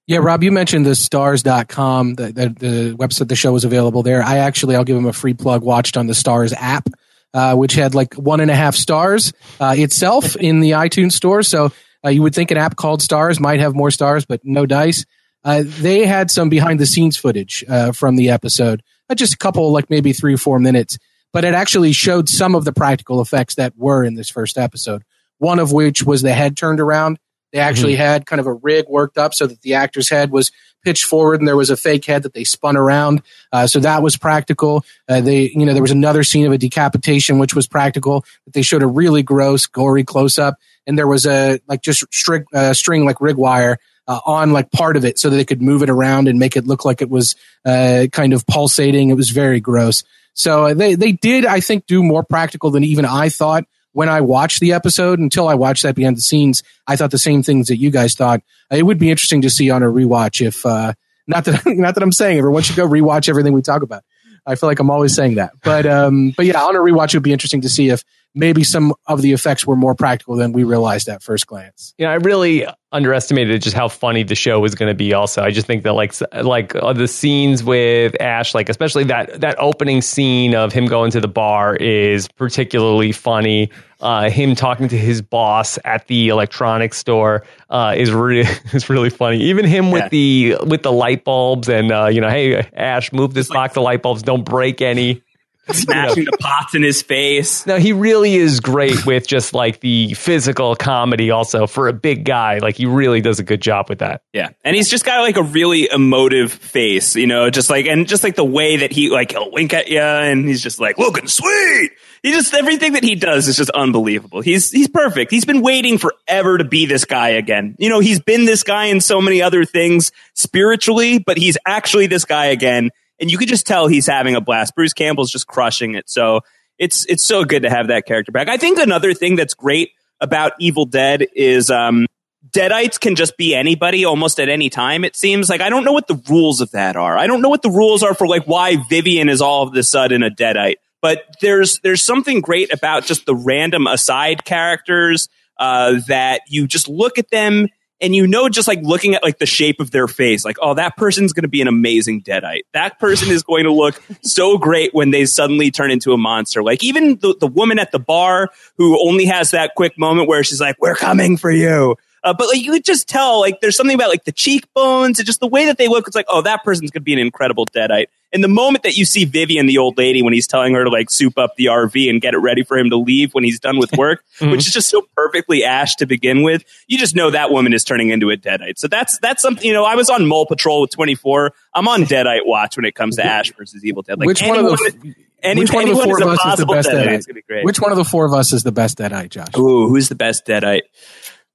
yeah, 0.09 0.19
Rob, 0.19 0.43
you 0.43 0.51
mentioned 0.51 0.85
the 0.85 0.91
starz.com, 0.91 2.15
the, 2.17 2.33
the, 2.33 2.49
the 2.49 2.97
website 2.97 3.29
the 3.29 3.37
show 3.37 3.53
was 3.53 3.65
available 3.65 4.03
there. 4.03 4.21
I 4.21 4.39
actually, 4.39 4.75
I'll 4.75 4.83
give 4.83 4.97
him 4.97 5.07
a 5.07 5.13
free 5.13 5.33
plug, 5.33 5.63
watched 5.63 5.97
on 5.97 6.09
the 6.09 6.13
Starz 6.13 6.53
app 6.53 6.89
uh, 7.35 7.55
which 7.55 7.75
had 7.75 7.95
like 7.95 8.15
one 8.15 8.41
and 8.41 8.51
a 8.51 8.55
half 8.55 8.75
stars 8.75 9.33
uh, 9.61 9.75
itself 9.77 10.37
in 10.41 10.61
the 10.61 10.73
iTunes 10.73 11.13
store. 11.13 11.43
So 11.43 11.73
uh, 12.05 12.11
you 12.11 12.23
would 12.23 12.35
think 12.35 12.51
an 12.51 12.59
app 12.59 12.77
called 12.77 13.01
Starz 13.01 13.41
might 13.41 13.61
have 13.61 13.75
more 13.75 13.91
stars, 13.91 14.25
but 14.25 14.41
no 14.45 14.67
dice. 14.67 15.05
Uh, 15.45 15.63
they 15.65 16.07
had 16.07 16.31
some 16.31 16.49
behind 16.49 16.79
the 16.79 16.87
scenes 16.87 17.17
footage 17.17 17.65
uh, 17.69 17.93
from 17.93 18.17
the 18.17 18.31
episode, 18.31 18.83
just 19.15 19.35
a 19.35 19.39
couple, 19.39 19.73
like 19.73 19.91
maybe 19.91 20.13
three 20.13 20.35
or 20.35 20.39
four 20.39 20.59
minutes, 20.59 20.99
but 21.33 21.45
it 21.45 21.53
actually 21.53 21.93
showed 21.93 22.29
some 22.29 22.55
of 22.55 22.65
the 22.65 22.73
practical 22.73 23.21
effects 23.21 23.57
that 23.57 23.77
were 23.77 24.05
in 24.05 24.15
this 24.15 24.31
first 24.31 24.57
episode. 24.57 25.03
One 25.39 25.59
of 25.59 25.73
which 25.73 26.05
was 26.05 26.23
the 26.23 26.33
head 26.33 26.57
turned 26.57 26.81
around. 26.81 27.19
They 27.53 27.59
actually 27.59 27.95
mm-hmm. 27.95 28.03
had 28.03 28.27
kind 28.27 28.41
of 28.41 28.47
a 28.47 28.53
rig 28.53 28.87
worked 28.89 29.19
up 29.19 29.35
so 29.35 29.47
that 29.47 29.61
the 29.61 29.75
actor's 29.75 30.09
head 30.09 30.31
was 30.31 30.51
pitched 30.85 31.05
forward 31.05 31.41
and 31.41 31.47
there 31.47 31.57
was 31.57 31.71
a 31.71 31.77
fake 31.77 32.05
head 32.05 32.25
that 32.25 32.35
they 32.35 32.45
spun 32.45 32.77
around. 32.77 33.23
Uh, 33.53 33.67
so 33.67 33.81
that 33.81 34.03
was 34.03 34.17
practical. 34.17 34.85
Uh, 35.09 35.21
they, 35.21 35.51
you 35.51 35.65
know, 35.65 35.73
there 35.73 35.83
was 35.83 35.91
another 35.91 36.25
scene 36.25 36.47
of 36.47 36.53
a 36.53 36.59
decapitation, 36.59 37.39
which 37.39 37.55
was 37.55 37.67
practical. 37.67 38.25
but 38.45 38.55
they 38.55 38.63
showed 38.63 38.83
a 38.83 38.87
really 38.87 39.23
gross, 39.23 39.67
gory 39.67 40.05
close 40.05 40.39
up. 40.39 40.57
And 40.87 40.99
there 40.99 41.07
was 41.07 41.27
a, 41.27 41.61
like 41.69 41.83
just 41.83 42.05
string, 42.13 42.45
uh, 42.53 42.75
string 42.75 43.05
like 43.05 43.21
rig 43.21 43.37
wire 43.37 43.79
uh, 44.09 44.21
on 44.27 44.53
like 44.53 44.73
part 44.73 44.97
of 44.97 45.05
it 45.05 45.19
so 45.19 45.31
that 45.31 45.37
they 45.37 45.45
could 45.45 45.63
move 45.63 45.83
it 45.83 45.91
around 45.91 46.27
and 46.27 46.39
make 46.39 46.57
it 46.57 46.67
look 46.67 46.85
like 46.85 47.03
it 47.03 47.09
was 47.11 47.37
uh, 47.65 48.07
kind 48.11 48.33
of 48.33 48.47
pulsating. 48.47 49.11
It 49.11 49.17
was 49.17 49.31
very 49.31 49.61
gross. 49.61 50.03
So 50.35 50.67
uh, 50.67 50.75
they, 50.75 50.95
they 50.95 51.13
did, 51.13 51.45
I 51.47 51.61
think, 51.61 51.87
do 51.87 52.03
more 52.03 52.25
practical 52.25 52.71
than 52.71 52.83
even 52.85 53.05
I 53.05 53.29
thought 53.29 53.65
when 53.93 54.09
I 54.09 54.21
watched 54.21 54.61
the 54.61 54.73
episode, 54.73 55.19
until 55.19 55.49
I 55.49 55.55
watched 55.55 55.83
that 55.83 55.95
behind 55.95 56.17
the 56.17 56.23
scenes, 56.23 56.63
I 56.87 56.97
thought 56.97 57.11
the 57.11 57.19
same 57.19 57.43
things 57.43 57.69
that 57.69 57.77
you 57.77 57.91
guys 57.91 58.15
thought. 58.15 58.43
It 58.71 58.85
would 58.85 58.99
be 58.99 59.11
interesting 59.11 59.43
to 59.43 59.51
see 59.51 59.71
on 59.71 59.83
a 59.83 59.87
rewatch 59.87 60.45
if, 60.45 60.65
uh, 60.65 60.95
not 61.27 61.45
that, 61.45 61.63
not 61.67 61.95
that 61.95 62.03
I'm 62.03 62.13
saying 62.13 62.39
everyone 62.39 62.63
should 62.63 62.77
go 62.77 62.89
rewatch 62.89 63.29
everything 63.29 63.53
we 63.53 63.63
talk 63.63 63.83
about. 63.83 64.03
I 64.47 64.55
feel 64.55 64.69
like 64.69 64.79
I'm 64.79 64.91
always 64.91 65.15
saying 65.15 65.37
that, 65.37 65.53
but, 65.63 65.87
um, 65.87 66.33
but 66.37 66.47
yeah, 66.47 66.63
on 66.63 66.77
a 66.77 66.81
rewatch, 66.81 67.15
it 67.15 67.15
would 67.15 67.23
be 67.23 67.33
interesting 67.33 67.61
to 67.63 67.69
see 67.69 67.89
if 67.89 68.03
maybe 68.35 68.65
some 68.65 68.95
of 69.07 69.23
the 69.23 69.33
effects 69.33 69.67
were 69.67 69.77
more 69.77 69.95
practical 69.95 70.37
than 70.37 70.53
we 70.53 70.65
realized 70.65 71.09
at 71.09 71.23
first 71.23 71.47
glance. 71.47 71.95
Know, 71.99 72.07
I 72.07 72.15
really 72.15 72.67
underestimated 72.91 73.63
just 73.63 73.77
how 73.77 73.89
funny 73.89 74.23
the 74.23 74.35
show 74.35 74.61
was 74.61 74.75
going 74.75 74.91
to 74.91 74.95
be. 74.95 75.13
Also, 75.15 75.43
I 75.43 75.51
just 75.51 75.67
think 75.67 75.83
that 75.85 75.93
like 75.93 76.15
like 76.43 76.75
uh, 76.75 76.93
the 76.93 77.09
scenes 77.09 77.63
with 77.65 78.21
Ash, 78.21 78.55
like 78.55 78.69
especially 78.69 79.05
that 79.05 79.41
that 79.41 79.57
opening 79.59 80.03
scene 80.03 80.55
of 80.55 80.73
him 80.73 80.87
going 80.87 81.11
to 81.13 81.21
the 81.21 81.29
bar 81.29 81.77
is 81.77 82.29
particularly 82.29 83.13
funny. 83.13 83.71
Uh, 84.03 84.29
him 84.29 84.57
talking 84.57 84.89
to 84.89 84.99
his 84.99 85.23
boss 85.23 85.79
at 85.85 86.09
the 86.09 86.29
electronics 86.29 86.99
store 86.99 87.45
uh, 87.71 87.95
is 87.97 88.13
really 88.13 88.41
is 88.73 88.91
really 88.91 89.11
funny. 89.11 89.39
Even 89.45 89.65
him 89.65 89.93
with 89.93 90.11
the 90.11 90.57
with 90.67 90.83
the 90.83 90.93
light 90.93 91.25
bulbs 91.25 91.69
and 91.69 91.93
uh, 91.93 92.07
you 92.07 92.21
know, 92.21 92.29
hey 92.29 92.69
Ash, 92.75 93.13
move 93.13 93.33
this 93.33 93.49
box 93.49 93.77
of 93.77 93.85
light 93.85 94.03
bulbs, 94.03 94.23
don't 94.23 94.45
break 94.45 94.83
any 94.83 95.23
smashing 95.71 96.25
the 96.25 96.37
pots 96.39 96.75
in 96.75 96.83
his 96.83 97.03
face. 97.03 97.65
No, 97.67 97.77
he 97.79 97.93
really 97.93 98.35
is 98.35 98.59
great 98.59 99.07
with 99.07 99.27
just 99.27 99.55
like 99.55 99.81
the 99.81 100.13
physical 100.15 100.75
comedy. 100.75 101.31
Also, 101.31 101.67
for 101.69 101.87
a 101.87 101.93
big 101.93 102.25
guy, 102.25 102.59
like 102.59 102.77
he 102.77 102.87
really 102.87 103.21
does 103.21 103.39
a 103.39 103.45
good 103.45 103.63
job 103.63 103.89
with 103.89 104.01
that. 104.01 104.23
Yeah, 104.33 104.51
and 104.65 104.75
he's 104.75 104.89
just 104.89 105.05
got 105.05 105.21
like 105.21 105.37
a 105.37 105.43
really 105.43 105.89
emotive 105.89 106.53
face, 106.53 107.15
you 107.15 107.29
know, 107.29 107.49
just 107.49 107.71
like 107.71 107.87
and 107.87 108.09
just 108.09 108.25
like 108.25 108.35
the 108.35 108.45
way 108.45 108.79
that 108.79 108.91
he 108.91 109.11
like 109.11 109.31
he'll 109.31 109.53
wink 109.53 109.73
at 109.73 109.89
you, 109.89 110.01
and 110.01 110.47
he's 110.49 110.63
just 110.63 110.81
like 110.81 110.99
looking 110.99 111.29
sweet. 111.29 111.93
He 112.23 112.33
just 112.33 112.53
everything 112.55 112.93
that 112.93 113.05
he 113.05 113.15
does 113.15 113.47
is 113.47 113.57
just 113.57 113.71
unbelievable. 113.71 114.41
He's 114.41 114.71
he's 114.71 114.89
perfect. 114.89 115.31
He's 115.31 115.45
been 115.45 115.63
waiting 115.63 115.99
forever 115.99 116.59
to 116.59 116.65
be 116.65 116.87
this 116.87 117.05
guy 117.05 117.31
again. 117.31 117.77
You 117.79 117.89
know, 117.89 118.01
he's 118.01 118.21
been 118.21 118.47
this 118.47 118.65
guy 118.65 118.87
in 118.87 119.01
so 119.01 119.21
many 119.21 119.43
other 119.43 119.65
things 119.65 120.11
spiritually, 120.35 121.21
but 121.21 121.37
he's 121.37 121.57
actually 121.67 122.09
this 122.09 122.25
guy 122.25 122.47
again 122.47 122.91
and 123.21 123.31
you 123.31 123.39
could 123.39 123.49
just 123.49 123.67
tell 123.67 123.87
he's 123.87 124.07
having 124.07 124.35
a 124.35 124.41
blast. 124.41 124.75
Bruce 124.75 124.93
Campbell's 124.93 125.31
just 125.31 125.47
crushing 125.47 125.95
it. 125.95 126.09
So 126.09 126.41
it's 126.79 127.07
it's 127.07 127.25
so 127.25 127.45
good 127.45 127.63
to 127.63 127.71
have 127.71 127.89
that 127.89 128.07
character 128.07 128.33
back. 128.33 128.49
I 128.49 128.57
think 128.57 128.79
another 128.79 129.15
thing 129.15 129.37
that's 129.37 129.55
great 129.55 129.91
about 130.21 130.53
Evil 130.59 130.87
Dead 130.87 131.27
is 131.35 131.71
um, 131.71 132.07
Deadites 132.51 132.99
can 132.99 133.15
just 133.15 133.37
be 133.37 133.55
anybody 133.55 134.05
almost 134.05 134.41
at 134.41 134.49
any 134.49 134.69
time. 134.71 135.05
It 135.05 135.17
seems 135.17 135.49
like 135.49 135.61
I 135.61 135.71
don't 135.71 135.85
know 135.85 135.93
what 135.93 136.09
the 136.09 136.21
rules 136.29 136.61
of 136.61 136.71
that 136.73 136.97
are. 136.97 137.17
I 137.17 137.27
don't 137.27 137.41
know 137.41 137.49
what 137.49 137.63
the 137.63 137.71
rules 137.71 138.03
are 138.03 138.15
for 138.15 138.27
like 138.27 138.45
why 138.47 138.77
Vivian 138.89 139.29
is 139.29 139.41
all 139.41 139.63
of 139.67 139.75
a 139.75 139.83
sudden 139.83 140.23
a 140.23 140.31
Deadite. 140.31 140.77
But 141.01 141.37
there's 141.41 141.79
there's 141.81 142.03
something 142.03 142.41
great 142.41 142.73
about 142.73 143.05
just 143.05 143.27
the 143.27 143.35
random 143.35 143.87
aside 143.87 144.45
characters 144.45 145.29
uh, 145.59 146.01
that 146.09 146.43
you 146.49 146.67
just 146.67 146.89
look 146.89 147.19
at 147.19 147.31
them 147.31 147.69
and 148.03 148.15
you 148.15 148.27
know 148.27 148.49
just 148.49 148.69
like 148.69 148.81
looking 148.83 149.15
at 149.15 149.23
like 149.23 149.39
the 149.39 149.47
shape 149.47 149.81
of 149.81 149.91
their 149.91 150.09
face 150.09 150.45
like 150.45 150.57
oh 150.61 150.75
that 150.75 150.97
person's 150.97 151.33
going 151.33 151.43
to 151.43 151.49
be 151.49 151.63
an 151.63 151.69
amazing 151.69 152.23
deadite. 152.23 152.63
That 152.73 152.99
person 152.99 153.31
is 153.31 153.43
going 153.43 153.65
to 153.65 153.73
look 153.73 154.03
so 154.23 154.59
great 154.59 154.93
when 154.93 155.11
they 155.11 155.25
suddenly 155.25 155.71
turn 155.71 155.91
into 155.91 156.13
a 156.13 156.19
monster. 156.19 156.63
Like 156.63 156.83
even 156.83 157.17
the, 157.17 157.35
the 157.39 157.47
woman 157.47 157.79
at 157.79 157.93
the 157.93 157.99
bar 157.99 158.51
who 158.77 159.01
only 159.01 159.27
has 159.27 159.53
that 159.53 159.75
quick 159.77 159.99
moment 159.99 160.29
where 160.29 160.45
she's 160.45 160.61
like 160.61 160.77
we're 160.81 160.95
coming 160.95 161.37
for 161.37 161.51
you 161.51 161.97
uh, 162.25 162.33
but 162.33 162.49
like 162.49 162.63
you 162.63 162.73
could 162.73 162.85
just 162.85 163.09
tell, 163.09 163.41
like 163.41 163.61
there's 163.61 163.77
something 163.77 163.95
about 163.95 164.09
like 164.09 164.25
the 164.25 164.33
cheekbones 164.33 165.19
and 165.19 165.27
just 165.27 165.41
the 165.41 165.47
way 165.47 165.67
that 165.67 165.79
they 165.79 165.89
look. 165.89 166.07
It's 166.07 166.17
like, 166.17 166.27
oh, 166.29 166.43
that 166.43 166.63
person's 166.65 166.91
gonna 166.91 167.03
be 167.03 167.13
an 167.13 167.19
incredible 167.19 167.67
deadite. 167.67 168.07
And 168.33 168.43
the 168.43 168.49
moment 168.49 168.85
that 168.85 168.97
you 168.97 169.05
see 169.05 169.27
Vivian, 169.27 169.67
the 169.67 169.77
old 169.77 169.99
lady, 169.99 170.23
when 170.23 170.33
he's 170.33 170.47
telling 170.47 170.75
her 170.75 170.85
to 170.85 170.91
like 170.91 171.11
soup 171.11 171.37
up 171.37 171.57
the 171.57 171.67
RV 171.67 172.09
and 172.09 172.21
get 172.21 172.33
it 172.33 172.39
ready 172.39 172.63
for 172.63 172.79
him 172.79 172.89
to 172.91 172.97
leave 172.97 173.35
when 173.35 173.45
he's 173.45 173.61
done 173.61 173.79
with 173.79 173.93
work, 173.93 174.25
mm-hmm. 174.39 174.51
which 174.51 174.67
is 174.67 174.73
just 174.73 174.89
so 174.89 175.07
perfectly 175.15 175.65
Ash 175.65 175.97
to 175.97 176.07
begin 176.07 176.43
with, 176.43 176.65
you 176.87 176.97
just 176.97 177.15
know 177.15 177.31
that 177.31 177.51
woman 177.51 177.75
is 177.75 177.85
turning 177.85 178.09
into 178.09 178.31
a 178.31 178.37
deadite. 178.37 178.79
So 178.79 178.89
that's 178.89 179.19
that's 179.19 179.43
something. 179.43 179.67
You 179.67 179.75
know, 179.75 179.85
I 179.85 179.97
was 179.97 180.09
on 180.09 180.27
Mole 180.27 180.47
Patrol 180.47 180.81
with 180.81 180.91
24. 180.91 181.53
I'm 181.75 181.89
on 181.89 182.03
Deadite 182.03 182.47
watch 182.47 182.77
when 182.77 182.85
it 182.85 182.95
comes 182.95 183.17
to 183.17 183.25
Ash 183.25 183.53
versus 183.53 183.85
Evil 183.85 184.03
Dead. 184.03 184.19
Like 184.19 184.27
which 184.27 184.43
one 184.43 184.59
of 184.59 184.65
the 184.65 185.15
any, 185.43 185.61
which 185.61 185.73
one 185.73 185.89
of 185.89 185.97
the 185.97 186.03
four 186.03 186.23
of 186.23 186.29
us 186.29 186.47
is 186.47 186.57
the 186.59 186.67
best 186.67 186.89
deadite? 186.89 187.27
deadite? 187.27 187.65
Which 187.65 187.81
one 187.81 187.91
of 187.91 187.99
the 187.99 188.05
four 188.05 188.25
of 188.25 188.33
us 188.33 188.53
is 188.53 188.63
the 188.63 188.71
best 188.71 188.99
deadite, 188.99 189.31
Josh? 189.31 189.49
Ooh, 189.59 189.89
who's 189.89 190.09
the 190.09 190.15
best 190.15 190.47
deadite? 190.47 190.83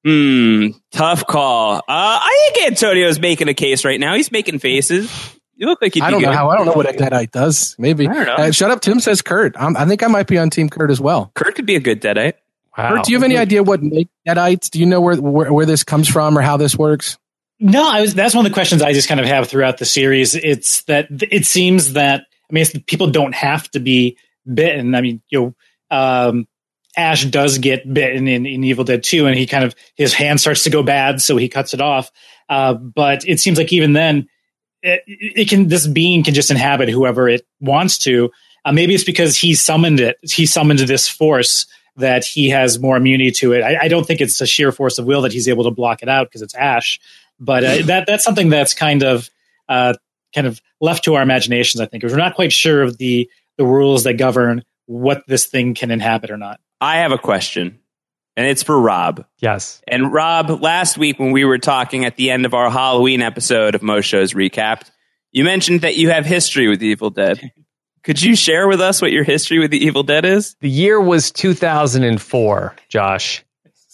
Hmm, 0.07 0.67
tough 0.93 1.27
call. 1.27 1.79
Uh, 1.79 1.81
I 1.89 2.51
think 2.53 2.67
Antonio's 2.67 3.19
making 3.19 3.49
a 3.49 3.53
case 3.53 3.83
right 3.83 3.99
now. 3.99 4.15
He's 4.15 4.31
making 4.31 4.59
faces. 4.59 5.11
You 5.57 5.67
look 5.67 5.81
like 5.81 5.95
he'd 5.95 6.03
I 6.03 6.11
don't 6.11 6.21
know 6.21 6.31
how. 6.31 6.49
I 6.49 6.55
don't 6.55 6.65
know 6.65 6.71
what 6.71 6.87
a 6.87 6.93
deadite 6.97 7.31
does. 7.31 7.75
Maybe. 7.77 8.07
I 8.07 8.13
don't 8.13 8.25
know. 8.25 8.35
Uh, 8.35 8.51
shut 8.51 8.71
up. 8.71 8.79
Tim 8.79 9.01
says 9.01 9.21
Kurt. 9.21 9.57
I'm, 9.59 9.75
i 9.75 9.85
think 9.85 10.03
I 10.03 10.07
might 10.07 10.27
be 10.27 10.37
on 10.37 10.49
Team 10.49 10.69
Kurt 10.69 10.91
as 10.91 11.01
well. 11.01 11.29
Kurt 11.35 11.55
could 11.55 11.65
be 11.65 11.75
a 11.75 11.81
good 11.81 12.01
deadite. 12.01 12.35
Wow. 12.77 12.95
Kurt, 12.95 13.05
do 13.05 13.11
you 13.11 13.17
have 13.17 13.23
any 13.23 13.37
idea 13.37 13.63
what 13.63 13.83
make 13.83 14.07
deadites? 14.25 14.69
Do 14.69 14.79
you 14.79 14.85
know 14.85 15.01
where, 15.01 15.19
where 15.19 15.51
where 15.51 15.65
this 15.65 15.83
comes 15.83 16.07
from 16.07 16.37
or 16.37 16.41
how 16.41 16.55
this 16.55 16.77
works? 16.77 17.17
No, 17.59 17.85
I 17.85 17.99
was. 17.99 18.15
That's 18.15 18.33
one 18.33 18.45
of 18.45 18.49
the 18.49 18.53
questions 18.53 18.81
I 18.81 18.93
just 18.93 19.09
kind 19.09 19.19
of 19.19 19.25
have 19.25 19.49
throughout 19.49 19.77
the 19.77 19.85
series. 19.85 20.35
It's 20.35 20.83
that 20.83 21.07
it 21.09 21.45
seems 21.45 21.93
that 21.93 22.21
I 22.49 22.53
mean, 22.53 22.63
people 22.85 23.07
don't 23.07 23.35
have 23.35 23.69
to 23.71 23.81
be 23.81 24.17
bitten. 24.45 24.95
I 24.95 25.01
mean, 25.01 25.21
you 25.27 25.39
know, 25.41 25.55
um, 25.91 26.47
Ash 26.97 27.23
does 27.25 27.59
get 27.59 27.91
bitten 27.91 28.27
in, 28.27 28.45
in 28.45 28.63
Evil 28.63 28.83
Dead 28.83 29.03
2 29.03 29.27
and 29.27 29.37
he 29.37 29.45
kind 29.45 29.63
of, 29.63 29.75
his 29.95 30.13
hand 30.13 30.41
starts 30.41 30.63
to 30.63 30.71
go 30.71 30.81
bad, 30.81 31.21
so 31.21 31.37
he 31.37 31.47
cuts 31.47 31.75
it 31.75 31.81
off. 31.81 32.11
Uh, 32.49 32.73
but 32.73 33.23
it 33.27 33.39
seems 33.39 33.57
like 33.57 33.71
even 33.71 33.93
then, 33.93 34.27
it, 34.81 35.03
it, 35.05 35.49
can, 35.49 35.67
this 35.67 35.85
being 35.85 36.23
can 36.23 36.33
just 36.33 36.49
inhabit 36.49 36.89
whoever 36.89 37.29
it 37.29 37.45
wants 37.59 37.99
to. 37.99 38.31
Uh, 38.65 38.71
maybe 38.71 38.95
it's 38.95 39.03
because 39.03 39.37
he 39.37 39.53
summoned 39.53 39.99
it, 39.99 40.17
he 40.23 40.47
summoned 40.47 40.79
this 40.79 41.07
force 41.07 41.67
that 41.97 42.25
he 42.25 42.49
has 42.49 42.79
more 42.79 42.97
immunity 42.97 43.31
to 43.31 43.53
it. 43.53 43.61
I, 43.61 43.77
I 43.83 43.87
don't 43.87 44.05
think 44.05 44.19
it's 44.19 44.41
a 44.41 44.47
sheer 44.47 44.71
force 44.71 44.97
of 44.97 45.05
will 45.05 45.21
that 45.21 45.33
he's 45.33 45.47
able 45.47 45.65
to 45.65 45.71
block 45.71 46.01
it 46.01 46.09
out 46.09 46.27
because 46.27 46.41
it's 46.41 46.55
Ash. 46.55 46.99
But 47.39 47.63
uh, 47.63 47.81
that, 47.85 48.07
that's 48.07 48.23
something 48.23 48.49
that's 48.49 48.73
kind 48.73 49.03
of, 49.03 49.29
uh, 49.69 49.93
kind 50.33 50.47
of 50.47 50.59
left 50.81 51.03
to 51.05 51.15
our 51.15 51.21
imaginations, 51.21 51.79
I 51.79 51.85
think. 51.85 52.03
We're 52.03 52.15
not 52.15 52.35
quite 52.35 52.51
sure 52.51 52.81
of 52.81 52.97
the, 52.97 53.29
the 53.57 53.65
rules 53.65 54.03
that 54.05 54.13
govern 54.13 54.63
what 54.87 55.23
this 55.27 55.45
thing 55.45 55.75
can 55.75 55.91
inhabit 55.91 56.31
or 56.31 56.37
not. 56.37 56.59
I 56.79 56.97
have 56.97 57.11
a 57.11 57.17
question, 57.17 57.79
and 58.35 58.45
it's 58.45 58.63
for 58.63 58.79
Rob. 58.79 59.25
Yes. 59.39 59.81
And 59.87 60.13
Rob, 60.13 60.61
last 60.61 60.97
week 60.97 61.19
when 61.19 61.31
we 61.31 61.43
were 61.43 61.57
talking 61.57 62.05
at 62.05 62.17
the 62.17 62.29
end 62.29 62.45
of 62.45 62.53
our 62.53 62.69
Halloween 62.69 63.21
episode 63.21 63.73
of 63.73 63.81
Most 63.81 64.05
Shows 64.05 64.33
Recapped, 64.33 64.91
you 65.31 65.43
mentioned 65.43 65.81
that 65.81 65.97
you 65.97 66.09
have 66.09 66.25
history 66.25 66.67
with 66.67 66.83
Evil 66.83 67.09
Dead. 67.09 67.51
Could 68.03 68.21
you 68.21 68.35
share 68.35 68.67
with 68.67 68.79
us 68.79 69.01
what 69.01 69.11
your 69.11 69.23
history 69.23 69.59
with 69.59 69.71
the 69.71 69.83
Evil 69.83 70.03
Dead 70.03 70.23
is? 70.23 70.55
The 70.61 70.69
year 70.69 71.01
was 71.01 71.31
2004, 71.31 72.75
Josh. 72.87 73.43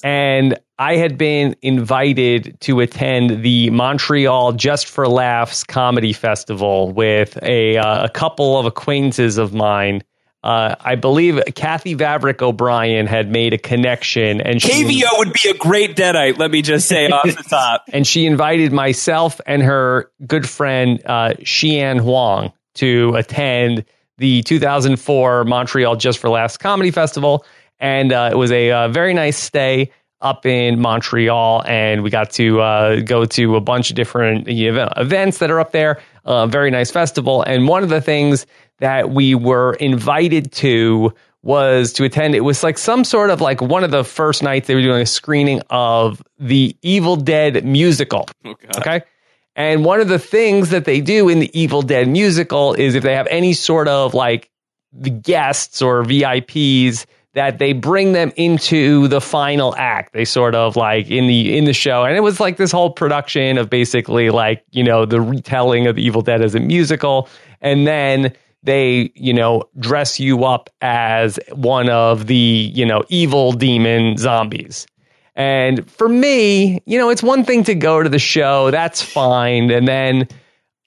And 0.04 0.60
I 0.78 0.98
had 0.98 1.17
been 1.17 1.56
invited 1.62 2.60
to 2.62 2.82
attend 2.82 3.41
the 3.41 3.69
Montreal 3.69 4.52
Just 4.52 4.88
for 4.88 5.08
Laughs 5.08 5.63
Comedy 5.63 6.13
Festival 6.13 6.91
with 6.91 7.39
a, 7.41 7.78
uh, 7.78 8.06
a 8.06 8.10
couple 8.10 8.60
of 8.60 8.65
acquaintances 8.65 9.38
of 9.38 9.54
mine 9.54 10.04
uh, 10.43 10.75
I 10.79 10.95
believe 10.95 11.41
Kathy 11.56 11.95
Vavrick 11.95 12.41
O'Brien 12.41 13.08
had 13.08 13.32
made 13.32 13.53
a 13.53 13.58
connection, 13.58 14.41
and 14.41 14.62
she, 14.62 14.84
KVO 14.84 15.19
would 15.19 15.34
be 15.34 15.49
a 15.49 15.53
great 15.53 15.95
deadite. 15.95 16.38
Let 16.38 16.51
me 16.51 16.62
just 16.62 16.88
say 16.88 17.10
off 17.10 17.23
the 17.23 17.43
top. 17.43 17.86
And 17.93 18.06
she 18.06 18.25
invited 18.25 18.73
myself 18.73 19.39
and 19.45 19.62
her 19.62 20.12
good 20.25 20.49
friend 20.49 21.01
uh, 21.06 21.34
Xian 21.39 22.01
Huang 22.01 22.51
to 22.75 23.15
attend 23.15 23.86
the 24.17 24.41
2004 24.43 25.45
Montreal 25.45 25.95
Just 25.95 26.19
for 26.19 26.29
Laughs 26.29 26.58
Comedy 26.58 26.91
Festival, 26.91 27.45
and 27.79 28.12
uh, 28.12 28.29
it 28.32 28.36
was 28.36 28.51
a 28.51 28.71
uh, 28.71 28.88
very 28.89 29.13
nice 29.13 29.38
stay 29.38 29.91
up 30.19 30.45
in 30.45 30.79
Montreal, 30.79 31.63
and 31.65 32.01
we 32.01 32.10
got 32.10 32.32
to 32.32 32.62
uh, 32.62 32.99
go 33.01 33.25
to 33.25 33.56
a 33.56 33.62
bunch 33.62 33.89
of 33.89 33.95
different 33.95 34.45
events 34.47 35.38
that 35.39 35.51
are 35.51 35.60
up 35.60 35.71
there. 35.71 36.01
A 36.25 36.47
very 36.47 36.71
nice 36.71 36.89
festival, 36.89 37.43
and 37.43 37.67
one 37.67 37.84
of 37.84 37.89
the 37.89 37.99
things 37.99 38.45
that 38.84 39.10
we 39.10 39.34
were 39.34 39.76
invited 39.76 40.52
to 40.52 41.13
was 41.41 41.93
to 41.93 42.04
attend. 42.04 42.36
It 42.36 42.41
was 42.41 42.63
like 42.63 42.78
some 42.78 43.06
sort 43.06 43.30
of 43.30 43.39
like 43.39 43.62
one 43.62 43.86
of 43.86 43.91
the 43.91 44.04
first 44.04 44.43
nights 44.43 44.67
they 44.67 44.76
were 44.76 44.82
doing 44.82 45.02
a 45.02 45.06
screening 45.06 45.62
of 45.69 46.22
the 46.38 46.76
Evil 46.82 47.15
Dead 47.15 47.63
musical. 47.63 48.28
Oh, 48.43 48.56
okay. 48.78 49.04
And 49.56 49.86
one 49.86 50.02
of 50.02 50.10
the 50.10 50.19
things 50.19 50.72
that 50.72 50.84
they 50.84 51.00
do 51.00 51.30
in 51.30 51.39
the 51.39 51.50
Evil 51.58 51.82
Dead 51.82 52.10
musical 52.10 52.74
is 52.74 52.93
if 52.93 53.04
they 53.04 53.15
have 53.15 53.28
any 53.28 53.54
sort 53.54 53.88
of 53.88 54.13
like 54.13 54.52
the 54.91 55.10
guests 55.10 55.82
or 55.82 56.04
VIPs 56.04 57.06
that 57.36 57.60
they 57.60 57.72
bring 57.72 58.12
them 58.12 58.34
into 58.36 59.08
the 59.08 59.22
final 59.22 59.74
act. 59.78 60.12
They 60.12 60.26
sort 60.26 60.56
of 60.56 60.76
like 60.76 61.10
in 61.10 61.28
the 61.28 61.58
in 61.58 61.63
the 61.63 61.74
show, 61.74 62.04
and 62.04 62.17
it 62.17 62.19
was 62.22 62.41
like 62.41 62.58
this 62.58 62.74
whole 62.74 62.89
production 62.89 63.58
of 63.58 63.69
basically 63.69 64.30
like 64.30 64.65
you 64.72 64.84
know 64.84 65.06
the 65.06 65.22
retelling 65.22 65.88
of 65.88 65.96
the 65.96 66.04
Evil 66.04 66.22
Dead 66.22 66.41
as 66.41 66.54
a 66.54 66.60
musical, 66.60 67.30
and 67.62 67.88
then 67.88 68.34
they, 68.63 69.12
you 69.15 69.34
know, 69.34 69.63
dress 69.80 70.19
you 70.19 70.45
up 70.45 70.69
as 70.82 71.39
one 71.52 71.89
of 71.89 72.28
the, 72.28 72.71
you 72.73 72.86
know, 72.86 73.04
evil 73.10 73.52
demon 73.52 74.17
zombies. 74.17 74.88
And 75.36 75.89
for 75.89 76.08
me, 76.08 76.82
you 76.86 76.97
know, 76.97 77.10
it's 77.10 77.23
one 77.23 77.43
thing 77.43 77.63
to 77.65 77.76
go 77.76 78.04
to 78.04 78.10
the 78.10 78.19
show, 78.19 78.71
that's 78.71 79.02
fine. 79.02 79.71
And 79.71 79.88
then 79.88 80.28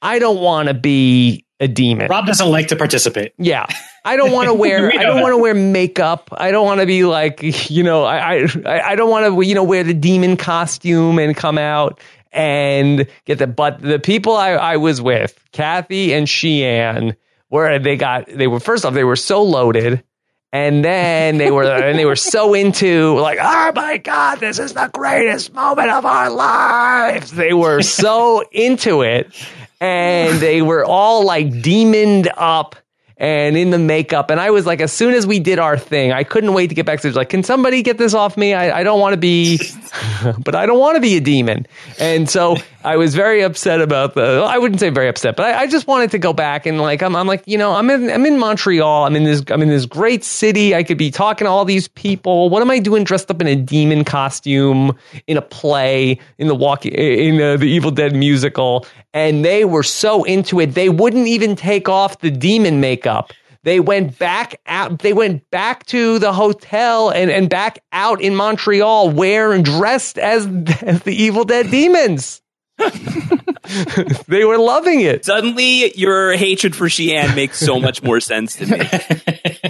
I 0.03 0.19
don't 0.19 0.41
want 0.41 0.69
to 0.69 0.75
be 0.75 1.45
a 1.59 1.67
demon. 1.67 2.09
Rob 2.09 2.27
doesn't 2.27 2.51
like 2.51 2.69
to 2.69 2.77
participate. 2.77 3.33
Yeah. 3.39 3.67
I 4.05 4.17
don't 4.17 4.31
want 4.31 4.49
to 4.49 4.55
wear 4.55 4.91
I 4.91 5.03
don't 5.03 5.21
want 5.21 5.33
to 5.33 5.39
wear 5.39 5.55
makeup. 5.55 6.29
I 6.33 6.51
don't 6.51 6.67
want 6.67 6.81
to 6.81 6.87
be 6.87 7.05
like, 7.05 7.71
you 7.71 7.83
know, 7.83 8.05
I 8.05 8.47
I, 8.65 8.81
I 8.91 8.95
don't 8.97 9.11
want 9.11 9.27
to, 9.27 9.43
you 9.43 9.55
know, 9.55 9.65
wear 9.65 9.83
the 9.83 9.95
demon 9.95 10.37
costume 10.37 11.19
and 11.19 11.37
come 11.37 11.59
out 11.59 12.01
and 12.33 13.07
get 13.25 13.39
the 13.39 13.47
but 13.47 13.81
the 13.81 13.99
people 13.99 14.37
I, 14.37 14.51
I 14.51 14.77
was 14.77 15.01
with, 15.01 15.43
Kathy 15.53 16.13
and 16.13 16.29
Sheehan, 16.29 17.17
where 17.57 17.79
they 17.79 17.97
got 17.97 18.27
they 18.29 18.47
were 18.47 18.61
first 18.61 18.85
off 18.85 18.95
they 18.95 19.05
were 19.05 19.17
so 19.17 19.43
loaded 19.43 20.05
And 20.53 20.85
then 20.85 21.37
they 21.39 21.51
were 21.51 21.65
and 21.65 21.99
they 21.99 22.07
were 22.07 22.17
so 22.17 22.55
into 22.55 23.19
like, 23.21 23.39
oh 23.43 23.73
my 23.75 23.99
god, 23.99 24.41
this 24.41 24.59
is 24.59 24.73
the 24.73 24.89
greatest 24.93 25.53
moment 25.53 25.91
of 25.91 26.07
our 26.07 26.31
lives. 26.31 27.33
They 27.33 27.53
were 27.53 27.83
so 27.83 28.43
into 28.53 29.03
it, 29.03 29.35
and 29.81 30.39
they 30.41 30.63
were 30.63 30.85
all 30.85 31.27
like 31.27 31.61
demoned 31.61 32.31
up 32.37 32.77
and 33.19 33.57
in 33.57 33.71
the 33.71 33.79
makeup. 33.79 34.31
And 34.31 34.39
I 34.41 34.51
was 34.51 34.65
like, 34.67 34.81
as 34.81 34.93
soon 34.93 35.15
as 35.15 35.27
we 35.27 35.41
did 35.41 35.59
our 35.59 35.77
thing, 35.77 36.13
I 36.13 36.23
couldn't 36.23 36.55
wait 36.55 36.69
to 36.69 36.75
get 36.75 36.87
backstage. 36.87 37.15
Like, 37.17 37.29
can 37.31 37.43
somebody 37.43 37.83
get 37.83 37.99
this 37.99 38.15
off 38.15 38.37
me? 38.37 38.55
I, 38.55 38.81
I 38.81 38.83
don't 38.83 39.01
want 39.01 39.15
to 39.15 39.21
be, 39.21 39.59
but 40.45 40.55
I 40.55 40.65
don't 40.65 40.79
want 40.79 40.97
to 40.97 41.01
be 41.01 41.17
a 41.17 41.21
demon. 41.21 41.67
And 41.99 42.31
so 42.31 42.57
I 42.87 42.97
was 42.97 43.17
very 43.17 43.43
upset 43.43 43.81
about 43.81 44.15
the. 44.15 44.47
I 44.49 44.59
wouldn't 44.59 44.79
say 44.79 44.91
very 44.91 45.09
upset, 45.09 45.35
but 45.35 45.47
I, 45.47 45.63
I, 45.63 45.67
just 45.67 45.89
wanted 45.89 46.13
to 46.13 46.19
go 46.21 46.33
back 46.33 46.67
and 46.67 46.81
like 46.81 47.03
I'm, 47.03 47.17
I'm 47.17 47.27
like 47.27 47.43
you 47.45 47.59
know 47.59 47.73
I'm 47.73 47.91
in 47.91 48.09
I'm 48.09 48.25
in 48.25 48.39
Montreal. 48.39 49.05
I'm 49.05 49.17
in 49.17 49.25
this 49.25 49.43
I'm 49.51 49.61
in 49.61 49.69
this 49.69 49.87
great 49.87 50.23
city. 50.23 50.73
I 50.73 50.85
could 50.85 50.97
be 50.97 51.11
talking 51.11 51.47
to 51.47 51.51
all 51.51 51.65
these 51.65 51.89
people. 51.89 52.49
What 52.49 52.63
am 52.63 52.71
I 52.71 52.79
doing 52.79 53.03
dressed 53.03 53.29
up 53.29 53.41
in 53.41 53.49
a 53.49 53.57
demon 53.57 54.05
costume 54.05 54.97
in 55.27 55.37
a 55.37 55.43
play 55.43 56.21
in 56.39 56.47
the 56.47 56.55
walk 56.55 56.87
in 56.87 57.43
uh, 57.43 57.57
the 57.57 57.67
Evil 57.67 57.91
Dead 57.91 58.15
musical? 58.15 58.87
And 59.13 59.45
they 59.45 59.65
were 59.65 59.83
so 59.83 60.23
into 60.23 60.61
it, 60.61 60.75
they 60.75 60.89
wouldn't 60.89 61.27
even 61.27 61.57
take 61.57 61.89
off 61.89 62.21
the 62.21 62.31
demon 62.31 62.81
makeup. 62.81 63.33
They 63.65 63.81
went 63.81 64.17
back 64.17 64.61
out. 64.67 65.01
They 65.01 65.13
went 65.13 65.51
back 65.51 65.87
to 65.87 66.21
the 66.21 66.33
hotel 66.33 67.11
and, 67.11 67.33
and 67.33 67.51
back 67.51 67.81
out 67.91 68.21
in 68.21 68.37
Montreal, 68.37 69.11
wearing 69.11 69.65
dressed 69.65 70.19
as, 70.19 70.47
as 70.83 71.03
the 71.03 71.21
Evil 71.21 71.45
Dead 71.45 71.69
demons. 71.69 72.43
they 74.29 74.45
were 74.45 74.59
loving 74.59 75.01
it. 75.01 75.25
Suddenly, 75.25 75.93
your 75.97 76.37
hatred 76.37 76.77
for 76.77 76.89
Sheehan 76.89 77.35
makes 77.35 77.59
so 77.59 77.81
much 77.81 78.03
more 78.03 78.21
sense 78.21 78.57
to 78.57 78.67
me. 78.67 78.79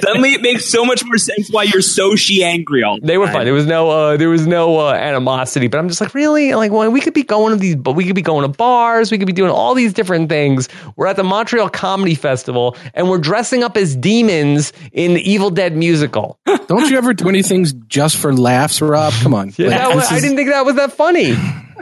Suddenly, 0.01 0.33
it 0.35 0.43
makes 0.43 0.67
so 0.67 0.85
much 0.85 1.05
more 1.05 1.17
sense 1.19 1.49
why 1.51 1.63
you're 1.65 1.83
so 1.83 2.17
she 2.17 2.45
angry 2.45 2.83
all 2.83 3.01
the 3.01 3.07
They 3.07 3.17
were 3.19 3.27
time. 3.27 3.35
fun. 3.35 3.45
There 3.45 3.55
was 3.55 3.67
no, 3.67 3.91
uh, 3.91 4.17
there 4.17 4.29
was 4.29 4.47
no 4.47 4.79
uh, 4.89 4.93
animosity. 4.93 5.69
But 5.69 5.79
I'm 5.79 5.89
just 5.89 6.01
like, 6.01 6.15
really, 6.15 6.55
like, 6.55 6.73
well, 6.73 6.91
we 6.91 7.01
could 7.01 7.15
be 7.15 7.23
going 7.23 7.53
to 7.53 7.59
these, 7.59 7.77
but 7.77 7.93
we 7.93 8.05
could 8.05 8.15
be 8.17 8.23
going 8.23 8.43
to 8.43 8.49
bars. 8.49 9.11
We 9.11 9.19
could 9.19 9.27
be 9.27 9.33
doing 9.33 9.51
all 9.51 9.75
these 9.75 9.93
different 9.93 10.29
things. 10.29 10.69
We're 10.97 11.07
at 11.07 11.17
the 11.17 11.25
Montreal 11.25 11.71
Comedy 11.71 12.15
Festival, 12.15 12.77
and 12.95 13.09
we're 13.09 13.19
dressing 13.19 13.63
up 13.63 13.77
as 13.77 13.97
demons 13.97 14.73
in 14.93 15.15
the 15.15 15.31
Evil 15.31 15.51
Dead 15.51 15.77
musical. 15.77 16.39
Don't 16.67 16.91
you 16.91 16.99
ever 16.99 17.15
do 17.15 17.29
anything 17.29 17.67
just 17.89 18.17
for 18.17 18.35
laughs, 18.35 18.81
Rob? 18.83 19.13
Come 19.23 19.33
on. 19.35 19.47
Yeah, 19.57 19.69
Like, 19.69 19.79
that 19.79 19.95
was, 19.95 20.09
this 20.11 20.13
I 20.19 20.21
didn't 20.21 20.37
think 20.37 20.51
that 20.51 20.67
was 20.67 20.75
that 20.77 20.93
funny. 20.93 21.35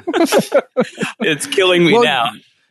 It's 1.20 1.46
killing 1.46 1.84
me 1.84 1.92
Well, 1.94 2.04
now. 2.04 2.30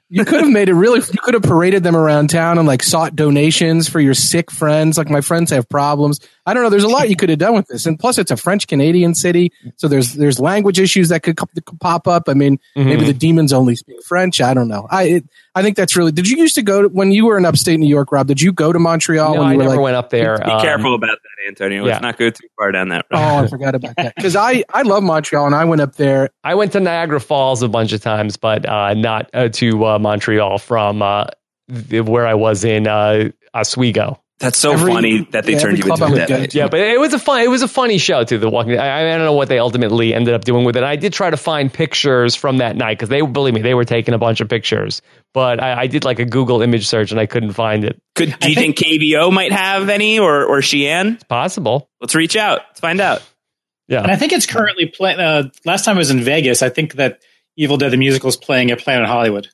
you 0.09 0.25
could 0.25 0.41
have 0.41 0.51
made 0.51 0.69
it 0.69 0.73
really. 0.73 0.99
You 0.99 1.19
could 1.21 1.33
have 1.33 1.43
paraded 1.43 1.83
them 1.83 1.95
around 1.95 2.29
town 2.29 2.57
and 2.57 2.67
like 2.67 2.83
sought 2.83 3.15
donations 3.15 3.87
for 3.89 3.99
your 3.99 4.13
sick 4.13 4.51
friends. 4.51 4.97
Like 4.97 5.09
my 5.09 5.21
friends 5.21 5.51
have 5.51 5.67
problems. 5.69 6.19
I 6.45 6.53
don't 6.53 6.63
know. 6.63 6.69
There's 6.69 6.83
a 6.83 6.89
lot 6.89 7.09
you 7.09 7.15
could 7.15 7.29
have 7.29 7.39
done 7.39 7.53
with 7.55 7.67
this, 7.67 7.85
and 7.85 7.97
plus 7.97 8.17
it's 8.17 8.29
a 8.31 8.35
French 8.37 8.67
Canadian 8.67 9.15
city, 9.15 9.51
so 9.77 9.87
there's 9.87 10.13
there's 10.13 10.39
language 10.39 10.79
issues 10.79 11.09
that 11.09 11.23
could, 11.23 11.37
could 11.37 11.47
pop 11.79 12.07
up. 12.07 12.27
I 12.27 12.33
mean, 12.33 12.59
maybe 12.75 13.05
the 13.05 13.13
demons 13.13 13.53
only 13.53 13.75
speak 13.75 14.03
French. 14.03 14.41
I 14.41 14.53
don't 14.53 14.67
know. 14.67 14.85
I 14.91 15.03
it, 15.03 15.23
I 15.55 15.61
think 15.61 15.77
that's 15.77 15.95
really. 15.95 16.11
Did 16.11 16.29
you 16.29 16.37
used 16.37 16.55
to 16.55 16.61
go 16.61 16.81
to, 16.81 16.87
when 16.89 17.11
you 17.13 17.25
were 17.27 17.37
in 17.37 17.45
upstate 17.45 17.79
New 17.79 17.87
York, 17.87 18.11
Rob? 18.11 18.27
Did 18.27 18.41
you 18.41 18.51
go 18.51 18.73
to 18.73 18.79
Montreal 18.79 19.35
no, 19.35 19.39
when 19.41 19.49
I 19.49 19.55
were 19.55 19.63
never 19.63 19.75
like? 19.75 19.83
went 19.83 19.95
up 19.95 20.09
there. 20.09 20.37
Be 20.39 20.43
Um, 20.51 20.61
careful 20.61 20.95
about 20.95 21.17
that, 21.23 21.47
Antonio. 21.47 21.85
yeah. 21.85 21.91
Let's 21.93 22.01
not 22.01 22.17
go 22.17 22.29
too 22.29 22.47
far 22.57 22.71
down 22.73 22.89
that 22.89 23.05
road. 23.11 23.19
Oh, 23.21 23.43
I 23.43 23.47
forgot 23.47 23.75
about 23.75 23.95
that 23.95 24.13
because 24.15 24.35
I 24.35 24.63
I 24.73 24.81
love 24.81 25.03
Montreal 25.03 25.45
and 25.45 25.55
I 25.55 25.63
went 25.63 25.81
up 25.81 25.95
there. 25.95 26.29
I 26.43 26.55
went 26.55 26.73
to 26.73 26.79
Niagara 26.81 27.21
Falls 27.21 27.61
a 27.63 27.69
bunch 27.69 27.93
of 27.93 28.01
times, 28.01 28.35
but 28.35 28.65
uh, 28.67 28.93
not 28.95 29.29
uh, 29.33 29.47
to 29.49 29.85
uh, 29.85 29.99
Montreal 29.99 30.57
from 30.57 31.01
uh, 31.01 31.25
where 32.03 32.27
I 32.27 32.33
was 32.33 32.65
in 32.65 32.87
uh, 32.87 33.29
Oswego. 33.53 34.19
That's 34.39 34.57
so 34.59 34.73
Every- 34.73 34.91
funny 34.91 35.27
that 35.31 35.45
they 35.45 35.53
yeah, 35.53 35.59
turned 35.59 35.77
you 35.77 35.83
into 35.85 35.95
club 35.95 36.11
I 36.11 36.13
a 36.13 36.17
dead. 36.17 36.27
go 36.27 36.37
man. 36.39 36.49
to. 36.49 36.57
Yeah, 36.57 36.67
but 36.67 36.79
it 36.81 36.99
was 36.99 37.13
a 37.13 37.19
fun. 37.19 37.41
It 37.41 37.49
was 37.49 37.61
a 37.61 37.67
funny 37.67 37.97
show 37.97 38.23
too. 38.23 38.39
The 38.39 38.49
Walking. 38.49 38.77
I, 38.77 38.99
I 38.99 39.15
don't 39.15 39.23
know 39.25 39.33
what 39.33 39.47
they 39.47 39.59
ultimately 39.59 40.13
ended 40.13 40.33
up 40.33 40.43
doing 40.43 40.65
with 40.65 40.75
it. 40.75 40.83
I 40.83 40.95
did 40.95 41.13
try 41.13 41.29
to 41.29 41.37
find 41.37 41.71
pictures 41.71 42.35
from 42.35 42.57
that 42.57 42.75
night 42.75 42.97
because 42.97 43.09
they 43.09 43.21
believe 43.21 43.53
me, 43.53 43.61
they 43.61 43.73
were 43.75 43.85
taking 43.85 44.13
a 44.13 44.17
bunch 44.17 44.41
of 44.41 44.49
pictures. 44.49 45.01
But 45.33 45.61
I, 45.63 45.81
I 45.81 45.87
did 45.87 46.03
like 46.03 46.19
a 46.19 46.25
Google 46.25 46.61
image 46.61 46.87
search 46.87 47.11
and 47.11 47.19
I 47.19 47.25
couldn't 47.25 47.53
find 47.53 47.85
it. 47.85 48.01
Could 48.15 48.37
do 48.39 48.49
you 48.49 48.55
think, 48.59 48.75
KBO 48.77 49.31
might 49.31 49.51
have 49.53 49.87
any 49.87 50.19
or 50.19 50.43
or 50.45 50.61
Sheehan? 50.61 51.13
It's 51.13 51.23
possible. 51.23 51.89
Let's 52.01 52.15
reach 52.15 52.35
out. 52.35 52.61
Let's 52.69 52.79
find 52.81 52.99
out. 52.99 53.21
Yeah. 53.87 54.01
And 54.01 54.11
I 54.11 54.15
think 54.15 54.33
it's 54.33 54.45
currently 54.47 54.87
playing. 54.87 55.19
Uh, 55.19 55.49
last 55.63 55.85
time 55.85 55.95
I 55.95 55.99
was 55.99 56.09
in 56.09 56.21
Vegas, 56.21 56.61
I 56.63 56.69
think 56.69 56.95
that 56.95 57.21
Evil 57.55 57.77
Dead 57.77 57.91
the 57.91 57.97
musical 57.97 58.29
is 58.29 58.37
playing 58.37 58.71
at 58.71 58.79
Planet 58.79 59.07
Hollywood. 59.07 59.47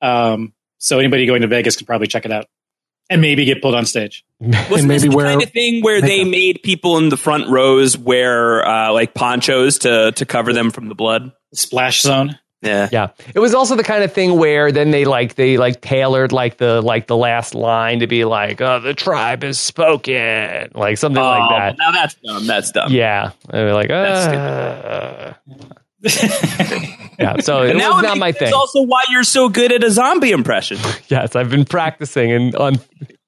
Um, 0.00 0.52
so 0.78 0.98
anybody 0.98 1.26
going 1.26 1.42
to 1.42 1.48
Vegas 1.48 1.76
could 1.76 1.86
probably 1.86 2.06
check 2.08 2.24
it 2.24 2.32
out 2.32 2.46
and 3.10 3.20
maybe 3.20 3.44
get 3.44 3.60
pulled 3.62 3.74
on 3.74 3.84
stage. 3.86 4.24
Wasn't 4.40 4.70
maybe 4.70 4.86
this 4.88 5.02
the 5.02 5.16
wear 5.16 5.26
kind 5.26 5.42
of 5.42 5.50
thing 5.50 5.82
where 5.82 6.00
they 6.00 6.24
makeup. 6.24 6.30
made 6.30 6.62
people 6.62 6.98
in 6.98 7.08
the 7.10 7.16
front 7.16 7.48
rows 7.48 7.96
wear 7.96 8.66
uh, 8.66 8.92
like 8.92 9.14
ponchos 9.14 9.78
to 9.80 10.12
to 10.12 10.26
cover 10.26 10.52
them 10.52 10.70
from 10.70 10.88
the 10.88 10.94
blood? 10.94 11.32
Splash 11.54 12.00
Zone. 12.02 12.38
Yeah. 12.62 12.88
Yeah. 12.92 13.08
It 13.34 13.40
was 13.40 13.54
also 13.54 13.74
the 13.74 13.82
kind 13.82 14.04
of 14.04 14.12
thing 14.12 14.38
where 14.38 14.70
then 14.70 14.92
they 14.92 15.04
like 15.04 15.34
they 15.34 15.56
like 15.58 15.80
tailored 15.80 16.30
like 16.30 16.58
the 16.58 16.80
like 16.80 17.08
the 17.08 17.16
last 17.16 17.56
line 17.56 17.98
to 18.00 18.06
be 18.06 18.24
like, 18.24 18.60
"Oh, 18.60 18.78
the 18.78 18.94
tribe 18.94 19.42
has 19.42 19.58
spoken," 19.58 20.70
like 20.74 20.96
something 20.96 21.20
Oh, 21.22 21.26
like 21.26 21.50
that. 21.50 21.76
Now 21.78 21.90
that's 21.90 22.14
dumb. 22.14 22.46
That's 22.46 22.70
dumb. 22.70 22.92
Yeah, 22.92 23.32
and 23.50 23.66
we're 23.66 23.74
like, 23.74 23.88
That's 23.88 24.26
uh, 24.28 25.34
yeah. 27.18 27.36
So 27.40 27.62
it 27.62 27.70
And 27.70 27.78
was 27.78 28.02
it 28.02 28.06
not 28.06 28.18
my 28.18 28.26
makes 28.28 28.38
sense 28.38 28.50
thing. 28.50 28.54
also 28.54 28.82
why 28.82 29.04
you're 29.10 29.22
so 29.24 29.48
good 29.48 29.72
at 29.72 29.84
a 29.84 29.90
zombie 29.90 30.30
impression. 30.32 30.78
yes, 31.08 31.36
I've 31.36 31.50
been 31.50 31.64
practicing 31.64 32.32
and 32.32 32.54
on 32.56 32.80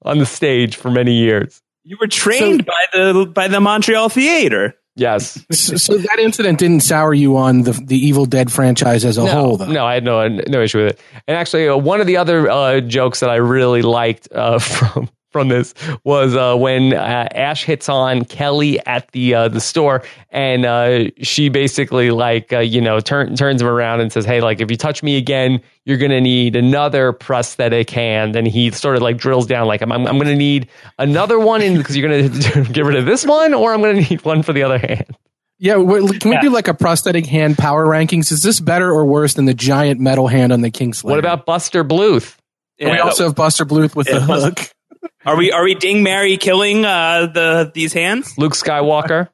on 0.03 0.17
the 0.19 0.25
stage 0.25 0.75
for 0.75 0.91
many 0.91 1.13
years. 1.13 1.61
You 1.83 1.97
were 1.99 2.07
trained 2.07 2.65
by 2.65 2.85
the 2.93 3.25
by 3.33 3.47
the 3.47 3.59
Montreal 3.61 4.09
Theater. 4.09 4.75
Yes. 4.97 5.43
So, 5.51 5.75
so 5.75 5.97
that 5.97 6.19
incident 6.19 6.57
didn't 6.57 6.79
sour 6.81 7.13
you 7.13 7.35
on 7.37 7.63
the 7.63 7.71
the 7.73 7.97
Evil 7.97 8.25
Dead 8.25 8.51
franchise 8.51 9.03
as 9.05 9.17
a 9.17 9.25
no, 9.25 9.31
whole, 9.31 9.57
though. 9.57 9.67
no, 9.67 9.85
I 9.85 9.93
had 9.93 10.03
no 10.05 10.27
no 10.27 10.61
issue 10.61 10.83
with 10.83 10.93
it. 10.93 10.99
And 11.27 11.35
actually, 11.37 11.67
uh, 11.67 11.75
one 11.77 11.99
of 12.01 12.07
the 12.07 12.17
other 12.17 12.49
uh, 12.49 12.79
jokes 12.81 13.19
that 13.19 13.29
I 13.29 13.35
really 13.35 13.81
liked 13.81 14.29
uh, 14.33 14.57
from 14.59 15.09
from 15.35 15.49
this 15.49 15.73
was 16.05 16.33
uh, 16.33 16.55
when 16.55 16.93
uh, 16.93 17.27
Ash 17.35 17.65
hits 17.65 17.89
on 17.89 18.23
Kelly 18.23 18.79
at 18.85 19.11
the 19.11 19.35
uh, 19.35 19.47
the 19.49 19.59
store, 19.59 20.01
and 20.29 20.63
uh, 20.65 21.09
she 21.21 21.49
basically 21.49 22.09
like 22.11 22.53
uh, 22.53 22.59
you 22.59 22.79
know 22.79 23.01
turn, 23.01 23.35
turns 23.35 23.61
him 23.61 23.67
around 23.67 23.99
and 23.99 24.13
says, 24.13 24.23
"Hey, 24.23 24.39
like 24.39 24.61
if 24.61 24.71
you 24.71 24.77
touch 24.77 25.03
me 25.03 25.17
again, 25.17 25.59
you're 25.83 25.97
gonna 25.97 26.21
need 26.21 26.55
another 26.55 27.11
prosthetic 27.11 27.89
hand." 27.89 28.37
And 28.37 28.47
he 28.47 28.71
sort 28.71 28.95
of 28.95 29.01
like 29.01 29.17
drills 29.17 29.45
down, 29.45 29.67
like 29.67 29.81
I'm 29.81 29.91
I'm, 29.91 30.07
I'm 30.07 30.17
gonna 30.17 30.37
need 30.37 30.69
another 30.97 31.37
one 31.37 31.59
because 31.75 31.97
you're 31.97 32.09
gonna 32.09 32.29
get 32.71 32.85
rid 32.85 32.95
of 32.95 33.05
this 33.05 33.25
one, 33.25 33.53
or 33.53 33.73
I'm 33.73 33.81
gonna 33.81 33.95
need 34.09 34.23
one 34.23 34.41
for 34.41 34.53
the 34.53 34.63
other 34.63 34.77
hand. 34.77 35.17
Yeah, 35.59 35.75
wait, 35.75 36.21
can 36.21 36.29
we 36.29 36.35
Yeah. 36.37 36.41
do 36.43 36.49
like 36.49 36.69
a 36.69 36.73
prosthetic 36.73 37.25
hand 37.25 37.57
power 37.57 37.85
rankings? 37.85 38.31
Is 38.31 38.41
this 38.41 38.61
better 38.61 38.89
or 38.89 39.05
worse 39.05 39.33
than 39.33 39.43
the 39.43 39.53
giant 39.53 39.99
metal 39.99 40.27
hand 40.29 40.53
on 40.53 40.61
the 40.61 40.71
Kingslayer? 40.71 41.09
What 41.09 41.19
about 41.19 41.45
Buster 41.45 41.83
Bluth? 41.83 42.37
we 42.77 42.99
also 42.99 43.23
have 43.27 43.35
Buster 43.35 43.65
Bluth 43.65 43.95
with 43.95 44.09
Yeah, 44.09 44.19
the 44.19 44.21
hook. 44.25 44.69
Are 45.25 45.35
we 45.37 45.51
are 45.51 45.63
we 45.63 45.75
ding 45.75 46.03
Mary 46.03 46.37
killing 46.37 46.85
uh, 46.85 47.27
the 47.33 47.71
these 47.73 47.93
hands? 47.93 48.37
Luke 48.37 48.53
Skywalker. 48.53 49.29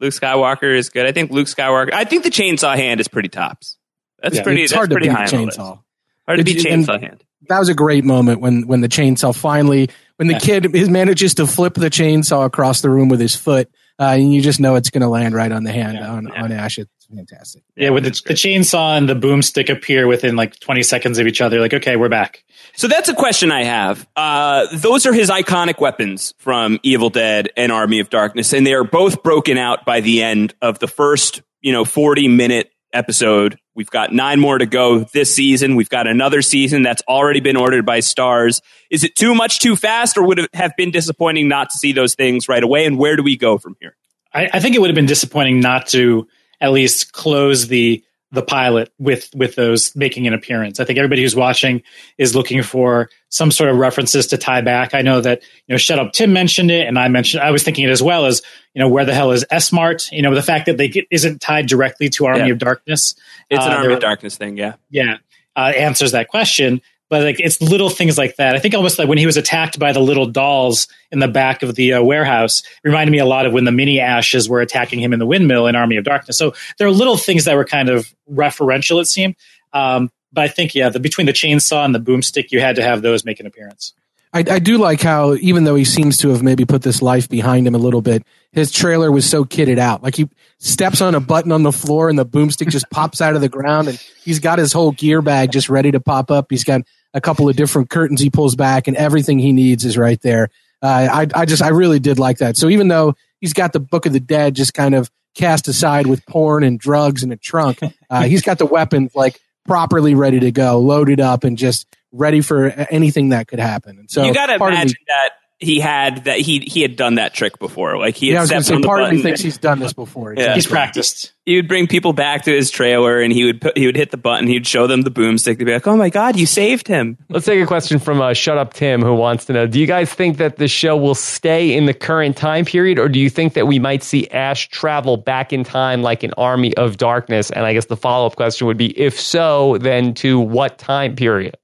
Luke 0.00 0.12
Skywalker 0.12 0.76
is 0.76 0.88
good. 0.90 1.06
I 1.06 1.12
think 1.12 1.30
Luke 1.30 1.46
Skywalker. 1.46 1.92
I 1.92 2.04
think 2.04 2.22
the 2.24 2.30
chainsaw 2.30 2.76
hand 2.76 3.00
is 3.00 3.08
pretty 3.08 3.28
tops. 3.28 3.78
That's 4.22 4.36
Yeah, 4.36 4.42
pretty. 4.42 4.62
it's 4.62 4.72
that's 4.72 4.76
hard 4.76 4.90
to 4.90 4.94
pretty 4.94 5.08
beat 5.08 5.14
high 5.16 5.24
on 5.24 5.30
the 5.30 5.44
list. 5.46 5.58
chainsaw. 5.58 5.80
Hard 6.26 6.38
to 6.38 6.44
beat 6.44 6.58
Did 6.62 6.66
and- 6.66 6.84
chainsaw 6.86 7.00
hand. 7.00 7.22
That 7.48 7.58
was 7.60 7.68
a 7.68 7.74
great 7.74 8.04
moment 8.04 8.40
when 8.40 8.66
when 8.66 8.80
the 8.80 8.88
chainsaw 8.88 9.36
finally 9.36 9.88
when 10.16 10.26
the 10.26 10.34
Yeah. 10.34 10.38
kid 10.40 10.74
his 10.74 10.88
manages 10.88 11.34
to 11.34 11.46
flip 11.46 11.74
the 11.74 11.90
chainsaw 11.90 12.44
across 12.44 12.80
the 12.80 12.90
room 12.90 13.08
with 13.08 13.20
his 13.20 13.36
foot, 13.36 13.68
uh, 14.00 14.14
and 14.18 14.34
you 14.34 14.40
just 14.40 14.58
know 14.58 14.74
it's 14.74 14.90
going 14.90 15.02
to 15.02 15.08
land 15.08 15.34
right 15.34 15.52
on 15.52 15.62
the 15.62 15.70
hand 15.70 15.98
Yeah, 15.98 16.10
on, 16.10 16.28
yeah. 16.32 16.42
on 16.42 16.50
Ash. 16.50 16.78
It's 16.78 16.90
fantastic. 17.14 17.62
Yeah, 17.76 17.90
with 17.90 18.04
the, 18.04 18.10
the 18.10 18.34
chainsaw 18.34 18.96
and 18.98 19.08
the 19.08 19.14
boomstick 19.14 19.68
appear 19.70 20.06
within 20.08 20.34
like 20.34 20.58
20 20.58 20.82
seconds 20.82 21.18
of 21.18 21.26
each 21.28 21.40
other. 21.40 21.60
Like, 21.60 21.74
okay, 21.74 21.94
we're 21.96 22.08
back. 22.08 22.42
So 22.76 22.88
that's 22.88 23.08
a 23.08 23.14
question 23.14 23.50
I 23.50 23.64
have. 23.64 24.06
Uh, 24.14 24.66
those 24.70 25.06
are 25.06 25.12
his 25.12 25.30
iconic 25.30 25.80
weapons 25.80 26.34
from 26.38 26.78
Evil 26.82 27.08
Dead 27.08 27.48
and 27.56 27.72
Army 27.72 28.00
of 28.00 28.10
Darkness, 28.10 28.52
and 28.52 28.66
they 28.66 28.74
are 28.74 28.84
both 28.84 29.22
broken 29.22 29.56
out 29.56 29.86
by 29.86 30.00
the 30.00 30.22
end 30.22 30.54
of 30.60 30.78
the 30.78 30.86
first, 30.86 31.42
you 31.62 31.72
know, 31.72 31.86
forty 31.86 32.28
minute 32.28 32.70
episode. 32.92 33.58
We've 33.74 33.90
got 33.90 34.12
nine 34.12 34.40
more 34.40 34.58
to 34.58 34.66
go 34.66 35.00
this 35.00 35.34
season. 35.34 35.74
We've 35.74 35.88
got 35.88 36.06
another 36.06 36.42
season 36.42 36.82
that's 36.82 37.02
already 37.08 37.40
been 37.40 37.56
ordered 37.56 37.86
by 37.86 37.98
Starz. 37.98 38.60
Is 38.90 39.04
it 39.04 39.16
too 39.16 39.34
much, 39.34 39.60
too 39.60 39.74
fast, 39.74 40.16
or 40.16 40.26
would 40.26 40.38
it 40.38 40.54
have 40.54 40.76
been 40.76 40.90
disappointing 40.90 41.48
not 41.48 41.70
to 41.70 41.78
see 41.78 41.92
those 41.92 42.14
things 42.14 42.48
right 42.48 42.62
away? 42.62 42.84
And 42.84 42.98
where 42.98 43.16
do 43.16 43.22
we 43.22 43.36
go 43.36 43.58
from 43.58 43.76
here? 43.80 43.96
I, 44.32 44.50
I 44.52 44.60
think 44.60 44.74
it 44.74 44.80
would 44.80 44.90
have 44.90 44.94
been 44.94 45.06
disappointing 45.06 45.60
not 45.60 45.86
to 45.88 46.28
at 46.60 46.72
least 46.72 47.12
close 47.12 47.68
the 47.68 48.02
the 48.36 48.42
pilot 48.42 48.92
with 49.00 49.28
with 49.34 49.56
those 49.56 49.96
making 49.96 50.28
an 50.28 50.34
appearance. 50.34 50.78
I 50.78 50.84
think 50.84 50.98
everybody 50.98 51.22
who's 51.22 51.34
watching 51.34 51.82
is 52.18 52.36
looking 52.36 52.62
for 52.62 53.10
some 53.28 53.50
sort 53.50 53.68
of 53.70 53.76
references 53.76 54.28
to 54.28 54.38
tie 54.38 54.60
back. 54.60 54.94
I 54.94 55.02
know 55.02 55.20
that 55.20 55.42
you 55.66 55.72
know, 55.74 55.76
shut 55.78 55.98
up. 55.98 56.12
Tim 56.12 56.32
mentioned 56.32 56.70
it, 56.70 56.86
and 56.86 56.96
I 56.98 57.08
mentioned 57.08 57.42
I 57.42 57.50
was 57.50 57.64
thinking 57.64 57.84
it 57.84 57.90
as 57.90 58.02
well 58.02 58.26
as 58.26 58.42
you 58.74 58.80
know, 58.80 58.88
where 58.88 59.04
the 59.04 59.14
hell 59.14 59.32
is 59.32 59.44
S 59.50 59.72
Mart? 59.72 60.12
You 60.12 60.22
know, 60.22 60.34
the 60.34 60.42
fact 60.42 60.66
that 60.66 60.76
they 60.76 60.86
get, 60.88 61.06
isn't 61.10 61.40
tied 61.40 61.66
directly 61.66 62.08
to 62.10 62.26
Army 62.26 62.46
Yeah. 62.46 62.52
of 62.52 62.58
Darkness. 62.58 63.14
It's 63.50 63.64
an 63.64 63.72
Uh, 63.72 63.76
Army 63.76 63.94
of 63.94 64.00
Darkness 64.00 64.36
thing, 64.36 64.56
yeah. 64.56 64.74
yeah, 64.90 65.16
uh, 65.56 65.72
answers 65.74 66.12
that 66.12 66.28
question. 66.28 66.80
But 67.08 67.22
like 67.22 67.40
it's 67.40 67.60
little 67.60 67.90
things 67.90 68.18
like 68.18 68.36
that. 68.36 68.54
I 68.54 68.58
think 68.58 68.74
almost 68.74 68.98
like 68.98 69.08
when 69.08 69.18
he 69.18 69.26
was 69.26 69.36
attacked 69.36 69.78
by 69.78 69.92
the 69.92 70.00
little 70.00 70.26
dolls 70.26 70.88
in 71.10 71.18
the 71.18 71.28
back 71.28 71.62
of 71.62 71.74
the 71.74 71.94
uh, 71.94 72.02
warehouse 72.02 72.62
reminded 72.82 73.12
me 73.12 73.18
a 73.18 73.24
lot 73.24 73.46
of 73.46 73.52
when 73.52 73.64
the 73.64 73.72
mini 73.72 74.00
ashes 74.00 74.48
were 74.48 74.60
attacking 74.60 75.00
him 75.00 75.12
in 75.12 75.18
the 75.18 75.26
windmill 75.26 75.66
in 75.66 75.76
Army 75.76 75.96
of 75.96 76.04
Darkness. 76.04 76.36
So 76.36 76.54
there 76.78 76.86
are 76.86 76.92
little 76.92 77.16
things 77.16 77.44
that 77.44 77.54
were 77.54 77.64
kind 77.64 77.88
of 77.88 78.12
referential, 78.30 79.00
it 79.00 79.06
seemed. 79.06 79.36
Um, 79.72 80.10
but 80.32 80.44
I 80.44 80.48
think 80.48 80.74
yeah, 80.74 80.88
the, 80.88 81.00
between 81.00 81.26
the 81.26 81.32
chainsaw 81.32 81.84
and 81.84 81.94
the 81.94 82.00
boomstick, 82.00 82.50
you 82.50 82.60
had 82.60 82.76
to 82.76 82.82
have 82.82 83.02
those 83.02 83.24
make 83.24 83.40
an 83.40 83.46
appearance. 83.46 83.92
I, 84.36 84.44
I 84.50 84.58
do 84.58 84.76
like 84.76 85.00
how 85.00 85.34
even 85.36 85.64
though 85.64 85.76
he 85.76 85.86
seems 85.86 86.18
to 86.18 86.28
have 86.28 86.42
maybe 86.42 86.66
put 86.66 86.82
this 86.82 87.00
life 87.00 87.26
behind 87.26 87.66
him 87.66 87.74
a 87.74 87.78
little 87.78 88.02
bit, 88.02 88.22
his 88.52 88.70
trailer 88.70 89.10
was 89.10 89.28
so 89.28 89.46
kitted 89.46 89.78
out. 89.78 90.02
Like 90.02 90.14
he 90.14 90.28
steps 90.58 91.00
on 91.00 91.14
a 91.14 91.20
button 91.20 91.52
on 91.52 91.62
the 91.62 91.72
floor 91.72 92.10
and 92.10 92.18
the 92.18 92.26
boomstick 92.26 92.68
just 92.68 92.90
pops 92.90 93.22
out 93.22 93.34
of 93.34 93.40
the 93.40 93.48
ground, 93.48 93.88
and 93.88 93.98
he's 94.22 94.38
got 94.38 94.58
his 94.58 94.74
whole 94.74 94.92
gear 94.92 95.22
bag 95.22 95.52
just 95.52 95.70
ready 95.70 95.90
to 95.90 96.00
pop 96.00 96.30
up. 96.30 96.48
He's 96.50 96.64
got 96.64 96.82
a 97.14 97.20
couple 97.20 97.48
of 97.48 97.56
different 97.56 97.88
curtains 97.88 98.20
he 98.20 98.28
pulls 98.28 98.56
back, 98.56 98.88
and 98.88 98.96
everything 98.96 99.38
he 99.38 99.52
needs 99.52 99.86
is 99.86 99.96
right 99.96 100.20
there. 100.20 100.50
Uh, 100.82 101.08
I, 101.10 101.26
I 101.34 101.46
just, 101.46 101.62
I 101.62 101.68
really 101.68 101.98
did 101.98 102.18
like 102.18 102.38
that. 102.38 102.58
So 102.58 102.68
even 102.68 102.88
though 102.88 103.14
he's 103.40 103.54
got 103.54 103.72
the 103.72 103.80
Book 103.80 104.04
of 104.04 104.12
the 104.12 104.20
Dead 104.20 104.54
just 104.54 104.74
kind 104.74 104.94
of 104.94 105.10
cast 105.34 105.66
aside 105.66 106.06
with 106.06 106.26
porn 106.26 106.62
and 106.62 106.78
drugs 106.78 107.22
in 107.22 107.32
a 107.32 107.36
trunk, 107.38 107.78
uh, 108.10 108.24
he's 108.24 108.42
got 108.42 108.58
the 108.58 108.66
weapons 108.66 109.14
like 109.14 109.40
properly 109.66 110.14
ready 110.14 110.40
to 110.40 110.52
go, 110.52 110.78
loaded 110.80 111.20
up, 111.20 111.44
and 111.44 111.56
just 111.56 111.86
ready 112.12 112.40
for 112.40 112.66
anything 112.66 113.30
that 113.30 113.48
could 113.48 113.58
happen. 113.58 113.98
And 113.98 114.10
so 114.10 114.24
you 114.24 114.34
got 114.34 114.46
to 114.46 114.58
me- 114.58 114.66
imagine 114.66 114.96
that 115.08 115.30
he 115.58 115.80
had 115.80 116.24
that 116.24 116.38
he 116.38 116.60
he 116.60 116.82
had 116.82 116.96
done 116.96 117.14
that 117.14 117.32
trick 117.32 117.58
before. 117.58 117.96
Like 117.98 118.14
he 118.14 118.28
had 118.28 118.32
yeah, 118.34 118.38
I 118.38 118.42
was 118.42 118.50
going 118.50 118.60
to 118.60 118.64
stepped 118.64 118.68
say 118.68 118.74
on 118.74 118.80
the 118.82 118.86
part 118.86 119.02
of 119.04 119.12
me 119.12 119.22
thinks 119.22 119.40
he's 119.40 119.56
done 119.56 119.78
this 119.78 119.94
before. 119.94 120.34
Yeah. 120.36 120.54
He's 120.54 120.66
practiced. 120.66 121.32
he 121.46 121.56
would 121.56 121.66
bring 121.66 121.86
people 121.86 122.12
back 122.12 122.42
to 122.44 122.54
his 122.54 122.70
trailer 122.70 123.20
and 123.20 123.32
he 123.32 123.44
would 123.44 123.62
put, 123.62 123.78
he 123.78 123.86
would 123.86 123.96
hit 123.96 124.10
the 124.10 124.18
button. 124.18 124.46
He'd 124.48 124.66
show 124.66 124.86
them 124.86 125.02
the 125.02 125.10
boomstick. 125.10 125.56
They'd 125.56 125.64
be 125.64 125.72
like, 125.72 125.86
"Oh 125.86 125.96
my 125.96 126.10
god, 126.10 126.36
you 126.36 126.44
saved 126.44 126.88
him!" 126.88 127.16
Let's 127.30 127.46
take 127.46 127.62
a 127.62 127.66
question 127.66 127.98
from 127.98 128.20
uh, 128.20 128.34
Shut 128.34 128.58
Up 128.58 128.74
Tim, 128.74 129.00
who 129.00 129.14
wants 129.14 129.46
to 129.46 129.54
know: 129.54 129.66
Do 129.66 129.80
you 129.80 129.86
guys 129.86 130.12
think 130.12 130.36
that 130.38 130.56
the 130.56 130.68
show 130.68 130.94
will 130.96 131.14
stay 131.14 131.74
in 131.74 131.86
the 131.86 131.94
current 131.94 132.36
time 132.36 132.66
period, 132.66 132.98
or 132.98 133.08
do 133.08 133.18
you 133.18 133.30
think 133.30 133.54
that 133.54 133.66
we 133.66 133.78
might 133.78 134.02
see 134.02 134.28
Ash 134.28 134.68
travel 134.68 135.16
back 135.16 135.54
in 135.54 135.64
time, 135.64 136.02
like 136.02 136.22
an 136.22 136.32
Army 136.36 136.76
of 136.76 136.98
Darkness? 136.98 137.50
And 137.50 137.64
I 137.64 137.72
guess 137.72 137.86
the 137.86 137.96
follow 137.96 138.26
up 138.26 138.36
question 138.36 138.66
would 138.66 138.76
be: 138.76 138.88
If 138.98 139.18
so, 139.18 139.78
then 139.78 140.12
to 140.14 140.38
what 140.38 140.76
time 140.76 141.16
period? 141.16 141.56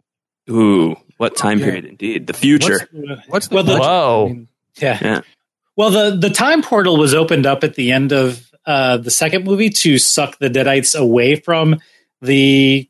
Ooh, 0.51 0.97
what 1.23 1.37
time 1.37 1.59
Yeah. 1.59 1.65
period? 1.65 1.85
Indeed, 1.87 2.27
the 2.27 2.33
future. 2.35 2.89
What's 3.29 3.49
the 3.49 3.55
Well, 3.55 3.65
the- 3.65 3.73
budget? 3.79 3.87
Whoa. 3.87 4.27
I 4.29 4.33
mean, 4.33 4.49
Yeah. 4.81 4.99
Yeah. 5.01 5.21
Well, 5.77 5.91
the 5.91 6.17
the 6.17 6.31
time 6.31 6.63
portal 6.63 6.99
was 6.99 7.15
opened 7.15 7.47
up 7.47 7.65
at 7.65 7.75
the 7.77 7.93
end 7.93 8.13
of 8.13 8.47
uh, 8.67 8.97
the 8.99 9.11
second 9.11 9.45
movie 9.45 9.71
to 9.71 9.97
suck 9.99 10.39
the 10.39 10.49
Deadites 10.51 10.95
away 10.99 11.37
from 11.37 11.79
the 12.21 12.89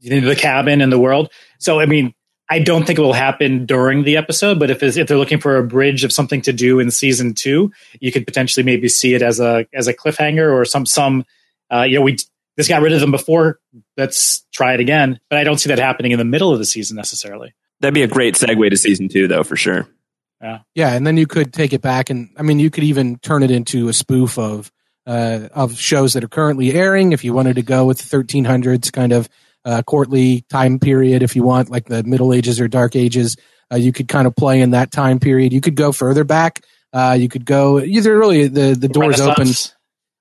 the 0.00 0.34
cabin 0.36 0.80
and 0.80 0.90
the 0.90 0.98
world. 0.98 1.30
So, 1.58 1.78
I 1.78 1.86
mean, 1.86 2.12
I 2.50 2.58
don't 2.58 2.84
think 2.86 2.98
it 2.98 3.02
will 3.02 3.12
happen 3.12 3.66
during 3.66 4.02
the 4.02 4.16
episode, 4.16 4.58
but 4.58 4.68
if 4.70 4.82
it's, 4.82 4.96
if 4.96 5.06
they're 5.06 5.16
looking 5.16 5.38
for 5.40 5.56
a 5.56 5.62
bridge 5.62 6.02
of 6.04 6.12
something 6.12 6.42
to 6.42 6.52
do 6.52 6.80
in 6.80 6.90
season 6.90 7.34
two, 7.34 7.70
you 8.00 8.10
could 8.10 8.26
potentially 8.26 8.64
maybe 8.64 8.88
see 8.88 9.14
it 9.14 9.22
as 9.22 9.38
a 9.40 9.66
as 9.72 9.86
a 9.88 9.94
cliffhanger 9.94 10.52
or 10.52 10.64
some 10.64 10.84
some 10.86 11.24
uh, 11.72 11.82
you 11.82 11.96
know 11.96 12.02
we 12.02 12.16
this 12.56 12.68
got 12.68 12.82
rid 12.82 12.92
of 12.92 13.00
them 13.00 13.10
before. 13.10 13.58
Let's 13.96 14.44
try 14.52 14.74
it 14.74 14.80
again, 14.80 15.20
but 15.30 15.38
I 15.38 15.44
don't 15.44 15.58
see 15.58 15.68
that 15.68 15.78
happening 15.78 16.12
in 16.12 16.18
the 16.18 16.24
middle 16.24 16.52
of 16.52 16.58
the 16.58 16.64
season 16.66 16.96
necessarily. 16.96 17.54
That'd 17.82 17.94
be 17.94 18.02
a 18.02 18.08
great 18.08 18.36
segue 18.36 18.70
to 18.70 18.76
season 18.76 19.08
two, 19.08 19.26
though, 19.26 19.42
for 19.42 19.56
sure. 19.56 19.88
Yeah, 20.40 20.58
Yeah, 20.74 20.94
and 20.94 21.04
then 21.04 21.16
you 21.16 21.26
could 21.26 21.52
take 21.52 21.72
it 21.72 21.82
back, 21.82 22.10
and 22.10 22.30
I 22.38 22.42
mean, 22.42 22.60
you 22.60 22.70
could 22.70 22.84
even 22.84 23.18
turn 23.18 23.42
it 23.42 23.50
into 23.50 23.88
a 23.88 23.92
spoof 23.92 24.38
of 24.38 24.70
uh, 25.04 25.48
of 25.52 25.76
shows 25.76 26.12
that 26.12 26.22
are 26.22 26.28
currently 26.28 26.72
airing. 26.72 27.10
If 27.10 27.24
you 27.24 27.34
wanted 27.34 27.56
to 27.56 27.62
go 27.62 27.84
with 27.84 27.98
the 27.98 28.16
1300s 28.16 28.92
kind 28.92 29.12
of 29.12 29.28
uh, 29.64 29.82
courtly 29.82 30.42
time 30.42 30.78
period, 30.78 31.24
if 31.24 31.34
you 31.34 31.42
want 31.42 31.70
like 31.70 31.86
the 31.86 32.04
Middle 32.04 32.32
Ages 32.32 32.60
or 32.60 32.68
Dark 32.68 32.94
Ages, 32.94 33.36
uh, 33.72 33.76
you 33.76 33.92
could 33.92 34.06
kind 34.06 34.28
of 34.28 34.36
play 34.36 34.60
in 34.60 34.70
that 34.70 34.92
time 34.92 35.18
period. 35.18 35.52
You 35.52 35.60
could 35.60 35.74
go 35.74 35.90
further 35.90 36.22
back. 36.22 36.64
Uh, 36.92 37.16
you 37.18 37.28
could 37.28 37.44
go 37.44 37.80
either 37.80 38.16
really 38.16 38.46
the 38.46 38.76
the 38.78 38.88
doors 38.88 39.20
open. 39.20 39.48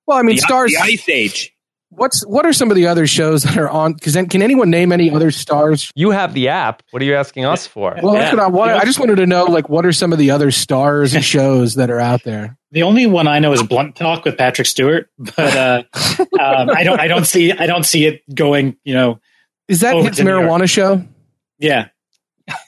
Well, 0.07 0.17
I 0.17 0.23
mean, 0.23 0.37
the, 0.37 0.41
stars. 0.41 0.71
the 0.71 0.79
Ice 0.79 1.07
Age. 1.07 1.53
What's 1.93 2.25
what 2.25 2.45
are 2.45 2.53
some 2.53 2.71
of 2.71 2.75
the 2.75 2.87
other 2.87 3.05
shows 3.05 3.43
that 3.43 3.57
are 3.57 3.69
on? 3.69 3.93
Because 3.93 4.13
can 4.13 4.41
anyone 4.41 4.69
name 4.69 4.93
any 4.93 5.11
other 5.11 5.29
Starz? 5.29 5.91
You 5.93 6.11
have 6.11 6.33
the 6.33 6.47
app. 6.47 6.83
What 6.91 7.01
are 7.01 7.05
you 7.05 7.15
asking 7.15 7.43
us 7.43 7.67
for? 7.67 7.97
Well, 8.01 8.13
that's 8.13 8.31
Yeah. 8.31 8.37
what 8.39 8.43
I 8.43 8.47
wanted. 8.47 8.75
I 8.77 8.85
just 8.85 8.97
wanted 8.97 9.15
to 9.17 9.25
know, 9.27 9.43
like, 9.43 9.67
what 9.67 9.85
are 9.85 9.91
some 9.91 10.13
of 10.13 10.17
the 10.17 10.31
other 10.31 10.51
Starz 10.51 11.13
and 11.13 11.23
shows 11.23 11.75
that 11.75 11.89
are 11.91 11.99
out 11.99 12.23
there? 12.23 12.57
The 12.73 12.83
only 12.83 13.05
one 13.05 13.27
I 13.27 13.39
know 13.39 13.51
is 13.51 13.61
Blunt 13.61 13.97
Talk 13.97 14.23
with 14.23 14.37
Patrick 14.37 14.65
Stewart, 14.65 15.09
but 15.17 15.37
uh, 15.57 15.83
um, 16.39 16.69
I 16.69 16.83
don't 16.85 17.01
I 17.01 17.07
don't 17.09 17.25
see 17.25 17.51
I 17.51 17.67
don't 17.67 17.83
see 17.85 18.05
it 18.05 18.21
going. 18.33 18.77
You 18.85 18.93
know, 18.93 19.19
Is 19.67 19.81
that 19.81 19.93
Over 19.93 20.07
his 20.07 20.15
to 20.19 20.23
New 20.23 20.29
York. 20.29 20.45
marijuana 20.45 20.69
show? 20.69 21.03
yeah, 21.59 21.89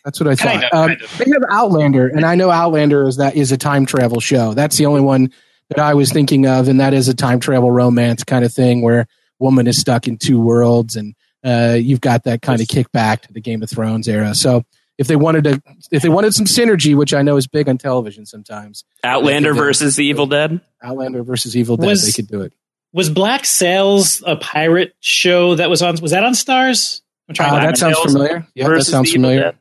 That's 0.03 0.19
what 0.19 0.27
I 0.27 0.35
thought. 0.35 0.45
Kind 0.45 0.63
of, 0.65 0.69
um, 0.73 0.87
kind 0.89 1.01
of. 1.01 1.17
They 1.17 1.31
have 1.31 1.43
Outlander, 1.49 2.07
and 2.09 2.25
I 2.25 2.35
know 2.35 2.51
Outlander 2.51 3.07
is 3.07 3.15
that 3.15 3.37
is 3.37 3.53
a 3.53 3.57
time 3.57 3.85
travel 3.85 4.19
show. 4.19 4.53
That's 4.53 4.75
the 4.75 4.87
only 4.87 4.99
one 4.99 5.31
that 5.75 5.85
I 5.85 5.93
was 5.93 6.11
thinking 6.11 6.45
of, 6.47 6.67
and 6.67 6.79
that 6.79 6.93
is 6.93 7.07
a 7.07 7.13
time 7.13 7.39
travel 7.39 7.71
romance 7.71 8.23
kind 8.23 8.43
of 8.45 8.53
thing 8.53 8.81
where 8.81 9.07
woman 9.39 9.67
is 9.67 9.77
stuck 9.79 10.07
in 10.07 10.17
two 10.17 10.39
worlds, 10.39 10.95
and 10.95 11.15
uh, 11.43 11.75
you've 11.79 12.01
got 12.01 12.23
that 12.23 12.41
kind 12.41 12.61
of 12.61 12.67
kickback 12.67 13.21
to 13.21 13.33
the 13.33 13.41
Game 13.41 13.61
of 13.63 13.69
Thrones 13.69 14.07
era. 14.07 14.33
So 14.35 14.63
if 14.97 15.07
they 15.07 15.15
wanted 15.15 15.43
to, 15.45 15.61
if 15.91 16.01
they 16.03 16.09
wanted 16.09 16.33
some 16.33 16.45
synergy, 16.45 16.95
which 16.95 17.13
I 17.13 17.21
know 17.23 17.35
is 17.37 17.47
big 17.47 17.67
on 17.67 17.77
television 17.77 18.25
sometimes, 18.25 18.85
Outlander 19.03 19.49
They 19.49 19.53
could 19.53 19.61
do- 19.61 19.65
versus 19.65 19.95
the 19.95 20.05
Evil 20.05 20.27
Dead. 20.27 20.61
Outlander 20.83 21.23
versus 21.23 21.55
Evil 21.57 21.77
Dead, 21.77 21.87
Was- 21.87 22.05
they 22.05 22.11
could 22.11 22.27
do 22.27 22.41
it. 22.41 22.53
was 22.93 23.09
Black 23.09 23.45
Sails 23.45 24.23
a 24.25 24.35
pirate 24.35 24.95
show 24.99 25.55
that 25.55 25.69
was 25.69 25.81
on? 25.81 25.95
Was 26.01 26.11
that 26.11 26.23
on 26.23 26.33
Starz? 26.33 27.01
I'm 27.29 27.35
Uh, 27.39 27.59
to 27.61 27.65
that 27.67 27.77
sounds 27.77 27.95
Sails 27.95 28.05
familiar. 28.13 28.47
Yeah, 28.53 28.67
that 28.69 28.83
sounds 28.83 29.11
familiar. 29.11 29.53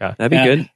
Yeah, 0.00 0.14
that'd 0.16 0.30
be 0.30 0.36
Yeah. 0.36 0.44
good. 0.44 0.70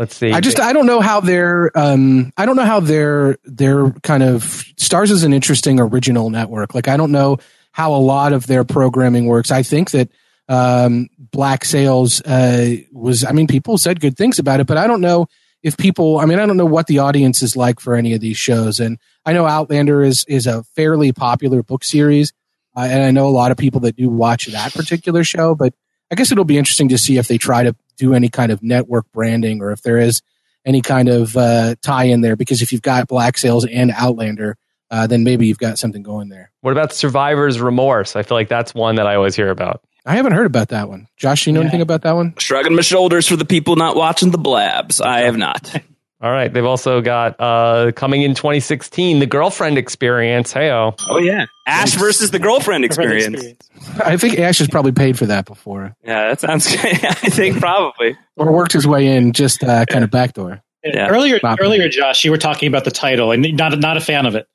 Let's 0.00 0.16
see. 0.16 0.32
I 0.32 0.40
just 0.40 0.58
I 0.58 0.72
don't 0.72 0.86
know 0.86 1.02
how 1.02 1.20
their 1.20 1.70
um 1.76 2.32
I 2.34 2.46
don't 2.46 2.56
know 2.56 2.64
how 2.64 2.80
their 2.80 3.36
their 3.44 3.90
kind 4.02 4.22
of 4.22 4.44
Starz 4.76 5.10
is 5.10 5.24
an 5.24 5.34
interesting 5.34 5.78
original 5.78 6.30
network. 6.30 6.74
Like 6.74 6.88
I 6.88 6.96
don't 6.96 7.12
know 7.12 7.36
how 7.72 7.92
a 7.92 8.00
lot 8.00 8.32
of 8.32 8.46
their 8.46 8.64
programming 8.64 9.26
works. 9.26 9.50
I 9.50 9.62
think 9.62 9.90
that 9.90 10.08
um 10.48 11.10
Black 11.18 11.66
Sails 11.66 12.22
uh 12.22 12.76
was 12.90 13.26
I 13.26 13.32
mean 13.32 13.46
people 13.46 13.76
said 13.76 14.00
good 14.00 14.16
things 14.16 14.38
about 14.38 14.60
it, 14.60 14.66
but 14.66 14.78
I 14.78 14.86
don't 14.86 15.02
know 15.02 15.26
if 15.62 15.76
people 15.76 16.18
I 16.18 16.24
mean 16.24 16.38
I 16.38 16.46
don't 16.46 16.56
know 16.56 16.64
what 16.64 16.86
the 16.86 17.00
audience 17.00 17.42
is 17.42 17.54
like 17.54 17.78
for 17.78 17.94
any 17.94 18.14
of 18.14 18.22
these 18.22 18.38
shows 18.38 18.80
and 18.80 18.96
I 19.26 19.34
know 19.34 19.44
Outlander 19.44 20.02
is 20.02 20.24
is 20.26 20.46
a 20.46 20.62
fairly 20.62 21.12
popular 21.12 21.62
book 21.62 21.84
series 21.84 22.32
uh, 22.74 22.88
and 22.88 23.02
I 23.02 23.10
know 23.10 23.26
a 23.26 23.36
lot 23.36 23.50
of 23.50 23.58
people 23.58 23.80
that 23.80 23.96
do 23.96 24.08
watch 24.08 24.46
that 24.46 24.72
particular 24.72 25.24
show, 25.24 25.54
but 25.54 25.74
I 26.10 26.14
guess 26.14 26.32
it'll 26.32 26.44
be 26.44 26.56
interesting 26.56 26.88
to 26.88 26.98
see 26.98 27.18
if 27.18 27.28
they 27.28 27.36
try 27.36 27.64
to 27.64 27.76
do 28.00 28.14
any 28.14 28.28
kind 28.28 28.50
of 28.50 28.62
network 28.62 29.04
branding 29.12 29.60
or 29.62 29.70
if 29.72 29.82
there 29.82 29.98
is 29.98 30.22
any 30.64 30.80
kind 30.80 31.08
of 31.08 31.36
uh, 31.36 31.74
tie 31.82 32.04
in 32.04 32.20
there. 32.22 32.36
Because 32.36 32.62
if 32.62 32.72
you've 32.72 32.82
got 32.82 33.06
Black 33.08 33.38
Sails 33.38 33.64
and 33.66 33.92
Outlander, 33.94 34.56
uh, 34.90 35.06
then 35.06 35.22
maybe 35.22 35.46
you've 35.46 35.58
got 35.58 35.78
something 35.78 36.02
going 36.02 36.28
there. 36.30 36.50
what 36.62 36.72
about 36.72 36.92
Survivor's 36.92 37.60
Remorse? 37.60 38.16
I 38.16 38.22
feel 38.22 38.36
like 38.36 38.48
that's 38.48 38.74
one 38.74 38.96
that 38.96 39.06
I 39.06 39.14
always 39.14 39.36
hear 39.36 39.50
about. 39.50 39.82
I 40.06 40.16
haven't 40.16 40.32
heard 40.32 40.46
about 40.46 40.68
that 40.70 40.88
one. 40.88 41.06
Josh, 41.16 41.44
do 41.44 41.50
you 41.50 41.54
know 41.54 41.60
Yeah. 41.60 41.64
anything 41.66 41.82
about 41.82 42.02
that 42.02 42.16
one? 42.16 42.34
Shrugging 42.38 42.74
my 42.74 42.82
shoulders 42.82 43.28
for 43.28 43.36
the 43.36 43.44
people 43.44 43.76
not 43.76 43.96
watching 43.96 44.30
the 44.30 44.38
blabs. 44.38 45.00
I 45.00 45.20
have 45.20 45.36
not. 45.36 45.72
All 46.22 46.30
right. 46.30 46.52
They've 46.52 46.64
also 46.64 47.00
got 47.00 47.36
uh, 47.40 47.92
coming 47.92 48.22
in 48.22 48.34
2016, 48.34 49.20
the 49.20 49.26
Girlfriend 49.26 49.78
Experience. 49.78 50.52
Heyo. 50.52 50.94
Oh 51.08 51.18
yeah, 51.18 51.46
Ash 51.66 51.94
versus 51.94 52.30
the 52.30 52.38
girlfriend 52.38 52.84
experience. 52.86 53.42
I 54.04 54.16
think 54.18 54.38
Ash 54.38 54.58
has 54.58 54.68
probably 54.68 54.92
paid 54.92 55.18
for 55.18 55.26
that 55.26 55.46
before 55.46 55.96
Yeah, 56.04 56.28
that 56.28 56.40
sounds 56.40 56.68
good. 56.76 57.04
I 57.04 57.14
think 57.14 57.58
probably. 57.58 58.18
or 58.36 58.52
worked 58.52 58.72
his 58.72 58.86
way 58.86 59.06
in 59.16 59.32
just 59.32 59.64
uh, 59.64 59.86
kind 59.86 60.04
of 60.04 60.10
backdoor. 60.10 60.62
Yeah. 60.84 61.08
Earlier, 61.08 61.40
Bob. 61.40 61.58
earlier, 61.60 61.88
Josh, 61.88 62.24
you 62.24 62.30
were 62.30 62.38
talking 62.38 62.66
about 62.68 62.84
the 62.84 62.90
title 62.90 63.32
and 63.32 63.56
not 63.56 63.78
not 63.78 63.96
a 63.96 64.00
fan 64.00 64.26
of 64.26 64.34
it. 64.34 64.46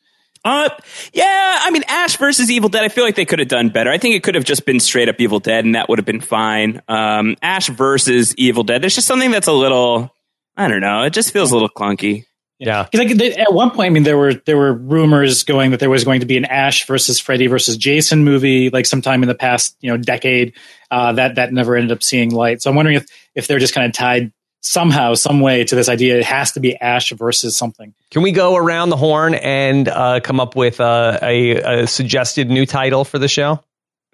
Uh, 0.44 0.70
yeah, 1.14 1.58
I 1.62 1.72
mean, 1.72 1.82
Ash 1.88 2.18
versus 2.18 2.52
Evil 2.52 2.70
Dead. 2.70 2.84
I 2.84 2.90
feel 2.90 3.04
like 3.04 3.16
they 3.16 3.26
could 3.26 3.40
have 3.40 3.48
done 3.48 3.70
better. 3.70 3.90
I 3.92 3.98
think 3.98 4.14
it 4.14 4.22
could 4.22 4.36
have 4.36 4.44
just 4.44 4.64
been 4.66 4.80
straight 4.80 5.10
up 5.10 5.16
Evil 5.20 5.40
Dead, 5.40 5.66
and 5.66 5.74
that 5.74 5.90
would 5.90 5.98
have 5.98 6.06
been 6.06 6.22
fine. 6.22 6.84
Um, 6.88 7.36
Ash 7.42 7.68
versus 7.70 8.36
Evil 8.38 8.64
Dead. 8.64 8.84
There's 8.84 8.94
just 8.94 9.08
something 9.08 9.32
that's 9.32 9.48
a 9.48 9.52
little. 9.54 10.15
I 10.58 10.68
don't 10.68 10.80
know. 10.82 11.04
It 11.04 11.12
just 11.14 11.32
feels 11.32 11.52
a 11.52 11.56
little 11.56 11.70
clunky. 11.70 12.26
Yeah. 12.60 12.84
'Cause, 12.86 13.00
like 13.00 13.10
they, 13.18 13.34
at 13.36 13.54
one 13.54 13.72
point, 13.72 13.88
I 13.88 13.90
mean, 13.90 14.04
there 14.04 14.18
were 14.18 14.34
there 14.34 14.56
were 14.58 14.72
rumors 14.74 15.44
going 15.44 15.72
that 15.72 15.80
there 15.82 15.90
was 15.90 16.06
going 16.06 16.22
to 16.22 16.26
be 16.26 16.38
an 16.38 16.46
Ash 16.46 16.86
versus 16.88 17.20
Freddy 17.20 17.48
versus 17.48 17.76
Jason 17.76 18.24
movie, 18.24 18.70
like 18.70 18.86
sometime 18.86 19.22
in 19.24 19.28
the 19.28 19.36
past, 19.36 19.76
you 19.82 19.92
know, 19.92 19.98
decade. 19.98 20.54
Uh, 20.90 21.12
that 21.14 21.36
that 21.36 21.52
never 21.52 21.76
ended 21.76 21.92
up 21.92 22.02
seeing 22.02 22.32
light. 22.32 22.62
So 22.62 22.70
I'm 22.70 22.76
wondering 22.78 22.96
if 22.98 23.06
if 23.36 23.48
they're 23.48 23.60
just 23.60 23.74
kind 23.74 23.86
of 23.88 23.92
tied 23.94 24.32
somehow, 24.62 25.14
some 25.16 25.42
way 25.42 25.66
to 25.66 25.76
this 25.76 25.90
idea. 25.90 26.18
It 26.18 26.24
has 26.24 26.54
to 26.54 26.62
be 26.62 26.76
Ash 26.80 27.12
versus 27.12 27.58
something. 27.58 27.94
Can 28.10 28.22
we 28.24 28.32
go 28.32 28.56
around 28.56 28.90
the 28.90 28.96
horn 28.98 29.36
and 29.36 29.90
uh, 29.90 30.22
come 30.24 30.40
up 30.40 30.56
with 30.56 30.80
uh, 30.80 31.20
a, 31.22 31.82
a 31.84 31.88
suggested 31.88 32.50
new 32.50 32.66
title 32.66 33.04
for 33.04 33.20
the 33.20 33.28
show? 33.28 33.60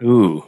Ooh, 0.04 0.44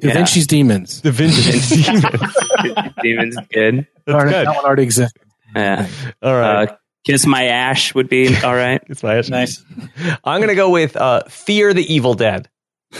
Da 0.00 0.08
Yeah. 0.08 0.14
Vinci's 0.14 0.46
Demons. 0.48 1.00
The 1.02 1.12
Vintage. 1.12 1.70
Demons 1.72 2.94
Demons 3.02 3.36
good. 3.52 3.86
That's 4.04 4.24
good. 4.24 4.32
That 4.32 4.46
one 4.48 4.64
already 4.64 4.82
exists. 4.82 5.16
Yeah. 5.56 5.88
All 6.22 6.34
right. 6.34 6.68
Uh, 6.68 6.76
Kiss 7.04 7.24
my 7.24 7.44
Ash 7.46 7.94
would 7.94 8.08
be 8.08 8.36
all 8.42 8.54
right. 8.54 8.82
it's 8.88 9.02
my 9.02 9.16
Ash. 9.16 9.28
Nice. 9.28 9.64
I'm 10.24 10.40
going 10.40 10.48
to 10.48 10.54
go 10.56 10.70
with 10.70 10.96
uh, 10.96 11.22
Fear 11.28 11.72
the 11.72 11.94
Evil 11.94 12.14
Dead. 12.14 12.48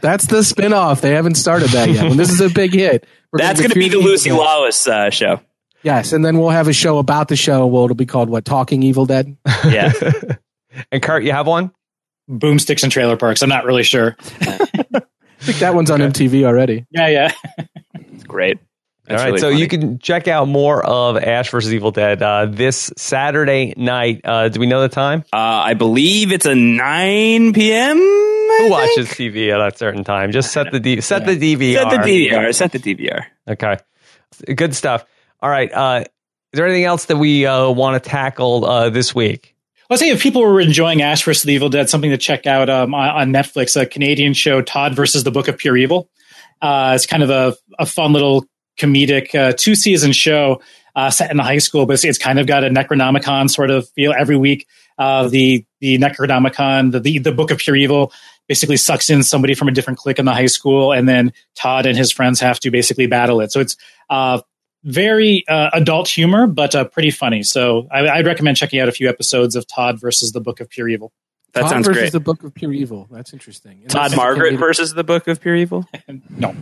That's 0.00 0.26
the 0.26 0.38
spinoff. 0.38 1.00
They 1.00 1.12
haven't 1.12 1.36
started 1.36 1.70
that 1.70 1.88
yet. 1.88 2.04
When 2.04 2.16
this 2.16 2.30
is 2.30 2.40
a 2.40 2.48
big 2.50 2.72
hit, 2.72 3.06
we're 3.32 3.38
That's 3.38 3.60
gonna 3.60 3.74
be 3.74 3.88
the 3.88 3.98
Lucy 3.98 4.30
Evil 4.30 4.42
Lawless 4.42 4.86
uh, 4.86 5.10
show. 5.10 5.40
Yes, 5.82 6.12
and 6.12 6.24
then 6.24 6.38
we'll 6.38 6.50
have 6.50 6.68
a 6.68 6.72
show 6.72 6.98
about 6.98 7.28
the 7.28 7.36
show. 7.36 7.66
Well, 7.66 7.84
it'll 7.84 7.96
be 7.96 8.06
called 8.06 8.28
what? 8.28 8.44
Talking 8.44 8.82
Evil 8.82 9.06
Dead. 9.06 9.36
Yeah. 9.64 9.92
and 10.92 11.02
Kurt, 11.02 11.24
you 11.24 11.32
have 11.32 11.46
one? 11.46 11.72
Boomsticks 12.30 12.82
and 12.82 12.92
trailer 12.92 13.16
parks. 13.16 13.42
I'm 13.42 13.48
not 13.48 13.64
really 13.64 13.82
sure. 13.82 14.16
I 14.40 15.00
think 15.40 15.58
that 15.58 15.74
one's 15.74 15.90
on 15.90 16.00
MTV 16.00 16.44
already. 16.44 16.86
Yeah, 16.90 17.08
yeah. 17.08 17.32
It's 17.94 18.24
great. 18.24 18.58
All 19.10 19.16
That's 19.16 19.22
right, 19.22 19.28
really 19.28 19.38
so 19.38 19.50
funny. 19.50 19.60
you 19.62 19.68
can 19.68 19.98
check 20.00 20.28
out 20.28 20.48
more 20.48 20.84
of 20.84 21.16
Ash 21.16 21.50
versus 21.50 21.72
Evil 21.72 21.90
Dead 21.92 22.22
uh, 22.22 22.44
this 22.46 22.92
Saturday 22.98 23.72
night. 23.76 24.20
Uh, 24.22 24.48
do 24.50 24.60
we 24.60 24.66
know 24.66 24.82
the 24.82 24.88
time? 24.90 25.24
Uh, 25.32 25.36
I 25.38 25.72
believe 25.74 26.30
it's 26.30 26.44
a 26.44 26.54
9 26.54 27.52
p.m. 27.54 27.96
I 27.96 28.00
Who 28.00 28.58
think? 28.64 28.70
watches 28.70 29.08
TV 29.08 29.50
at 29.50 29.72
a 29.72 29.76
certain 29.76 30.04
time? 30.04 30.30
Just 30.32 30.52
set 30.52 30.70
the 30.72 30.80
D- 30.80 31.00
set 31.00 31.24
the 31.24 31.36
DVR. 31.36 31.74
Set 31.74 31.90
the 31.90 31.96
DVR. 32.28 32.54
Set 32.54 32.72
the 32.72 32.78
DVR. 32.78 33.24
Okay, 33.48 33.76
good 34.54 34.74
stuff. 34.74 35.06
All 35.40 35.48
right, 35.48 35.72
uh, 35.72 36.04
is 36.52 36.56
there 36.56 36.66
anything 36.66 36.84
else 36.84 37.06
that 37.06 37.16
we 37.16 37.46
uh, 37.46 37.70
want 37.70 38.02
to 38.02 38.10
tackle 38.10 38.64
uh, 38.66 38.90
this 38.90 39.14
week? 39.14 39.54
Let's 39.88 40.02
say 40.02 40.10
if 40.10 40.22
people 40.22 40.42
were 40.42 40.60
enjoying 40.60 41.00
Ash 41.00 41.24
vs. 41.24 41.44
the 41.44 41.52
Evil 41.54 41.70
Dead, 41.70 41.88
something 41.88 42.10
to 42.10 42.18
check 42.18 42.46
out 42.46 42.68
um, 42.68 42.94
on, 42.94 43.08
on 43.08 43.32
Netflix, 43.32 43.80
a 43.80 43.86
Canadian 43.86 44.34
show, 44.34 44.60
Todd 44.60 44.94
versus 44.94 45.24
the 45.24 45.30
Book 45.30 45.48
of 45.48 45.56
Pure 45.56 45.78
Evil. 45.78 46.10
Uh, 46.60 46.92
it's 46.94 47.06
kind 47.06 47.22
of 47.22 47.30
a, 47.30 47.56
a 47.78 47.86
fun 47.86 48.12
little 48.12 48.44
comedic 48.78 49.34
uh, 49.34 49.52
two 49.56 49.74
season 49.74 50.12
show 50.12 50.60
uh, 50.96 51.10
set 51.10 51.30
in 51.30 51.36
the 51.36 51.42
high 51.42 51.58
school, 51.58 51.86
but 51.86 51.94
it's, 51.94 52.04
it's 52.04 52.18
kind 52.18 52.38
of 52.38 52.46
got 52.46 52.64
a 52.64 52.68
Necronomicon 52.68 53.50
sort 53.50 53.70
of 53.70 53.88
feel 53.90 54.12
every 54.18 54.36
week. 54.36 54.66
Uh, 54.98 55.28
the 55.28 55.64
the 55.80 55.96
Necronomicon, 55.98 56.90
the, 56.92 57.00
the 57.00 57.18
the 57.18 57.32
Book 57.32 57.50
of 57.50 57.58
Pure 57.58 57.76
Evil, 57.76 58.12
basically 58.48 58.76
sucks 58.76 59.10
in 59.10 59.22
somebody 59.22 59.54
from 59.54 59.68
a 59.68 59.70
different 59.70 59.98
clique 59.98 60.18
in 60.18 60.24
the 60.24 60.32
high 60.32 60.46
school, 60.46 60.92
and 60.92 61.08
then 61.08 61.32
Todd 61.54 61.86
and 61.86 61.96
his 61.96 62.10
friends 62.10 62.40
have 62.40 62.58
to 62.60 62.70
basically 62.70 63.06
battle 63.06 63.40
it. 63.40 63.52
So 63.52 63.60
it's 63.60 63.76
uh, 64.10 64.40
very 64.84 65.44
uh, 65.48 65.70
adult 65.72 66.08
humor, 66.08 66.46
but 66.46 66.74
uh, 66.74 66.84
pretty 66.84 67.10
funny. 67.10 67.42
So 67.42 67.86
I, 67.92 68.08
I'd 68.08 68.26
recommend 68.26 68.56
checking 68.56 68.80
out 68.80 68.88
a 68.88 68.92
few 68.92 69.08
episodes 69.08 69.54
of 69.54 69.66
Todd 69.66 70.00
versus 70.00 70.32
the 70.32 70.40
Book 70.40 70.60
of 70.60 70.68
Pure 70.68 70.88
Evil. 70.88 71.12
That 71.52 71.62
Todd 71.62 71.70
sounds 71.70 71.86
versus 71.86 72.00
great. 72.02 72.12
the 72.12 72.20
Book 72.20 72.42
of 72.42 72.54
Pure 72.54 72.72
Evil. 72.72 73.06
That's 73.10 73.32
interesting. 73.32 73.82
Is 73.82 73.92
Todd 73.92 74.16
Margaret 74.16 74.56
versus 74.56 74.94
the 74.94 75.04
Book 75.04 75.28
of 75.28 75.40
Pure 75.40 75.56
Evil. 75.56 75.86
No, 76.30 76.54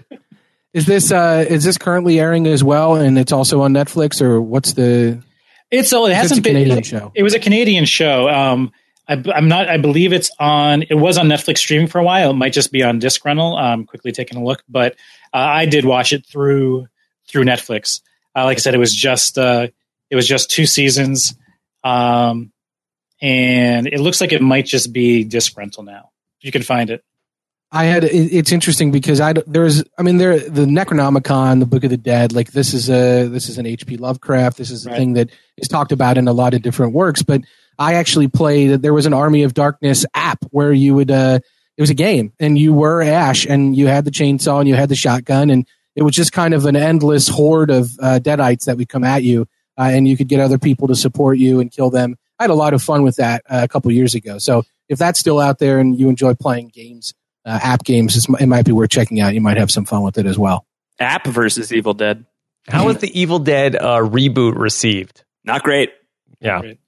Is 0.74 0.86
this 0.86 1.12
uh, 1.12 1.44
is 1.48 1.64
this 1.64 1.76
currently 1.76 2.18
airing 2.18 2.46
as 2.46 2.64
well, 2.64 2.94
and 2.94 3.18
it's 3.18 3.32
also 3.32 3.60
on 3.62 3.72
Netflix, 3.74 4.22
or 4.22 4.40
what's 4.40 4.72
the? 4.72 5.22
it's 5.70 5.90
so 5.90 6.06
it 6.06 6.10
It's 6.10 6.12
a 6.12 6.16
hasn't 6.16 6.42
been. 6.42 6.54
Canadian 6.54 6.82
show. 6.82 7.12
It 7.14 7.22
was 7.22 7.34
a 7.34 7.38
Canadian 7.38 7.84
show. 7.84 8.28
Um, 8.28 8.72
I, 9.06 9.22
I'm 9.34 9.48
not. 9.48 9.68
I 9.68 9.76
believe 9.76 10.12
it's 10.14 10.30
on. 10.38 10.82
It 10.82 10.94
was 10.94 11.18
on 11.18 11.26
Netflix 11.28 11.58
streaming 11.58 11.88
for 11.88 11.98
a 11.98 12.04
while. 12.04 12.30
It 12.30 12.34
might 12.34 12.52
just 12.54 12.72
be 12.72 12.82
on 12.82 12.98
Disc 13.00 13.22
Rental. 13.24 13.56
Um, 13.56 13.84
quickly 13.84 14.12
taking 14.12 14.38
a 14.38 14.44
look, 14.44 14.62
but 14.68 14.92
uh, 15.34 15.38
I 15.38 15.66
did 15.66 15.84
watch 15.84 16.12
it 16.14 16.24
through 16.26 16.86
through 17.28 17.44
Netflix. 17.44 18.00
Uh, 18.34 18.44
like 18.44 18.56
I 18.56 18.60
said, 18.60 18.74
it 18.74 18.78
was 18.78 18.94
just 18.94 19.36
uh, 19.36 19.66
it 20.08 20.16
was 20.16 20.26
just 20.26 20.50
two 20.50 20.64
seasons, 20.64 21.34
um, 21.84 22.50
and 23.20 23.86
it 23.88 24.00
looks 24.00 24.20
like 24.22 24.32
it 24.32 24.40
might 24.40 24.64
just 24.64 24.90
be 24.92 25.24
Disc 25.24 25.54
Rental 25.56 25.82
now. 25.82 26.10
You 26.40 26.50
can 26.50 26.62
find 26.62 26.88
it. 26.90 27.04
I 27.74 27.84
had 27.84 28.04
it's 28.04 28.52
interesting 28.52 28.90
because 28.90 29.18
I 29.18 29.32
there's 29.46 29.82
I 29.98 30.02
mean 30.02 30.18
there 30.18 30.38
the 30.38 30.66
Necronomicon, 30.66 31.58
the 31.58 31.66
Book 31.66 31.84
of 31.84 31.90
the 31.90 31.96
Dead, 31.96 32.32
like 32.34 32.52
this 32.52 32.74
is 32.74 32.90
a 32.90 33.26
this 33.28 33.48
is 33.48 33.56
an 33.56 33.64
H.P. 33.64 33.96
Lovecraft. 33.96 34.58
This 34.58 34.70
is 34.70 34.84
a 34.86 34.90
Right. 34.90 34.98
thing 34.98 35.12
that 35.14 35.30
is 35.56 35.68
talked 35.68 35.90
about 35.90 36.18
in 36.18 36.28
a 36.28 36.34
lot 36.34 36.52
of 36.52 36.60
different 36.60 36.92
works. 36.92 37.22
But 37.22 37.40
I 37.78 37.94
actually 37.94 38.28
played. 38.28 38.82
There 38.82 38.92
was 38.92 39.06
an 39.06 39.14
Army 39.14 39.42
of 39.44 39.54
Darkness 39.54 40.04
app 40.14 40.44
where 40.50 40.72
you 40.72 40.94
would. 40.94 41.10
uh 41.10 41.40
It 41.78 41.80
was 41.80 41.88
a 41.90 41.94
game, 41.94 42.34
and 42.38 42.58
you 42.58 42.74
were 42.74 43.00
Ash, 43.00 43.46
and 43.46 43.74
you 43.74 43.86
had 43.86 44.04
the 44.04 44.10
chainsaw, 44.10 44.60
and 44.60 44.68
you 44.68 44.74
had 44.74 44.90
the 44.90 44.94
shotgun, 44.94 45.48
and 45.48 45.66
it 45.96 46.02
was 46.02 46.14
just 46.14 46.30
kind 46.32 46.52
of 46.52 46.66
an 46.66 46.76
endless 46.76 47.28
horde 47.28 47.70
of 47.70 47.90
uh, 47.98 48.18
deadites 48.22 48.64
that 48.66 48.76
would 48.76 48.90
come 48.90 49.02
at 49.04 49.22
you, 49.22 49.46
uh, 49.78 49.88
and 49.90 50.06
you 50.06 50.18
could 50.18 50.28
get 50.28 50.40
other 50.40 50.58
people 50.58 50.88
to 50.88 50.94
support 50.94 51.38
you 51.38 51.60
and 51.60 51.72
kill 51.72 51.88
them. 51.88 52.16
I 52.38 52.44
had 52.44 52.50
a 52.50 52.54
lot 52.54 52.74
of 52.74 52.82
fun 52.82 53.02
with 53.02 53.16
that 53.16 53.42
uh, 53.48 53.60
a 53.64 53.68
couple 53.68 53.90
years 53.92 54.14
ago. 54.14 54.36
So 54.38 54.64
if 54.90 54.98
that's 54.98 55.18
still 55.18 55.40
out 55.40 55.58
there 55.58 55.78
and 55.78 55.98
you 55.98 56.10
enjoy 56.10 56.34
playing 56.34 56.68
games 56.74 57.14
uh, 57.44 57.58
app 57.62 57.84
games, 57.84 58.16
it's, 58.16 58.28
it 58.40 58.46
might 58.46 58.64
be 58.64 58.72
worth 58.72 58.90
checking 58.90 59.20
out. 59.20 59.34
You 59.34 59.40
might 59.40 59.56
have 59.56 59.70
some 59.70 59.84
fun 59.84 60.02
with 60.02 60.18
it 60.18 60.26
as 60.26 60.38
well. 60.38 60.66
App 60.98 61.26
versus 61.26 61.72
Evil 61.72 61.94
Dead. 61.94 62.24
How 62.68 62.86
was 62.86 62.98
the 62.98 63.20
Evil 63.20 63.38
Dead 63.40 63.74
uh, 63.74 63.98
reboot 63.98 64.56
received? 64.56 65.24
Not 65.44 65.62
great. 65.62 65.90
Yeah, 66.40 66.60
Great. 66.60 66.78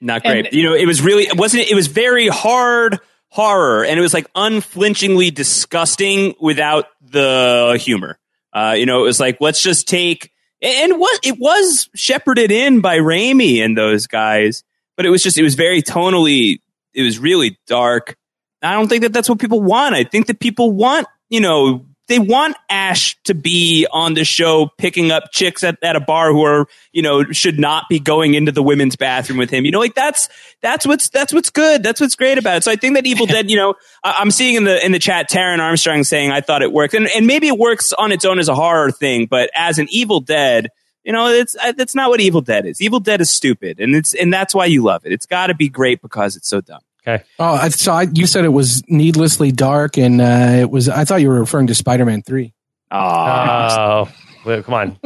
Not 0.00 0.22
great. 0.22 0.46
And- 0.46 0.54
you 0.54 0.62
know, 0.64 0.74
it 0.74 0.86
was 0.86 1.02
really 1.02 1.24
it 1.24 1.36
wasn't. 1.36 1.68
It 1.68 1.74
was 1.74 1.86
very 1.86 2.28
hard 2.28 2.98
horror, 3.28 3.84
and 3.84 3.98
it 3.98 4.02
was 4.02 4.14
like 4.14 4.28
unflinchingly 4.34 5.30
disgusting 5.30 6.34
without 6.40 6.86
the 7.00 7.78
humor. 7.80 8.18
Uh, 8.52 8.74
you 8.76 8.86
know, 8.86 9.00
it 9.00 9.06
was 9.06 9.18
like 9.18 9.38
let's 9.40 9.60
just 9.62 9.88
take 9.88 10.30
and 10.62 10.98
what 10.98 11.20
it 11.24 11.38
was 11.38 11.88
shepherded 11.94 12.50
in 12.50 12.80
by 12.80 12.98
Raimi 12.98 13.64
and 13.64 13.76
those 13.76 14.06
guys, 14.06 14.62
but 14.96 15.06
it 15.06 15.10
was 15.10 15.22
just 15.22 15.36
it 15.38 15.42
was 15.42 15.54
very 15.54 15.82
tonally. 15.82 16.60
It 16.92 17.02
was 17.02 17.18
really 17.18 17.58
dark. 17.66 18.16
I 18.64 18.72
don't 18.72 18.88
think 18.88 19.02
that 19.02 19.12
that's 19.12 19.28
what 19.28 19.38
people 19.38 19.60
want. 19.60 19.94
I 19.94 20.04
think 20.04 20.26
that 20.26 20.40
people 20.40 20.72
want 20.72 21.06
you 21.28 21.40
know 21.40 21.86
they 22.06 22.18
want 22.18 22.56
Ash 22.68 23.16
to 23.24 23.34
be 23.34 23.86
on 23.90 24.14
the 24.14 24.24
show 24.24 24.68
picking 24.76 25.10
up 25.10 25.30
chicks 25.32 25.64
at, 25.64 25.78
at 25.82 25.96
a 25.96 26.00
bar 26.00 26.32
who 26.32 26.44
are, 26.44 26.66
you 26.92 27.00
know, 27.02 27.24
should 27.32 27.58
not 27.58 27.88
be 27.88 27.98
going 27.98 28.34
into 28.34 28.52
the 28.52 28.62
women's 28.62 28.96
bathroom 28.96 29.38
with 29.38 29.50
him. 29.50 29.64
You 29.64 29.70
know, 29.70 29.78
like 29.78 29.94
that's 29.94 30.28
that's 30.60 30.86
what's 30.86 31.08
that's 31.08 31.32
what's 31.32 31.50
good. 31.50 31.82
That's 31.82 32.00
what's 32.00 32.14
great 32.14 32.36
about 32.36 32.58
it. 32.58 32.64
So 32.64 32.70
I 32.70 32.76
think 32.76 32.94
that 32.96 33.06
Evil 33.06 33.26
Dead, 33.34 33.50
you 33.50 33.56
know, 33.56 33.74
I, 34.02 34.16
I'm 34.18 34.30
seeing 34.30 34.56
in 34.56 34.64
the 34.64 34.84
in 34.84 34.92
the 34.92 34.98
chat 34.98 35.30
Taryn 35.30 35.60
Armstrong 35.60 36.04
saying 36.04 36.30
I 36.30 36.40
thought 36.40 36.62
it 36.62 36.72
worked. 36.72 36.94
And 36.94 37.08
and 37.08 37.26
maybe 37.26 37.48
it 37.48 37.58
works 37.58 37.92
on 37.94 38.12
its 38.12 38.24
own 38.24 38.38
as 38.38 38.48
a 38.48 38.54
horror 38.54 38.90
thing, 38.90 39.26
but 39.26 39.50
as 39.54 39.78
an 39.78 39.86
Evil 39.90 40.20
Dead, 40.20 40.68
you 41.04 41.12
know, 41.12 41.28
it's 41.28 41.56
that's 41.76 41.94
not 41.94 42.10
what 42.10 42.20
Evil 42.20 42.42
Dead 42.42 42.66
is. 42.66 42.82
Evil 42.82 43.00
Dead 43.00 43.22
is 43.22 43.30
stupid, 43.30 43.80
and 43.80 43.94
it's 43.94 44.12
and 44.14 44.32
that's 44.32 44.54
why 44.54 44.66
you 44.66 44.82
love 44.82 45.06
it. 45.06 45.12
It's 45.12 45.26
got 45.26 45.46
to 45.46 45.54
be 45.54 45.68
great 45.70 46.02
because 46.02 46.36
it's 46.36 46.48
so 46.48 46.60
dumb. 46.60 46.80
Okay. 47.06 47.22
Oh, 47.38 47.54
I, 47.54 47.68
so 47.68 47.92
I, 47.92 48.06
you 48.14 48.26
said 48.26 48.44
it 48.44 48.48
was 48.50 48.82
needlessly 48.88 49.52
dark, 49.52 49.98
and 49.98 50.20
uh, 50.20 50.56
it 50.60 50.70
was. 50.70 50.88
I 50.88 51.04
thought 51.04 51.20
you 51.20 51.28
were 51.28 51.40
referring 51.40 51.66
to 51.66 51.74
Spider-Man 51.74 52.22
Three. 52.22 52.54
Oh 52.90 52.98
Oh, 52.98 54.08
well, 54.46 54.62
come 54.62 54.74
on. 54.74 54.98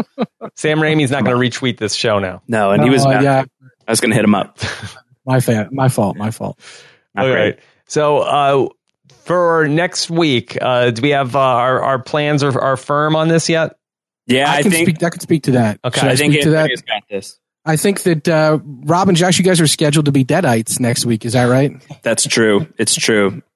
Sam 0.57 0.79
Raimi's 0.79 1.11
not 1.11 1.25
going 1.25 1.41
to 1.41 1.59
retweet 1.59 1.79
this 1.79 1.95
show 1.95 2.19
now. 2.19 2.43
no, 2.47 2.71
and 2.71 2.83
he 2.85 2.91
was. 2.91 3.05
Oh, 3.05 3.11
yeah, 3.11 3.45
I 3.87 3.91
was 3.91 4.01
going 4.01 4.11
to 4.11 4.17
hit 4.17 4.25
him 4.25 4.35
up. 4.35 4.59
my 5.27 5.41
fa- 5.41 5.69
my 5.73 5.89
fault, 5.89 6.17
my 6.17 6.31
fault. 6.31 6.59
Not 7.15 7.27
All 7.27 7.33
great. 7.33 7.43
right. 7.43 7.59
So 7.87 8.19
uh, 8.19 8.69
for 9.25 9.67
next 9.67 10.11
week, 10.11 10.57
uh, 10.61 10.91
do 10.91 11.03
we 11.03 11.11
have 11.11 11.35
uh, 11.35 11.41
our 11.41 11.83
our 11.83 11.99
plans 12.03 12.43
are, 12.45 12.61
are 12.61 12.77
firm 12.77 13.17
on 13.17 13.29
this 13.29 13.49
yet? 13.49 13.77
Yeah, 14.27 14.51
I, 14.51 14.57
I, 14.57 14.63
can 14.63 14.71
think. 14.71 14.89
speak. 14.89 15.03
I 15.03 15.11
can 15.11 15.21
speak 15.21 15.43
to 15.45 15.51
that. 15.53 15.81
Okay, 15.85 16.01
Should 16.01 16.09
I, 16.09 16.13
I 16.13 16.17
think 16.17 16.33
speak 16.35 16.43
to 16.45 16.51
that? 16.51 16.71
Got 16.87 17.03
this. 17.11 17.41
I 17.69 17.77
think 17.77 18.03
that 18.05 18.27
uh, 18.27 18.59
Rob 18.65 19.09
and 19.09 19.17
Josh, 19.17 19.39
you 19.39 19.45
guys 19.45 19.61
are 19.61 19.67
scheduled 19.67 20.07
to 20.07 20.13
be 20.13 20.25
Deadites 20.25 20.81
next 20.81 21.05
week. 21.05 21.27
Is 21.27 21.35
that 21.35 21.45
right? 21.45 21.73
That's 22.03 22.27
true. 22.27 22.67
It's 22.79 22.95
true. 22.95 23.43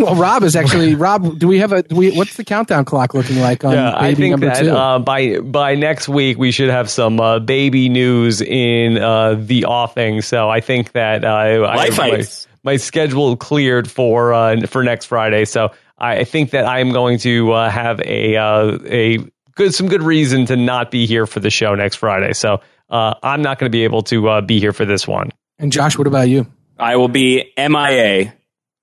Well, 0.00 0.14
Rob 0.14 0.44
is 0.44 0.56
actually 0.56 0.94
Rob. 0.94 1.38
Do 1.38 1.46
we 1.46 1.58
have 1.58 1.72
a? 1.72 1.82
Do 1.82 1.96
we? 1.96 2.16
What's 2.16 2.36
the 2.38 2.44
countdown 2.44 2.86
clock 2.86 3.12
looking 3.12 3.38
like 3.40 3.66
on 3.66 3.74
yeah, 3.74 3.90
baby 3.90 4.06
I 4.06 4.14
think 4.14 4.30
number 4.30 4.46
that 4.46 4.60
two? 4.60 4.70
uh, 4.70 4.98
by 4.98 5.40
by 5.40 5.74
next 5.74 6.08
week 6.08 6.38
we 6.38 6.52
should 6.52 6.70
have 6.70 6.88
some 6.88 7.20
uh, 7.20 7.38
baby 7.38 7.90
news 7.90 8.40
in 8.40 8.96
uh, 8.96 9.34
the 9.34 9.66
offing. 9.66 10.22
So 10.22 10.48
I 10.48 10.62
think 10.62 10.92
that 10.92 11.22
uh, 11.22 11.28
I, 11.28 11.76
my, 11.76 11.88
Heights. 11.90 12.48
my 12.62 12.76
schedule 12.78 13.36
cleared 13.36 13.90
for 13.90 14.32
uh, 14.32 14.66
for 14.66 14.82
next 14.82 15.04
Friday. 15.04 15.44
So 15.44 15.72
I, 15.98 16.20
I 16.20 16.24
think 16.24 16.52
that 16.52 16.64
I 16.64 16.78
am 16.78 16.90
going 16.90 17.18
to 17.18 17.52
uh, 17.52 17.68
have 17.68 18.00
a 18.00 18.36
uh, 18.36 18.78
a 18.86 19.18
good 19.54 19.74
some 19.74 19.88
good 19.88 20.02
reason 20.02 20.46
to 20.46 20.56
not 20.56 20.90
be 20.90 21.04
here 21.04 21.26
for 21.26 21.40
the 21.40 21.50
show 21.50 21.74
next 21.74 21.96
Friday. 21.96 22.32
So 22.32 22.62
uh, 22.94 23.14
I'm 23.22 23.42
not 23.42 23.58
going 23.58 23.70
to 23.70 23.76
be 23.76 23.84
able 23.84 24.02
to 24.04 24.28
uh, 24.28 24.40
be 24.40 24.60
here 24.60 24.72
for 24.72 24.84
this 24.84 25.06
one. 25.06 25.30
and 25.58 25.70
Josh, 25.72 25.98
what 25.98 26.06
about 26.06 26.28
you? 26.28 26.46
I 26.78 26.96
will 26.96 27.08
be 27.08 27.52
MIA. 27.58 28.32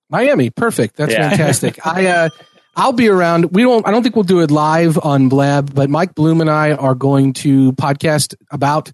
Miami, 0.10 0.50
perfect. 0.50 0.98
That's 0.98 1.12
Yeah. 1.14 1.30
fantastic. 1.30 1.80
I 1.86 2.06
uh, 2.08 2.30
I'll 2.76 2.94
be 2.94 3.08
around. 3.10 3.52
We 3.54 3.64
don't. 3.64 3.86
I 3.88 3.92
don't 3.92 4.04
think 4.04 4.16
we'll 4.16 4.24
do 4.24 4.40
it 4.42 4.52
live 4.52 4.98
on 5.04 5.30
Blab, 5.30 5.74
but 5.74 5.90
Mike 5.90 6.16
Bloom 6.16 6.42
and 6.42 6.50
I 6.50 6.72
are 6.74 6.96
going 6.96 7.34
to 7.44 7.72
podcast 7.74 8.36
about 8.52 8.92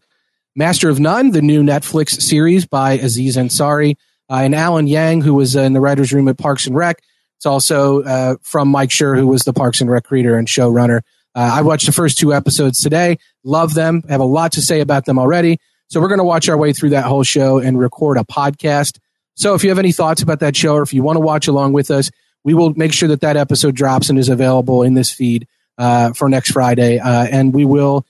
Master 0.55 0.89
of 0.89 0.99
None, 0.99 1.31
the 1.31 1.41
new 1.41 1.61
Netflix 1.63 2.19
series 2.21 2.65
by 2.65 2.93
Aziz 2.93 3.37
Ansari 3.37 3.95
uh, 4.29 4.35
and 4.43 4.55
Alan 4.55 4.87
Yang, 4.87 5.21
who 5.21 5.33
was 5.35 5.55
uh, 5.55 5.61
in 5.61 5.73
the 5.73 5.79
writers' 5.81 6.11
room 6.13 6.27
at 6.27 6.37
Parks 6.37 6.65
and 6.65 6.75
Rec. 6.75 7.01
It's 7.37 7.45
also 7.45 8.01
uh, 8.01 8.35
from 8.41 8.67
Mike 8.69 8.89
Schur, 8.89 9.15
who 9.15 9.27
was 9.27 9.43
the 9.43 9.53
Parks 9.53 9.79
and 9.81 9.91
Rec 9.91 10.05
creator 10.05 10.37
and 10.37 10.47
showrunner. 10.47 11.01
Uh, 11.37 11.51
I 11.53 11.61
watched 11.61 11.85
the 11.85 11.91
first 11.91 12.17
two 12.17 12.33
episodes 12.33 12.81
today. 12.81 13.19
Love 13.43 13.75
them. 13.75 14.01
Have 14.09 14.21
a 14.21 14.25
lot 14.25 14.53
to 14.53 14.61
say 14.61 14.81
about 14.81 15.05
them 15.05 15.19
already. 15.19 15.59
So 15.87 16.01
we're 16.01 16.07
going 16.07 16.17
to 16.17 16.23
watch 16.23 16.49
our 16.49 16.57
way 16.57 16.73
through 16.73 16.89
that 16.89 17.05
whole 17.05 17.21
show 17.21 17.59
and 17.59 17.77
record 17.77 18.17
a 18.17 18.23
podcast. 18.23 18.97
So 19.35 19.53
if 19.53 19.63
you 19.63 19.69
have 19.69 19.77
any 19.77 19.91
thoughts 19.91 20.23
about 20.23 20.39
that 20.39 20.55
show 20.55 20.73
or 20.73 20.81
if 20.81 20.95
you 20.95 21.03
want 21.03 21.17
to 21.17 21.19
watch 21.19 21.47
along 21.47 21.73
with 21.73 21.91
us, 21.91 22.09
we 22.43 22.55
will 22.55 22.73
make 22.73 22.91
sure 22.91 23.09
that 23.09 23.21
that 23.21 23.37
episode 23.37 23.75
drops 23.75 24.09
and 24.09 24.17
is 24.17 24.29
available 24.29 24.81
in 24.81 24.95
this 24.95 25.11
feed 25.11 25.47
uh, 25.77 26.11
for 26.13 26.27
next 26.27 26.53
Friday. 26.53 26.97
Uh, 26.97 27.27
and 27.29 27.53
we 27.53 27.65
will 27.65 28.03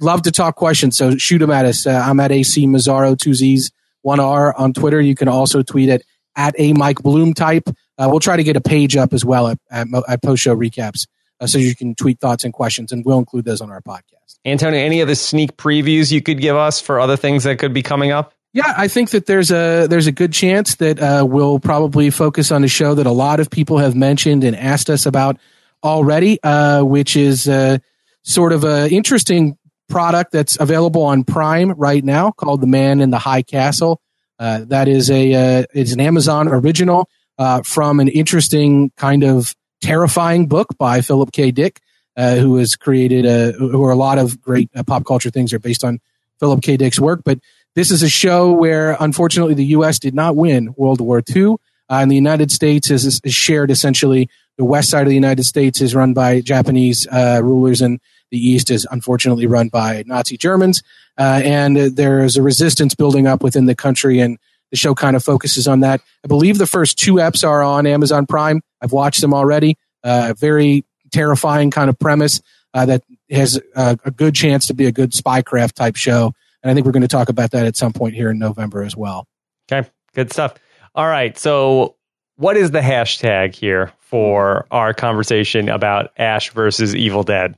love 0.00 0.22
to 0.22 0.30
talk 0.30 0.54
questions. 0.54 0.96
So 0.96 1.16
shoot 1.16 1.38
them 1.38 1.50
at 1.50 1.64
us. 1.64 1.88
Uh, 1.88 1.90
I'm 1.90 2.20
at 2.20 2.30
AC 2.30 2.68
Mazzaro, 2.68 3.18
two 3.18 3.34
Z's, 3.34 3.72
one 4.02 4.20
R 4.20 4.54
on 4.56 4.74
Twitter. 4.74 5.00
You 5.00 5.16
can 5.16 5.26
also 5.26 5.62
tweet 5.62 5.88
at, 5.88 6.02
at 6.36 6.54
a 6.56 6.72
Mike 6.74 7.02
Bloom 7.02 7.34
type. 7.34 7.68
Uh, 7.98 8.06
we'll 8.08 8.20
try 8.20 8.36
to 8.36 8.44
get 8.44 8.54
a 8.54 8.60
page 8.60 8.96
up 8.96 9.12
as 9.12 9.24
well 9.24 9.48
at, 9.48 9.58
at, 9.72 9.88
at 10.08 10.22
post 10.22 10.44
show 10.44 10.54
recaps 10.54 11.08
uh, 11.40 11.46
so 11.46 11.58
you 11.58 11.74
can 11.74 11.94
tweet 11.94 12.20
thoughts 12.20 12.44
and 12.44 12.52
questions, 12.52 12.92
and 12.92 13.04
we'll 13.04 13.18
include 13.18 13.44
those 13.44 13.60
on 13.60 13.70
our 13.70 13.80
podcast. 13.80 14.38
Antonio, 14.44 14.80
any 14.80 15.00
of 15.00 15.08
the 15.08 15.16
sneak 15.16 15.56
previews 15.56 16.10
you 16.12 16.22
could 16.22 16.40
give 16.40 16.56
us 16.56 16.80
for 16.80 17.00
other 17.00 17.16
things 17.16 17.44
that 17.44 17.58
could 17.58 17.74
be 17.74 17.82
coming 17.82 18.10
up? 18.10 18.34
Yeah, 18.52 18.74
I 18.76 18.88
think 18.88 19.10
that 19.10 19.26
there's 19.26 19.52
a 19.52 19.86
there's 19.86 20.08
a 20.08 20.12
good 20.12 20.32
chance 20.32 20.76
that 20.76 21.00
uh, 21.00 21.24
we'll 21.28 21.60
probably 21.60 22.10
focus 22.10 22.50
on 22.50 22.64
a 22.64 22.68
show 22.68 22.94
that 22.94 23.06
a 23.06 23.12
lot 23.12 23.38
of 23.38 23.48
people 23.48 23.78
have 23.78 23.94
mentioned 23.94 24.42
and 24.42 24.56
asked 24.56 24.90
us 24.90 25.06
about 25.06 25.38
already, 25.84 26.42
uh, 26.42 26.82
which 26.82 27.16
is 27.16 27.48
uh, 27.48 27.78
sort 28.22 28.52
of 28.52 28.64
an 28.64 28.90
interesting 28.90 29.56
product 29.88 30.32
that's 30.32 30.58
available 30.58 31.02
on 31.02 31.22
Prime 31.22 31.72
right 31.72 32.04
now 32.04 32.32
called 32.32 32.60
The 32.60 32.66
Man 32.66 33.00
in 33.00 33.10
the 33.10 33.18
High 33.18 33.42
Castle. 33.42 34.00
Uh, 34.38 34.64
that 34.66 34.88
is 34.88 35.10
a 35.10 35.34
uh, 35.34 35.64
it's 35.72 35.92
an 35.92 36.00
Amazon 36.00 36.48
original 36.48 37.08
uh, 37.38 37.62
from 37.62 38.00
an 38.00 38.08
interesting 38.08 38.90
kind 38.96 39.22
of 39.22 39.54
terrifying 39.80 40.46
book 40.46 40.68
by 40.78 41.00
Philip 41.00 41.32
K. 41.32 41.50
Dick, 41.50 41.80
who 42.16 42.56
has 42.56 42.76
created 42.76 43.24
a, 43.24 43.52
who 43.52 43.82
are 43.84 43.90
a 43.90 43.96
lot 43.96 44.18
of 44.18 44.40
great 44.40 44.70
pop 44.86 45.04
culture 45.04 45.30
things 45.30 45.52
are 45.52 45.58
based 45.58 45.84
on 45.84 46.00
Philip 46.38 46.62
K. 46.62 46.76
Dick's 46.76 47.00
work, 47.00 47.22
but 47.24 47.38
this 47.74 47.90
is 47.90 48.02
a 48.02 48.08
show 48.08 48.52
where, 48.52 48.96
unfortunately, 48.98 49.54
the 49.54 49.66
U.S. 49.66 49.98
did 49.98 50.14
not 50.14 50.34
win 50.34 50.74
World 50.76 51.00
War 51.00 51.22
II, 51.34 51.52
uh, 51.52 51.56
and 51.88 52.10
the 52.10 52.16
United 52.16 52.50
States 52.50 52.90
is, 52.90 53.20
is, 53.24 53.34
shared 53.34 53.70
essentially. 53.70 54.28
The 54.58 54.64
west 54.64 54.90
side 54.90 55.02
of 55.02 55.08
the 55.08 55.14
United 55.14 55.44
States 55.44 55.80
is 55.80 55.94
run 55.94 56.12
by 56.12 56.40
Japanese 56.40 57.06
uh, 57.06 57.40
rulers, 57.42 57.80
and 57.80 58.00
the 58.30 58.38
east 58.38 58.70
is 58.70 58.86
unfortunately 58.90 59.46
run 59.46 59.68
by 59.68 60.02
Nazi 60.06 60.36
Germans. 60.36 60.82
Uh, 61.16 61.40
and 61.44 61.76
there 61.76 62.24
is 62.24 62.36
a 62.36 62.42
resistance 62.42 62.94
building 62.94 63.26
up 63.26 63.42
within 63.42 63.66
the 63.66 63.76
country, 63.76 64.18
and 64.18 64.38
the 64.70 64.76
show 64.76 64.94
kind 64.94 65.16
of 65.16 65.24
focuses 65.24 65.66
on 65.66 65.80
that. 65.80 66.00
I 66.24 66.28
believe 66.28 66.58
the 66.58 66.66
first 66.66 66.98
two 66.98 67.14
eps 67.14 67.46
are 67.46 67.62
on 67.62 67.86
Amazon 67.86 68.26
Prime. 68.26 68.60
I've 68.80 68.92
watched 68.92 69.20
them 69.20 69.34
already. 69.34 69.76
Uh, 70.02 70.34
very 70.36 70.84
terrifying 71.12 71.70
kind 71.70 71.90
of 71.90 71.98
premise 71.98 72.40
uh, 72.74 72.86
that 72.86 73.02
has 73.30 73.60
a, 73.74 73.98
a 74.04 74.10
good 74.10 74.34
chance 74.34 74.66
to 74.68 74.74
be 74.74 74.86
a 74.86 74.92
good 74.92 75.12
spycraft 75.12 75.72
type 75.72 75.96
show. 75.96 76.32
And 76.62 76.70
I 76.70 76.74
think 76.74 76.86
we're 76.86 76.92
going 76.92 77.02
to 77.02 77.08
talk 77.08 77.28
about 77.28 77.52
that 77.52 77.66
at 77.66 77.76
some 77.76 77.92
point 77.92 78.14
here 78.14 78.30
in 78.30 78.38
November 78.38 78.82
as 78.82 78.96
well. 78.96 79.26
Okay, 79.70 79.88
good 80.14 80.32
stuff. 80.32 80.54
All 80.94 81.06
right. 81.06 81.36
So, 81.38 81.96
what 82.36 82.56
is 82.56 82.70
the 82.70 82.80
hashtag 82.80 83.54
here 83.54 83.92
for 83.98 84.66
our 84.70 84.92
conversation 84.94 85.68
about 85.68 86.12
Ash 86.16 86.50
versus 86.50 86.94
Evil 86.94 87.22
Dead? 87.22 87.56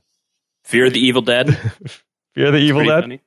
Fear 0.63 0.89
the 0.89 0.99
Evil 0.99 1.21
Dead. 1.21 1.49
Fear 2.35 2.51
the 2.51 2.59
Evil 2.59 2.85
Dead. 2.85 3.01
Funny. 3.01 3.21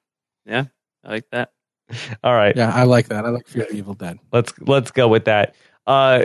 Yeah, 0.47 0.65
I 1.05 1.11
like 1.11 1.29
that. 1.31 1.51
All 2.25 2.35
right. 2.35 2.57
Yeah, 2.57 2.73
I 2.73 2.85
like 2.85 3.09
that. 3.09 3.25
I 3.25 3.31
like 3.31 3.47
Fear 3.47 3.67
the 3.71 3.77
Evil 3.77 3.95
Dead. 3.95 4.19
Let's 4.33 4.53
let's 4.61 4.91
go 4.91 5.09
with 5.09 5.27
that. 5.27 5.55
Uh, 5.87 6.25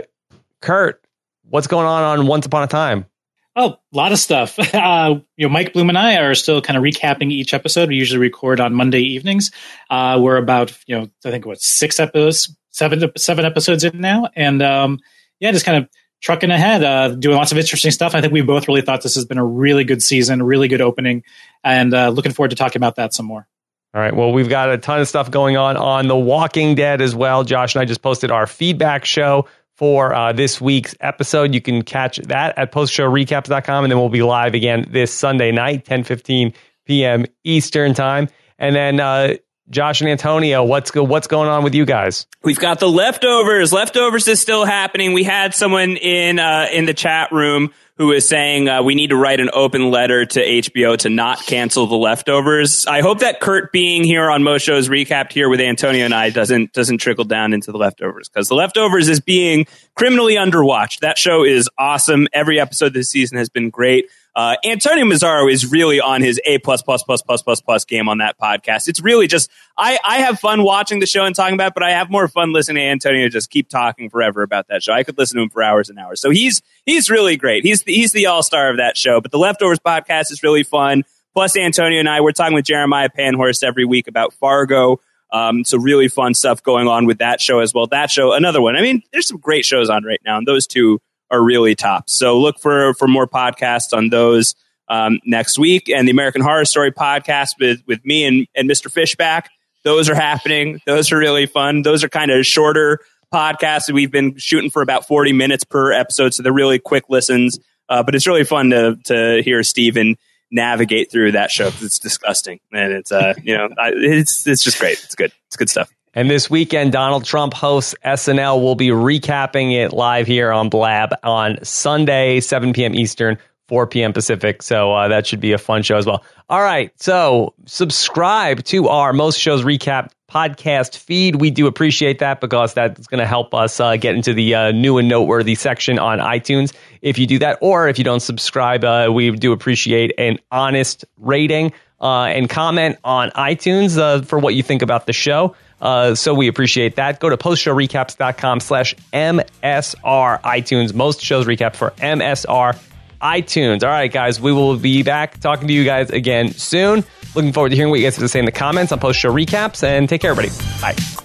Kurt, 0.60 1.04
what's 1.48 1.66
going 1.66 1.86
on 1.86 2.02
on 2.02 2.26
Once 2.26 2.46
Upon 2.46 2.62
a 2.62 2.66
Time? 2.66 3.06
Oh, 3.54 3.68
a 3.70 3.96
lot 3.96 4.12
of 4.12 4.18
stuff. 4.18 4.58
Uh, 4.74 5.20
you 5.36 5.46
know, 5.46 5.52
Mike 5.52 5.72
Bloom 5.74 5.90
and 5.90 5.98
I 5.98 6.16
are 6.16 6.34
still 6.34 6.60
kind 6.62 6.76
of 6.76 6.82
recapping 6.82 7.30
each 7.30 7.54
episode. 7.54 7.88
We 7.88 7.96
usually 7.96 8.18
record 8.18 8.58
on 8.60 8.74
Monday 8.74 9.00
evenings. 9.00 9.52
Uh, 9.90 10.18
we're 10.20 10.38
about, 10.38 10.76
you 10.86 10.98
know, 10.98 11.08
I 11.24 11.30
think 11.30 11.46
what 11.46 11.60
six 11.60 12.00
episodes, 12.00 12.56
seven 12.70 13.12
seven 13.16 13.44
episodes 13.44 13.84
in 13.84 14.00
now, 14.00 14.28
and 14.34 14.62
um, 14.62 14.98
yeah, 15.40 15.52
just 15.52 15.66
kind 15.66 15.84
of 15.84 15.90
trucking 16.22 16.50
ahead, 16.50 16.82
uh, 16.82 17.08
doing 17.08 17.36
lots 17.36 17.52
of 17.52 17.58
interesting 17.58 17.90
stuff. 17.90 18.14
I 18.14 18.20
think 18.20 18.32
we 18.32 18.40
both 18.40 18.66
really 18.66 18.80
thought 18.80 19.02
this 19.02 19.16
has 19.16 19.24
been 19.24 19.38
a 19.38 19.44
really 19.44 19.84
good 19.84 20.02
season, 20.02 20.40
a 20.40 20.44
really 20.44 20.68
good 20.68 20.80
opening, 20.80 21.22
and 21.62 21.92
uh, 21.92 22.08
looking 22.08 22.32
forward 22.32 22.50
to 22.50 22.56
talking 22.56 22.80
about 22.80 22.96
that 22.96 23.12
some 23.12 23.26
more. 23.26 23.46
All 23.94 24.00
right. 24.00 24.14
Well, 24.14 24.32
we've 24.32 24.48
got 24.48 24.70
a 24.70 24.78
ton 24.78 25.00
of 25.00 25.08
stuff 25.08 25.30
going 25.30 25.58
on 25.58 25.76
on 25.76 26.08
The 26.08 26.16
Walking 26.16 26.74
Dead 26.74 27.02
as 27.02 27.14
well. 27.14 27.44
Josh 27.44 27.74
and 27.74 27.82
I 27.82 27.84
just 27.84 28.00
posted 28.00 28.30
our 28.30 28.46
feedback 28.46 29.04
show 29.04 29.46
for 29.76 30.14
uh, 30.14 30.32
this 30.32 30.60
week's 30.60 30.94
episode. 31.00 31.52
You 31.54 31.60
can 31.60 31.82
catch 31.82 32.16
that 32.18 32.56
at 32.56 32.72
postshowrecaps.com, 32.72 33.84
and 33.84 33.90
then 33.90 33.98
we'll 33.98 34.08
be 34.08 34.22
live 34.22 34.54
again 34.54 34.86
this 34.90 35.12
Sunday 35.12 35.52
night, 35.52 35.84
10 35.84 36.04
15 36.04 36.54
p.m. 36.86 37.26
Eastern 37.44 37.92
Time. 37.92 38.28
And 38.58 38.74
then, 38.74 39.00
uh, 39.00 39.34
Josh 39.70 40.00
and 40.00 40.10
Antonio, 40.10 40.64
what's 40.64 40.90
go- 40.90 41.04
what's 41.04 41.26
going 41.26 41.48
on 41.48 41.62
with 41.64 41.74
you 41.74 41.84
guys? 41.84 42.26
We've 42.42 42.58
got 42.58 42.80
the 42.80 42.88
leftovers. 42.88 43.72
Leftovers 43.72 44.26
is 44.28 44.40
still 44.40 44.64
happening. 44.64 45.12
We 45.12 45.24
had 45.24 45.54
someone 45.54 45.96
in 45.96 46.38
uh, 46.38 46.66
in 46.72 46.84
the 46.84 46.94
chat 46.94 47.32
room 47.32 47.72
who 47.96 48.10
is 48.12 48.28
saying 48.28 48.68
uh, 48.68 48.82
we 48.82 48.94
need 48.94 49.10
to 49.10 49.16
write 49.16 49.38
an 49.38 49.50
open 49.52 49.90
letter 49.90 50.24
to 50.24 50.40
HBO 50.44 50.96
to 50.98 51.08
not 51.08 51.44
cancel 51.46 51.86
the 51.86 51.96
leftovers. 51.96 52.86
I 52.86 53.00
hope 53.00 53.20
that 53.20 53.38
Kurt 53.40 53.70
being 53.70 54.02
here 54.02 54.28
on 54.28 54.42
most 54.42 54.62
shows 54.62 54.88
recapped 54.88 55.32
here 55.32 55.48
with 55.48 55.60
Antonio 55.60 56.04
and 56.04 56.14
I 56.14 56.30
doesn't 56.30 56.72
doesn't 56.72 56.98
trickle 56.98 57.24
down 57.24 57.52
into 57.52 57.70
the 57.70 57.78
leftovers 57.78 58.28
because 58.28 58.48
the 58.48 58.54
leftovers 58.54 59.08
is 59.08 59.20
being 59.20 59.66
criminally 59.94 60.34
underwatched. 60.34 61.00
That 61.00 61.16
show 61.18 61.44
is 61.44 61.68
awesome. 61.78 62.26
Every 62.32 62.58
episode 62.58 62.94
this 62.94 63.10
season 63.10 63.38
has 63.38 63.48
been 63.48 63.70
great. 63.70 64.06
Uh, 64.34 64.56
Antonio 64.64 65.04
Mazzaro 65.04 65.50
is 65.50 65.70
really 65.70 66.00
on 66.00 66.22
his 66.22 66.40
A 66.46 66.58
plus 66.58 66.80
plus 66.80 67.02
plus 67.02 67.20
plus 67.20 67.42
plus 67.42 67.60
plus 67.60 67.84
game 67.84 68.08
on 68.08 68.18
that 68.18 68.38
podcast. 68.38 68.88
It's 68.88 69.00
really 69.00 69.26
just 69.26 69.50
I 69.76 69.98
I 70.04 70.18
have 70.20 70.40
fun 70.40 70.62
watching 70.62 71.00
the 71.00 71.06
show 71.06 71.24
and 71.24 71.36
talking 71.36 71.54
about, 71.54 71.68
it, 71.68 71.74
but 71.74 71.82
I 71.82 71.90
have 71.90 72.10
more 72.10 72.28
fun 72.28 72.52
listening 72.52 72.82
to 72.82 72.88
Antonio 72.88 73.28
just 73.28 73.50
keep 73.50 73.68
talking 73.68 74.08
forever 74.08 74.42
about 74.42 74.68
that 74.68 74.82
show. 74.82 74.92
I 74.94 75.02
could 75.02 75.18
listen 75.18 75.36
to 75.36 75.42
him 75.42 75.50
for 75.50 75.62
hours 75.62 75.90
and 75.90 75.98
hours. 75.98 76.20
So 76.20 76.30
he's 76.30 76.62
he's 76.86 77.10
really 77.10 77.36
great. 77.36 77.64
He's 77.64 77.82
the, 77.82 77.92
he's 77.92 78.12
the 78.12 78.26
all 78.26 78.42
star 78.42 78.70
of 78.70 78.78
that 78.78 78.96
show. 78.96 79.20
But 79.20 79.32
the 79.32 79.38
Leftovers 79.38 79.80
podcast 79.80 80.32
is 80.32 80.42
really 80.42 80.62
fun. 80.62 81.04
Plus 81.34 81.56
Antonio 81.56 81.98
and 81.98 82.08
I 82.08 82.22
we're 82.22 82.32
talking 82.32 82.54
with 82.54 82.64
Jeremiah 82.64 83.10
Panhorst 83.10 83.62
every 83.62 83.84
week 83.84 84.08
about 84.08 84.32
Fargo. 84.32 85.00
Um, 85.30 85.64
so 85.64 85.78
really 85.78 86.08
fun 86.08 86.34
stuff 86.34 86.62
going 86.62 86.88
on 86.88 87.06
with 87.06 87.18
that 87.18 87.40
show 87.40 87.60
as 87.60 87.72
well. 87.72 87.86
That 87.86 88.10
show, 88.10 88.34
another 88.34 88.60
one. 88.60 88.76
I 88.76 88.82
mean, 88.82 89.02
there's 89.12 89.26
some 89.26 89.38
great 89.38 89.64
shows 89.64 89.88
on 89.88 90.04
right 90.04 90.20
now, 90.26 90.36
and 90.36 90.46
those 90.46 90.66
two 90.66 91.00
are 91.32 91.42
really 91.42 91.74
top. 91.74 92.08
So 92.08 92.38
look 92.38 92.60
for 92.60 92.94
for 92.94 93.08
more 93.08 93.26
podcasts 93.26 93.96
on 93.96 94.10
those 94.10 94.54
um, 94.88 95.18
next 95.24 95.58
week, 95.58 95.88
and 95.88 96.06
the 96.06 96.12
American 96.12 96.42
Horror 96.42 96.66
Story 96.66 96.92
podcast 96.92 97.52
with 97.58 97.82
with 97.86 98.04
me 98.04 98.24
and 98.24 98.46
and 98.54 98.70
Mr. 98.70 98.92
Fishback. 98.92 99.50
Those 99.82 100.08
are 100.08 100.14
happening. 100.14 100.80
Those 100.86 101.10
are 101.10 101.18
really 101.18 101.46
fun. 101.46 101.82
Those 101.82 102.04
are 102.04 102.08
kind 102.08 102.30
of 102.30 102.46
shorter 102.46 103.00
podcasts. 103.34 103.92
We've 103.92 104.12
been 104.12 104.36
shooting 104.36 104.70
for 104.70 104.82
about 104.82 105.08
forty 105.08 105.32
minutes 105.32 105.64
per 105.64 105.90
episode, 105.90 106.34
so 106.34 106.42
they're 106.42 106.52
really 106.52 106.78
quick 106.78 107.04
listens. 107.08 107.58
Uh, 107.88 108.02
but 108.02 108.14
it's 108.14 108.26
really 108.26 108.44
fun 108.44 108.70
to 108.70 108.96
to 109.06 109.42
hear 109.42 109.62
Steven 109.62 110.16
navigate 110.52 111.10
through 111.10 111.32
that 111.32 111.50
show 111.50 111.70
because 111.70 111.82
it's 111.82 111.98
disgusting 111.98 112.60
and 112.74 112.92
it's 112.92 113.10
uh 113.10 113.32
you 113.42 113.56
know 113.56 113.70
it's 113.78 114.46
it's 114.46 114.62
just 114.62 114.78
great. 114.78 115.02
It's 115.02 115.14
good. 115.14 115.32
It's 115.48 115.56
good 115.56 115.70
stuff. 115.70 115.90
And 116.14 116.28
this 116.28 116.50
weekend, 116.50 116.92
Donald 116.92 117.24
Trump 117.24 117.54
hosts 117.54 117.94
SNL. 118.04 118.62
We'll 118.62 118.74
be 118.74 118.88
recapping 118.88 119.72
it 119.72 119.94
live 119.94 120.26
here 120.26 120.52
on 120.52 120.68
Blab 120.68 121.14
on 121.22 121.64
Sunday, 121.64 122.40
7 122.40 122.74
p.m. 122.74 122.94
Eastern, 122.94 123.38
4 123.68 123.86
p.m. 123.86 124.12
Pacific. 124.12 124.62
So 124.62 124.92
uh, 124.92 125.08
that 125.08 125.26
should 125.26 125.40
be 125.40 125.52
a 125.52 125.58
fun 125.58 125.82
show 125.82 125.96
as 125.96 126.04
well. 126.04 126.22
All 126.50 126.60
right. 126.60 126.92
So 127.00 127.54
subscribe 127.64 128.62
to 128.64 128.88
our 128.88 129.14
Most 129.14 129.38
Shows 129.38 129.62
Recap 129.62 130.10
podcast 130.30 130.98
feed. 130.98 131.36
We 131.36 131.50
do 131.50 131.66
appreciate 131.66 132.18
that 132.18 132.42
because 132.42 132.74
that's 132.74 133.06
going 133.06 133.20
to 133.20 133.26
help 133.26 133.54
us 133.54 133.80
uh, 133.80 133.96
get 133.96 134.14
into 134.14 134.34
the 134.34 134.54
uh, 134.54 134.72
new 134.72 134.98
and 134.98 135.08
noteworthy 135.08 135.54
section 135.54 135.98
on 135.98 136.18
iTunes. 136.18 136.74
If 137.00 137.18
you 137.18 137.26
do 137.26 137.38
that, 137.38 137.58
or 137.62 137.88
if 137.88 137.96
you 137.96 138.04
don't 138.04 138.20
subscribe, 138.20 138.84
uh, 138.84 139.08
we 139.12 139.30
do 139.30 139.52
appreciate 139.52 140.12
an 140.18 140.38
honest 140.50 141.06
rating 141.16 141.72
uh, 142.02 142.24
and 142.24 142.50
comment 142.50 142.98
on 143.04 143.30
iTunes 143.30 143.96
uh, 143.96 144.22
for 144.22 144.38
what 144.38 144.54
you 144.54 144.62
think 144.62 144.82
about 144.82 145.06
the 145.06 145.12
show. 145.12 145.54
Uh, 145.80 146.14
so 146.14 146.34
we 146.34 146.48
appreciate 146.48 146.96
that. 146.96 147.18
Go 147.20 147.28
to 147.28 147.36
postshowrecaps.com 147.36 148.60
slash 148.60 148.94
MSR 149.12 150.40
iTunes. 150.42 150.94
Most 150.94 151.20
shows 151.20 151.46
recap 151.46 151.74
for 151.74 151.90
MSR 151.92 152.78
iTunes. 153.20 153.82
All 153.82 153.88
right, 153.88 154.12
guys, 154.12 154.40
we 154.40 154.52
will 154.52 154.76
be 154.76 155.02
back 155.02 155.38
talking 155.40 155.68
to 155.68 155.74
you 155.74 155.84
guys 155.84 156.10
again 156.10 156.52
soon. 156.52 157.04
Looking 157.34 157.52
forward 157.52 157.70
to 157.70 157.76
hearing 157.76 157.90
what 157.90 157.98
you 157.98 158.06
guys 158.06 158.16
have 158.16 158.24
to 158.24 158.28
say 158.28 158.40
in 158.40 158.44
the 158.44 158.52
comments 158.52 158.92
on 158.92 159.00
post 159.00 159.18
show 159.18 159.32
recaps 159.32 159.82
and 159.82 160.08
take 160.08 160.20
care, 160.20 160.32
everybody. 160.32 160.54
Bye. 160.80 161.21